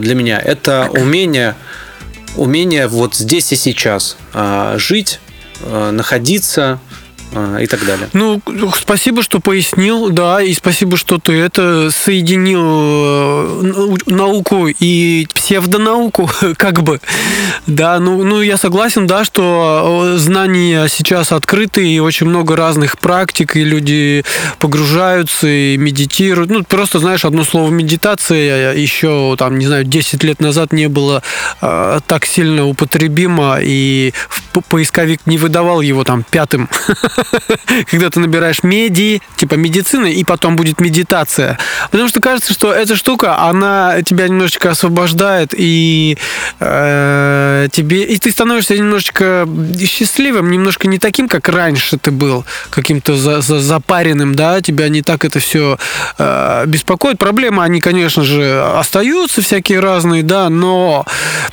для 0.00 0.14
меня 0.14 0.38
это 0.38 0.88
умение, 0.92 1.54
умение 2.36 2.86
вот 2.88 3.14
здесь 3.14 3.52
и 3.52 3.56
сейчас 3.56 4.16
жить, 4.76 5.20
находиться, 5.64 6.62
а, 6.62 6.97
и 7.60 7.66
так 7.66 7.84
далее. 7.84 8.08
Ну, 8.12 8.40
спасибо, 8.74 9.22
что 9.22 9.40
пояснил, 9.40 10.10
да, 10.10 10.42
и 10.42 10.52
спасибо, 10.54 10.96
что 10.96 11.18
ты 11.18 11.32
это 11.34 11.90
соединил 11.90 12.62
э, 12.62 13.96
науку 14.06 14.68
и 14.68 15.26
псевдонауку, 15.34 16.30
как 16.56 16.82
бы. 16.82 17.00
Да, 17.66 17.98
ну, 17.98 18.24
ну 18.24 18.40
я 18.40 18.56
согласен, 18.56 19.06
да, 19.06 19.24
что 19.24 20.14
э, 20.14 20.18
знания 20.18 20.88
сейчас 20.88 21.32
открыты, 21.32 21.86
и 21.86 21.98
очень 22.00 22.26
много 22.26 22.56
разных 22.56 22.98
практик, 22.98 23.56
и 23.56 23.64
люди 23.64 24.24
погружаются 24.58 25.46
и 25.48 25.76
медитируют. 25.76 26.50
Ну, 26.50 26.64
просто, 26.64 26.98
знаешь, 26.98 27.24
одно 27.24 27.44
слово 27.44 27.70
медитация 27.70 28.74
еще, 28.74 29.36
там, 29.38 29.58
не 29.58 29.66
знаю, 29.66 29.84
10 29.84 30.24
лет 30.24 30.40
назад 30.40 30.72
не 30.72 30.88
было 30.88 31.22
э, 31.60 32.00
так 32.06 32.24
сильно 32.24 32.66
употребимо, 32.66 33.58
и 33.60 34.12
поисковик 34.60 35.20
не 35.26 35.38
выдавал 35.38 35.80
его 35.80 36.04
там 36.04 36.24
пятым 36.28 36.68
когда 37.90 38.10
ты 38.10 38.20
набираешь 38.20 38.62
меди, 38.62 39.22
типа 39.36 39.54
медицины, 39.54 40.12
и 40.12 40.24
потом 40.24 40.56
будет 40.56 40.80
медитация. 40.80 41.58
Потому 41.90 42.08
что 42.08 42.20
кажется, 42.20 42.52
что 42.52 42.72
эта 42.72 42.96
штука, 42.96 43.38
она 43.38 44.02
тебя 44.02 44.28
немножечко 44.28 44.70
освобождает 44.70 45.54
и 45.56 46.18
э, 46.60 47.68
тебе... 47.72 48.04
И 48.04 48.18
ты 48.18 48.30
становишься 48.30 48.76
немножечко 48.76 49.48
счастливым, 49.84 50.50
немножко 50.50 50.88
не 50.88 50.98
таким, 50.98 51.28
как 51.28 51.48
раньше 51.48 51.98
ты 51.98 52.10
был, 52.10 52.44
каким-то 52.70 53.16
за, 53.16 53.40
за, 53.40 53.60
запаренным, 53.60 54.34
да, 54.34 54.60
тебя 54.60 54.88
не 54.88 55.02
так 55.02 55.24
это 55.24 55.38
все 55.38 55.78
э, 56.18 56.64
беспокоит. 56.66 57.18
Проблемы, 57.18 57.62
они, 57.62 57.80
конечно 57.80 58.22
же, 58.22 58.62
остаются 58.76 59.42
всякие 59.42 59.80
разные, 59.80 60.22
да, 60.22 60.48
но 60.48 61.04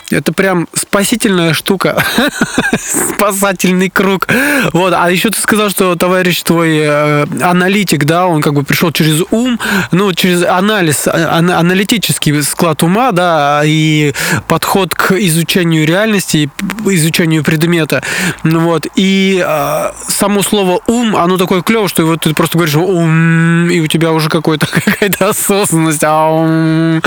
это 0.10 0.34
прям 0.34 0.68
спасительная 0.74 1.54
штука, 1.54 2.04
спасательный 2.96 3.90
круг. 3.90 4.28
Вот, 4.74 4.94
а 4.96 5.10
еще 5.10 5.30
ты 5.30 5.40
сказал, 5.42 5.70
что 5.70 5.96
товарищ 5.96 6.42
твой 6.44 6.80
э, 6.80 7.26
аналитик, 7.42 8.06
да, 8.06 8.28
он 8.28 8.42
как 8.42 8.54
бы 8.54 8.64
пришел 8.64 8.92
через 8.92 9.24
ум, 9.32 9.60
ну, 9.92 10.14
через 10.14 10.44
анализ, 10.44 11.08
а, 11.08 11.38
аналитический 11.38 12.42
склад 12.44 12.84
ума, 12.84 13.12
да, 13.12 13.62
и 13.66 14.14
подход 14.48 14.94
к 14.94 15.14
изучению 15.14 15.88
реальности, 15.88 16.50
изучению 16.86 17.44
предмета, 17.44 18.04
ну 18.44 18.60
вот, 18.60 18.88
и 18.96 19.44
э, 19.46 19.92
само 20.08 20.44
слово 20.44 20.82
ум, 20.88 21.16
оно 21.16 21.38
такое 21.38 21.62
клево, 21.62 21.88
что 21.88 22.06
вот 22.06 22.22
ты 22.22 22.34
просто 22.34 22.58
говоришь 22.58 22.76
ум, 22.76 23.70
и 23.70 23.80
у 23.80 23.88
тебя 23.88 24.12
уже 24.12 24.30
какой-то 24.30 24.68
какая-то 24.72 25.30
осознанность, 25.30 26.04
а 26.04 26.30
ум, 26.30 27.02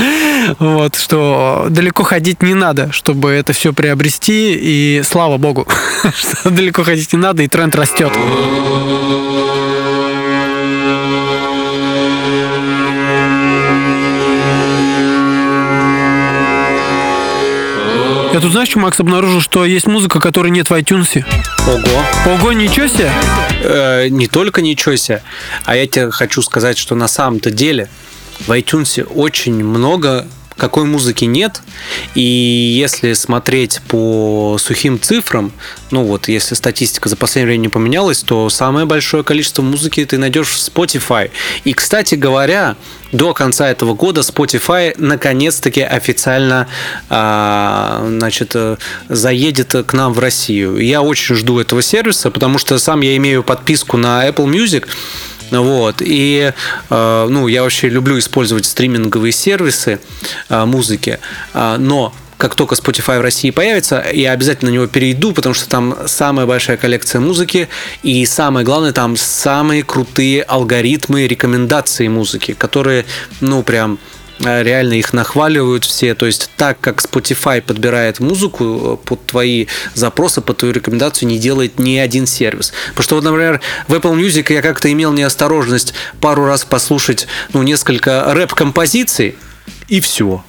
вот, 0.59 0.97
что 0.97 1.67
далеко 1.71 2.03
ходить 2.03 2.43
не 2.43 2.55
надо, 2.55 2.93
чтобы 2.93 3.31
это 3.31 3.53
все 3.53 3.73
приобрести, 3.73 4.55
и 4.55 5.03
слава 5.05 5.39
богу, 5.39 5.67
что 6.15 6.51
далеко 6.51 6.85
ходить 6.85 7.13
не 7.13 7.19
надо, 7.19 7.43
и 7.43 7.49
тренд 7.49 7.75
растет. 7.75 8.13
Я 18.33 18.41
тут, 18.41 18.53
знаешь, 18.53 18.69
что, 18.69 18.79
Макс, 18.79 19.01
обнаружил, 19.01 19.41
что 19.41 19.65
есть 19.65 19.87
музыка, 19.87 20.21
которой 20.21 20.53
нет 20.53 20.71
в 20.71 20.73
iTunes. 20.73 21.25
Ого. 21.67 22.35
Ого, 22.35 22.53
ничего 22.53 22.87
себе. 22.87 23.11
Э, 23.63 24.07
не 24.09 24.29
только 24.29 24.63
ничего 24.63 24.95
себе, 24.95 25.23
а 25.65 25.75
я 25.75 25.87
тебе 25.89 26.13
хочу 26.13 26.41
сказать, 26.43 26.79
что 26.79 26.95
на 26.95 27.09
самом-то 27.09 27.51
деле 27.51 27.89
в 28.47 28.51
iTunes 28.53 29.03
очень 29.03 29.65
много 29.65 30.27
какой 30.59 30.85
музыки 30.85 31.25
нет. 31.25 31.63
И 32.15 32.21
если 32.21 33.15
смотреть 33.15 33.81
по 33.89 34.57
сухим 34.59 35.01
цифрам, 35.01 35.53
ну 35.91 36.05
вот, 36.05 36.29
если 36.29 36.55
статистика 36.55 37.09
за 37.09 37.17
последнее 37.17 37.47
время 37.47 37.63
не 37.63 37.69
поменялась, 37.69 38.23
то 38.23 38.51
самое 38.51 38.85
большое 38.85 39.25
количество 39.25 39.63
музыки 39.63 40.05
ты 40.05 40.19
найдешь 40.19 40.49
в 40.49 40.57
Spotify. 40.57 41.31
И, 41.65 41.73
кстати 41.73 42.17
говоря, 42.17 42.77
до 43.13 43.33
конца 43.33 43.71
этого 43.71 43.95
года 43.95 44.21
Spotify 44.21 44.95
наконец-таки 44.99 45.81
официально 45.81 46.69
а, 47.09 48.05
значит, 48.07 48.55
заедет 49.09 49.75
к 49.87 49.93
нам 49.95 50.13
в 50.13 50.19
Россию. 50.19 50.79
Я 50.79 51.01
очень 51.01 51.37
жду 51.37 51.59
этого 51.59 51.81
сервиса, 51.81 52.31
потому 52.31 52.59
что 52.59 52.79
сам 52.79 53.01
я 53.01 53.17
имею 53.17 53.43
подписку 53.43 53.97
на 53.97 54.29
Apple 54.29 54.47
Music, 54.47 54.87
вот. 55.51 55.97
И 56.01 56.53
э, 56.91 57.27
ну, 57.31 57.49
я 57.49 57.63
вообще 57.63 57.89
люблю 57.89 58.19
использовать 58.19 58.67
стриминговые 58.67 59.33
сервисы 59.33 60.01
э, 60.49 60.65
музыки, 60.65 61.19
э, 61.55 61.77
но 61.79 62.13
как 62.39 62.55
только 62.55 62.77
Spotify 62.77 63.19
в 63.19 63.23
России 63.23 63.51
появится, 63.51 64.05
я 64.13 64.31
обязательно 64.31 64.71
на 64.71 64.75
него 64.75 64.87
перейду, 64.87 65.33
потому 65.33 65.55
что 65.55 65.69
там 65.69 65.97
самая 66.07 66.47
большая 66.47 66.77
коллекция 66.77 67.21
музыки, 67.21 67.69
и 68.05 68.25
самое 68.27 68.65
главное, 68.65 68.93
там 68.93 69.17
самые 69.17 69.83
крутые 69.83 70.43
алгоритмы 70.45 71.27
рекомендации 71.27 72.07
музыки, 72.07 72.55
которые, 72.55 73.05
ну, 73.41 73.65
прям 73.65 73.99
реально 74.41 74.95
их 74.95 75.13
нахваливают 75.13 75.85
все. 75.85 76.15
То 76.15 76.27
есть 76.27 76.51
так, 76.57 76.81
как 76.81 77.01
Spotify 77.01 77.61
подбирает 77.61 78.21
музыку 78.21 78.99
э, 79.03 79.07
под 79.07 79.27
твои 79.27 79.67
запросы, 79.95 80.41
под 80.41 80.59
твою 80.59 80.75
рекомендацию, 80.75 81.29
не 81.29 81.39
делает 81.39 81.79
ни 81.79 81.97
один 81.97 82.27
сервис. 82.27 82.73
Потому 82.91 83.03
что, 83.03 83.15
вот, 83.17 83.25
например, 83.25 83.61
в 83.89 83.95
Apple 83.95 84.15
Music 84.15 84.53
я 84.53 84.63
как-то 84.63 84.91
имел 84.93 85.13
неосторожность 85.13 85.95
пару 86.21 86.45
раз 86.45 86.65
послушать 86.65 87.27
ну, 87.53 87.63
несколько 87.63 88.33
рэп-композиций, 88.35 89.37
и 89.89 90.01
все. 90.01 90.45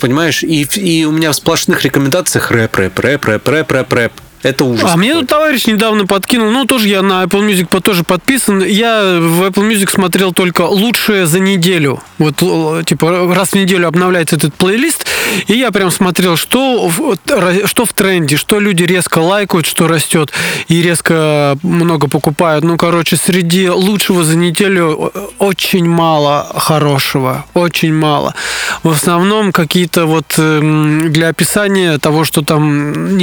Понимаешь? 0.00 0.42
И, 0.42 0.62
и 0.62 1.04
у 1.04 1.12
меня 1.12 1.30
в 1.30 1.36
сплошных 1.36 1.82
рекомендациях 1.84 2.50
рэп, 2.50 2.76
рэп, 2.76 2.98
рэп, 2.98 3.24
рэп, 3.24 3.48
рэп, 3.48 3.72
рэп, 3.72 3.92
рэп. 3.92 4.12
Это 4.46 4.64
ужас. 4.64 4.90
А 4.92 4.96
мне 4.96 5.12
тут 5.12 5.26
товарищ 5.26 5.66
недавно 5.66 6.06
подкинул, 6.06 6.50
ну, 6.52 6.66
тоже 6.66 6.88
я 6.88 7.02
на 7.02 7.24
Apple 7.24 7.48
Music 7.48 7.80
тоже 7.80 8.04
подписан. 8.04 8.62
Я 8.62 9.18
в 9.20 9.42
Apple 9.42 9.68
Music 9.68 9.90
смотрел 9.90 10.32
только 10.32 10.62
лучшее 10.62 11.26
за 11.26 11.40
неделю. 11.40 12.00
Вот, 12.18 12.36
типа, 12.86 13.34
раз 13.34 13.50
в 13.50 13.54
неделю 13.54 13.88
обновляется 13.88 14.36
этот 14.36 14.54
плейлист, 14.54 15.04
и 15.48 15.54
я 15.54 15.72
прям 15.72 15.90
смотрел, 15.90 16.36
что, 16.36 16.88
что 17.64 17.84
в 17.84 17.92
тренде, 17.92 18.36
что 18.36 18.60
люди 18.60 18.84
резко 18.84 19.18
лайкают, 19.18 19.66
что 19.66 19.88
растет, 19.88 20.32
и 20.68 20.80
резко 20.80 21.58
много 21.62 22.06
покупают. 22.08 22.64
Ну, 22.64 22.76
короче, 22.76 23.16
среди 23.16 23.68
лучшего 23.68 24.22
за 24.22 24.36
неделю 24.36 25.12
очень 25.40 25.88
мало 25.88 26.46
хорошего, 26.56 27.44
очень 27.54 27.92
мало. 27.92 28.34
В 28.84 28.90
основном 28.90 29.50
какие-то 29.50 30.06
вот 30.06 30.34
эм, 30.38 31.12
для 31.12 31.28
описания 31.28 31.98
того, 31.98 32.24
что 32.24 32.42
там 32.42 33.18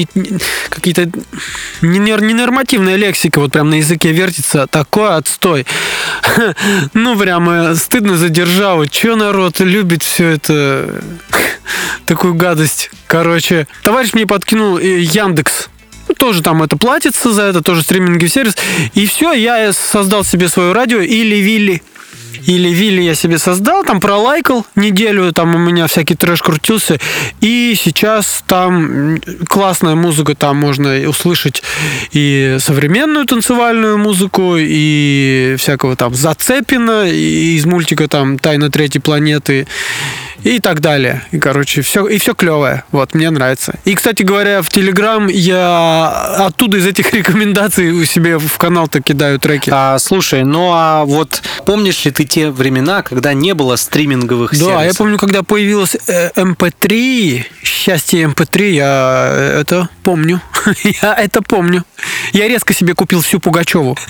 какие-то 0.69 1.12
ненормативная 1.82 2.95
лексика 2.95 3.39
вот 3.39 3.51
прям 3.51 3.70
на 3.70 3.76
языке 3.76 4.11
вертится, 4.11 4.68
такой 4.68 5.16
отстой. 5.16 5.66
Ну, 6.93 7.18
прямо 7.18 7.76
стыдно 7.76 8.18
за 8.18 8.30
державу. 8.30 8.86
Че 8.86 9.16
народ 9.16 9.59
любит 9.59 10.03
все 10.03 10.30
это, 10.30 11.01
такую 12.05 12.34
гадость. 12.34 12.91
Короче, 13.07 13.68
товарищ 13.84 14.14
мне 14.14 14.26
подкинул 14.26 14.78
э, 14.78 14.99
Яндекс 14.99 15.70
тоже 16.18 16.41
там 16.41 16.64
это 16.64 16.78
платится 16.78 17.34
за 17.34 17.43
это, 17.43 17.61
тоже 17.61 17.82
стриминговый 17.82 18.30
сервис. 18.30 18.55
И 18.93 19.05
все, 19.07 19.34
я 19.34 19.74
создал 19.74 20.24
себе 20.24 20.47
свое 20.47 20.72
радио 20.72 20.99
или 20.99 21.36
Вилли 21.38 21.82
или 22.46 22.70
Вилли 22.70 23.02
я 23.02 23.16
себе 23.16 23.38
создал, 23.38 23.84
там 23.84 24.00
пролайкал 24.00 24.66
неделю, 24.76 25.32
там 25.34 25.56
у 25.56 25.58
меня 25.58 25.88
всякий 25.88 26.16
трэш 26.16 26.41
крутился, 26.41 27.00
и 27.41 27.76
сейчас 27.78 28.44
там 28.48 29.20
классная 29.48 29.96
музыка, 29.96 30.36
там 30.36 30.58
можно 30.58 31.08
услышать 31.08 31.64
и 32.12 32.58
современную 32.60 33.26
танцевальную 33.26 33.98
музыку, 33.98 34.56
и 34.58 35.56
всякого 35.58 35.96
там 35.96 36.14
Зацепина, 36.14 37.10
из 37.10 37.66
мультика 37.66 38.08
там 38.08 38.38
«Тайна 38.38 38.70
третьей 38.70 39.02
планеты», 39.02 39.68
и 40.44 40.60
так 40.60 40.82
далее. 40.82 41.24
И, 41.32 41.39
короче, 41.39 41.82
все, 41.82 42.08
и 42.08 42.18
все 42.18 42.34
клевое. 42.34 42.84
Вот, 42.91 43.14
мне 43.14 43.30
нравится. 43.30 43.76
И, 43.86 43.96
кстати 43.96 44.24
говоря, 44.24 44.62
в 44.62 44.70
Телеграм 44.70 45.28
я 45.28 46.46
оттуда 46.46 46.78
из 46.78 46.88
этих 46.88 47.14
рекомендаций 47.14 47.91
у 47.91 48.04
себе 48.06 48.38
в 48.38 48.58
канал-то 48.58 49.02
кидаю 49.02 49.39
треки. 49.39 49.70
А, 49.74 49.98
слушай, 50.00 50.44
ну 50.44 50.72
а 50.74 51.06
вот 51.06 51.41
помнишь 51.66 52.04
ли 52.06 52.12
ты 52.12 52.26
те 52.26 52.50
времена, 52.50 53.02
когда 53.02 53.34
не 53.34 53.54
было 53.54 53.76
стриминговых 53.76 54.52
да, 54.52 54.58
сервисов? 54.58 54.78
Да, 54.78 54.86
я 54.86 54.94
помню, 54.94 55.18
когда 55.18 55.44
появилась 55.44 55.96
MP3, 55.96 57.41
э, 57.41 57.44
счастье 57.64 58.24
MP3, 58.26 58.70
я 58.72 59.54
это 59.60 59.89
помню. 60.04 60.41
я 61.02 61.14
это 61.14 61.41
помню. 61.41 61.84
Я 62.34 62.48
резко 62.48 62.74
себе 62.74 62.94
купил 62.94 63.22
всю 63.22 63.39
Пугачеву. 63.39 63.98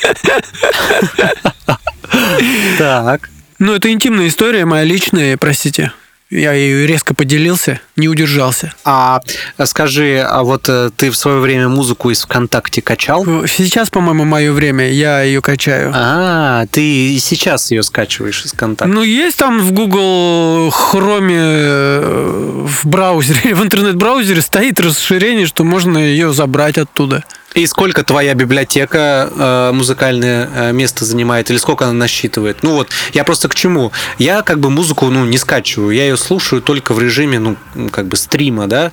Так. 2.77 3.29
Ну, 3.59 3.73
это 3.73 3.91
интимная 3.91 4.27
история, 4.27 4.65
моя 4.65 4.83
личная, 4.83 5.37
простите. 5.37 5.93
Я 6.29 6.53
ее 6.53 6.87
резко 6.87 7.13
поделился, 7.13 7.79
не 7.95 8.09
удержался. 8.09 8.73
А 8.83 9.21
скажи, 9.65 10.19
а 10.27 10.41
вот 10.43 10.67
э, 10.67 10.89
ты 10.95 11.11
в 11.11 11.15
свое 11.15 11.39
время 11.39 11.69
музыку 11.69 12.09
из 12.09 12.23
ВКонтакте 12.23 12.81
качал? 12.81 13.45
Сейчас, 13.45 13.91
по-моему, 13.91 14.25
мое 14.25 14.51
время, 14.51 14.89
я 14.89 15.21
ее 15.21 15.41
качаю. 15.41 15.91
А, 15.93 16.65
ты 16.71 16.81
и 16.81 17.19
сейчас 17.19 17.69
ее 17.69 17.83
скачиваешь 17.83 18.45
из 18.45 18.53
ВКонтакте? 18.53 18.91
Ну, 18.91 19.03
есть 19.03 19.37
там 19.37 19.59
в 19.59 19.73
Google 19.73 20.69
Chrome 20.69 21.29
э, 21.31 22.65
в 22.67 22.87
браузере, 22.87 23.53
в 23.53 23.63
интернет-браузере 23.63 24.41
стоит 24.41 24.79
расширение, 24.79 25.45
что 25.45 25.63
можно 25.63 25.99
ее 25.99 26.33
забрать 26.33 26.79
оттуда. 26.79 27.23
И 27.53 27.67
сколько 27.67 28.03
твоя 28.03 28.33
библиотека 28.33 29.29
э, 29.31 29.71
музыкальное 29.73 30.49
э, 30.53 30.71
место 30.71 31.05
занимает, 31.05 31.51
или 31.51 31.57
сколько 31.57 31.85
она 31.85 31.93
насчитывает? 31.93 32.63
Ну 32.63 32.73
вот, 32.73 32.89
я 33.13 33.23
просто 33.23 33.47
к 33.47 33.55
чему? 33.55 33.91
Я 34.17 34.41
как 34.41 34.59
бы 34.59 34.71
музыку, 34.71 35.05
ну, 35.09 35.23
не 35.25 35.37
скачиваю, 35.37 35.91
я 35.91 36.03
ее 36.03 36.17
слушаю 36.17 36.61
только 36.63 36.93
в 36.93 36.99
режиме, 36.99 37.39
ну, 37.39 37.55
как 37.91 38.07
бы 38.07 38.17
стрима, 38.17 38.67
да. 38.67 38.91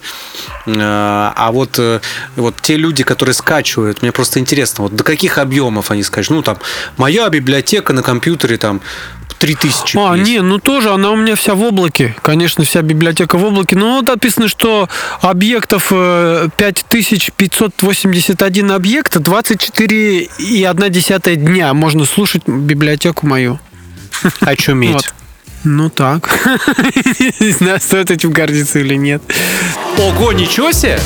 Э, 0.67 0.73
а 0.75 1.51
вот, 1.53 1.79
э, 1.79 2.01
вот 2.37 2.57
те 2.61 2.77
люди, 2.77 3.03
которые 3.03 3.35
скачивают, 3.35 4.03
мне 4.03 4.13
просто 4.13 4.41
интересно, 4.41 4.85
вот 4.85 4.95
до 4.95 5.05
каких 5.05 5.39
объемов 5.39 5.91
они 5.91 6.03
скачивают? 6.03 6.47
Ну, 6.47 6.55
там, 6.55 6.59
моя 6.99 7.29
библиотека 7.31 7.95
на 7.95 8.03
компьютере, 8.03 8.59
там, 8.59 8.83
3000. 9.35 9.97
А, 9.97 10.17
есть. 10.17 10.31
не, 10.31 10.41
ну 10.41 10.59
тоже 10.59 10.91
она 10.91 11.11
у 11.11 11.17
меня 11.17 11.35
вся 11.35 11.55
в 11.55 11.63
облаке. 11.63 12.15
Конечно, 12.23 12.65
вся 12.65 12.81
библиотека 12.83 13.39
в 13.39 13.45
облаке. 13.45 13.77
Но 13.77 13.97
вот 13.97 14.09
написано, 14.09 14.49
что 14.49 14.89
объектов 15.21 15.91
5581 15.91 18.71
э, 18.71 18.75
объект, 18.75 19.17
24,1 19.17 21.37
дня 21.37 21.75
можно 21.75 22.05
слушать 22.05 22.47
библиотеку 22.47 23.27
мою. 23.27 23.59
Очуметь. 24.41 24.93
Вот. 24.93 25.15
Ну 25.65 25.91
так. 25.91 26.29
Не 27.41 27.51
знаю, 27.51 27.81
стоит 27.81 28.11
этим 28.11 28.31
гордиться 28.31 28.79
или 28.79 28.95
нет. 28.95 29.23
Ого, 30.01 30.33
ничего 30.33 30.73
себе! 30.73 30.99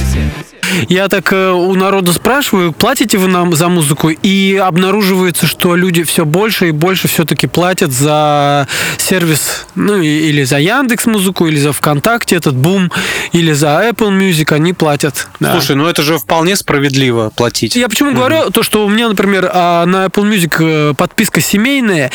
Я 0.88 1.09
так 1.09 1.32
э, 1.32 1.51
у 1.51 1.74
народа 1.74 2.12
спрашиваю, 2.12 2.72
платите 2.72 3.18
вы 3.18 3.28
нам 3.28 3.55
за 3.55 3.68
музыку? 3.68 4.11
И 4.11 4.57
обнаруживается, 4.57 5.47
что 5.47 5.76
люди 5.76 6.03
все 6.03 6.24
больше 6.24 6.68
и 6.68 6.70
больше 6.72 7.07
все-таки 7.07 7.47
платят 7.47 7.92
за 7.92 8.66
сервис, 8.97 9.66
ну 9.74 9.99
или 9.99 10.42
за 10.45 10.59
Яндекс 10.59 11.07
Музыку, 11.07 11.47
или 11.47 11.59
за 11.59 11.72
ВКонтакте 11.72 12.36
этот 12.36 12.57
бум, 12.57 12.90
или 13.32 13.53
за 13.53 13.88
Apple 13.88 14.11
Music, 14.18 14.53
они 14.53 14.72
платят. 14.72 15.28
Да. 15.38 15.53
Слушай, 15.53 15.76
ну 15.76 15.86
это 15.86 16.03
же 16.03 16.18
вполне 16.18 16.57
справедливо 16.57 17.30
платить. 17.34 17.76
Я 17.76 17.88
почему 17.88 18.12
говорю, 18.12 18.51
то, 18.51 18.62
что 18.62 18.84
у 18.84 18.88
меня, 18.88 19.09
например, 19.09 19.51
а, 19.53 19.84
на 19.86 20.07
Apple 20.07 20.24
Music 20.28 20.57
э, 20.61 20.95
подписка 20.95 21.40
семейная, 21.40 22.11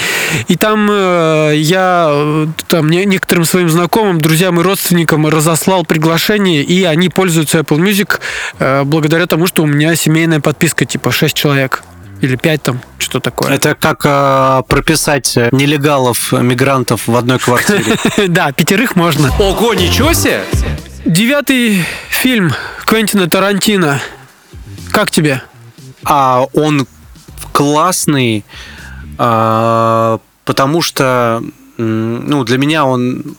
и 0.48 0.56
там 0.56 0.88
э, 0.92 1.54
я 1.56 2.48
там 2.68 2.90
не- 2.90 3.06
некоторым 3.06 3.46
своим 3.46 3.70
знакомым, 3.70 4.20
друзьям 4.20 4.60
и 4.60 4.64
родственникам 4.64 5.28
разослал 5.28 5.86
приглашение, 5.86 6.64
и 6.70 6.84
они 6.84 7.10
пользуются 7.10 7.58
Apple 7.58 7.80
Music 7.80 8.20
э, 8.60 8.84
благодаря 8.84 9.26
тому, 9.26 9.48
что 9.48 9.64
у 9.64 9.66
меня 9.66 9.96
семейная 9.96 10.40
подписка, 10.40 10.86
типа 10.86 11.12
6 11.12 11.36
человек. 11.36 11.84
Или 12.22 12.36
5 12.36 12.64
там, 12.64 12.82
что 13.00 13.20
такое. 13.20 13.54
Это 13.54 13.74
как 13.74 14.02
э, 14.06 14.62
прописать 14.68 15.36
э, 15.36 15.50
нелегалов, 15.52 16.32
э, 16.32 16.44
мигрантов 16.44 17.08
в 17.08 17.16
одной 17.16 17.40
квартире. 17.40 17.98
Да, 18.28 18.52
пятерых 18.52 18.96
можно. 18.96 19.34
Ого, 19.40 19.74
ничего 19.74 20.14
себе! 20.14 20.44
Девятый 21.06 21.84
фильм 22.10 22.54
Квентина 22.86 23.28
Тарантино. 23.28 24.00
Как 24.92 25.10
тебе? 25.10 25.42
А 26.04 26.46
он 26.54 26.86
классный, 27.52 28.46
а, 29.18 30.20
потому 30.46 30.82
что 30.82 31.42
ну, 31.78 32.44
для 32.44 32.58
меня 32.58 32.86
он 32.86 33.38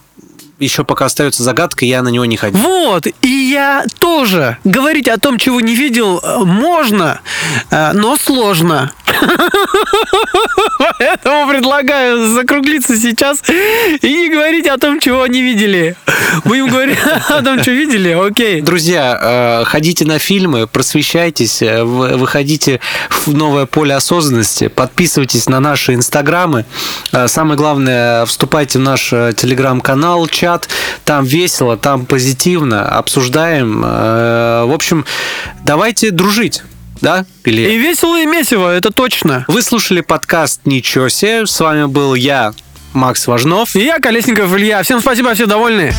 еще 0.61 0.85
пока 0.85 1.07
остается 1.07 1.43
загадкой, 1.43 1.89
я 1.89 2.03
на 2.03 2.09
него 2.09 2.25
не 2.27 2.37
ходил. 2.37 2.61
Вот, 2.61 3.07
и 3.23 3.29
я 3.29 3.85
тоже. 3.99 4.59
Говорить 4.65 5.09
о 5.09 5.19
том, 5.19 5.39
чего 5.39 5.61
не 5.61 5.75
видел, 5.75 6.21
э, 6.23 6.39
можно, 6.45 7.21
э, 7.71 7.93
но 7.93 8.17
сложно. 8.17 8.93
Поэтому 10.99 11.49
предлагаю 11.49 12.35
закруглиться 12.35 12.97
сейчас 12.97 13.43
и 14.03 14.13
не 14.13 14.29
говорить 14.29 14.67
о 14.67 14.77
том, 14.79 15.01
чего 15.01 15.27
не 15.27 15.43
видели. 15.43 15.97
Будем 16.45 16.69
говорить 16.69 16.99
о 17.29 17.43
том, 17.43 17.61
что 17.63 17.71
видели, 17.71 18.11
окей. 18.11 18.61
Друзья, 18.61 19.19
э, 19.21 19.65
ходите 19.65 20.05
на 20.05 20.19
фильмы, 20.19 20.67
просвещайтесь, 20.67 21.61
вы- 21.63 22.17
выходите 22.17 22.81
в 23.09 23.35
новое 23.35 23.67
поле 23.67 23.95
осознанности, 23.95 24.69
подписывайтесь 24.69 25.49
на 25.49 25.61
наши 25.61 25.95
инстаграмы. 25.95 26.67
Самое 27.27 27.57
главное, 27.57 28.27
вступайте 28.27 28.79
в 28.79 28.83
наш 28.83 29.09
телеграм-канал, 29.11 30.27
чат. 30.27 30.50
Там 31.05 31.25
весело, 31.25 31.77
там 31.77 32.07
позитивно, 32.07 32.89
обсуждаем. 32.89 33.83
Э, 33.85 34.65
В 34.67 34.73
общем, 34.73 35.05
давайте 35.65 36.11
дружить. 36.11 36.63
Да? 37.01 37.25
И 37.45 37.51
Или... 37.51 37.77
весело, 37.79 38.21
и 38.21 38.27
месиво, 38.27 38.69
это 38.75 38.91
точно. 38.91 39.45
Вы 39.49 39.63
слушали 39.63 40.01
подкаст 40.03 40.63
«Ничего 40.67 41.09
себе». 41.09 41.47
С 41.47 41.59
вами 41.61 41.87
был 41.87 42.15
я, 42.15 42.53
Макс 42.93 43.27
Важнов. 43.27 43.75
И 43.75 43.85
я, 43.85 43.99
Колесников 43.99 44.55
Илья. 44.55 44.83
Всем 44.83 45.01
спасибо, 45.01 45.33
все 45.35 45.47
довольны. 45.47 45.95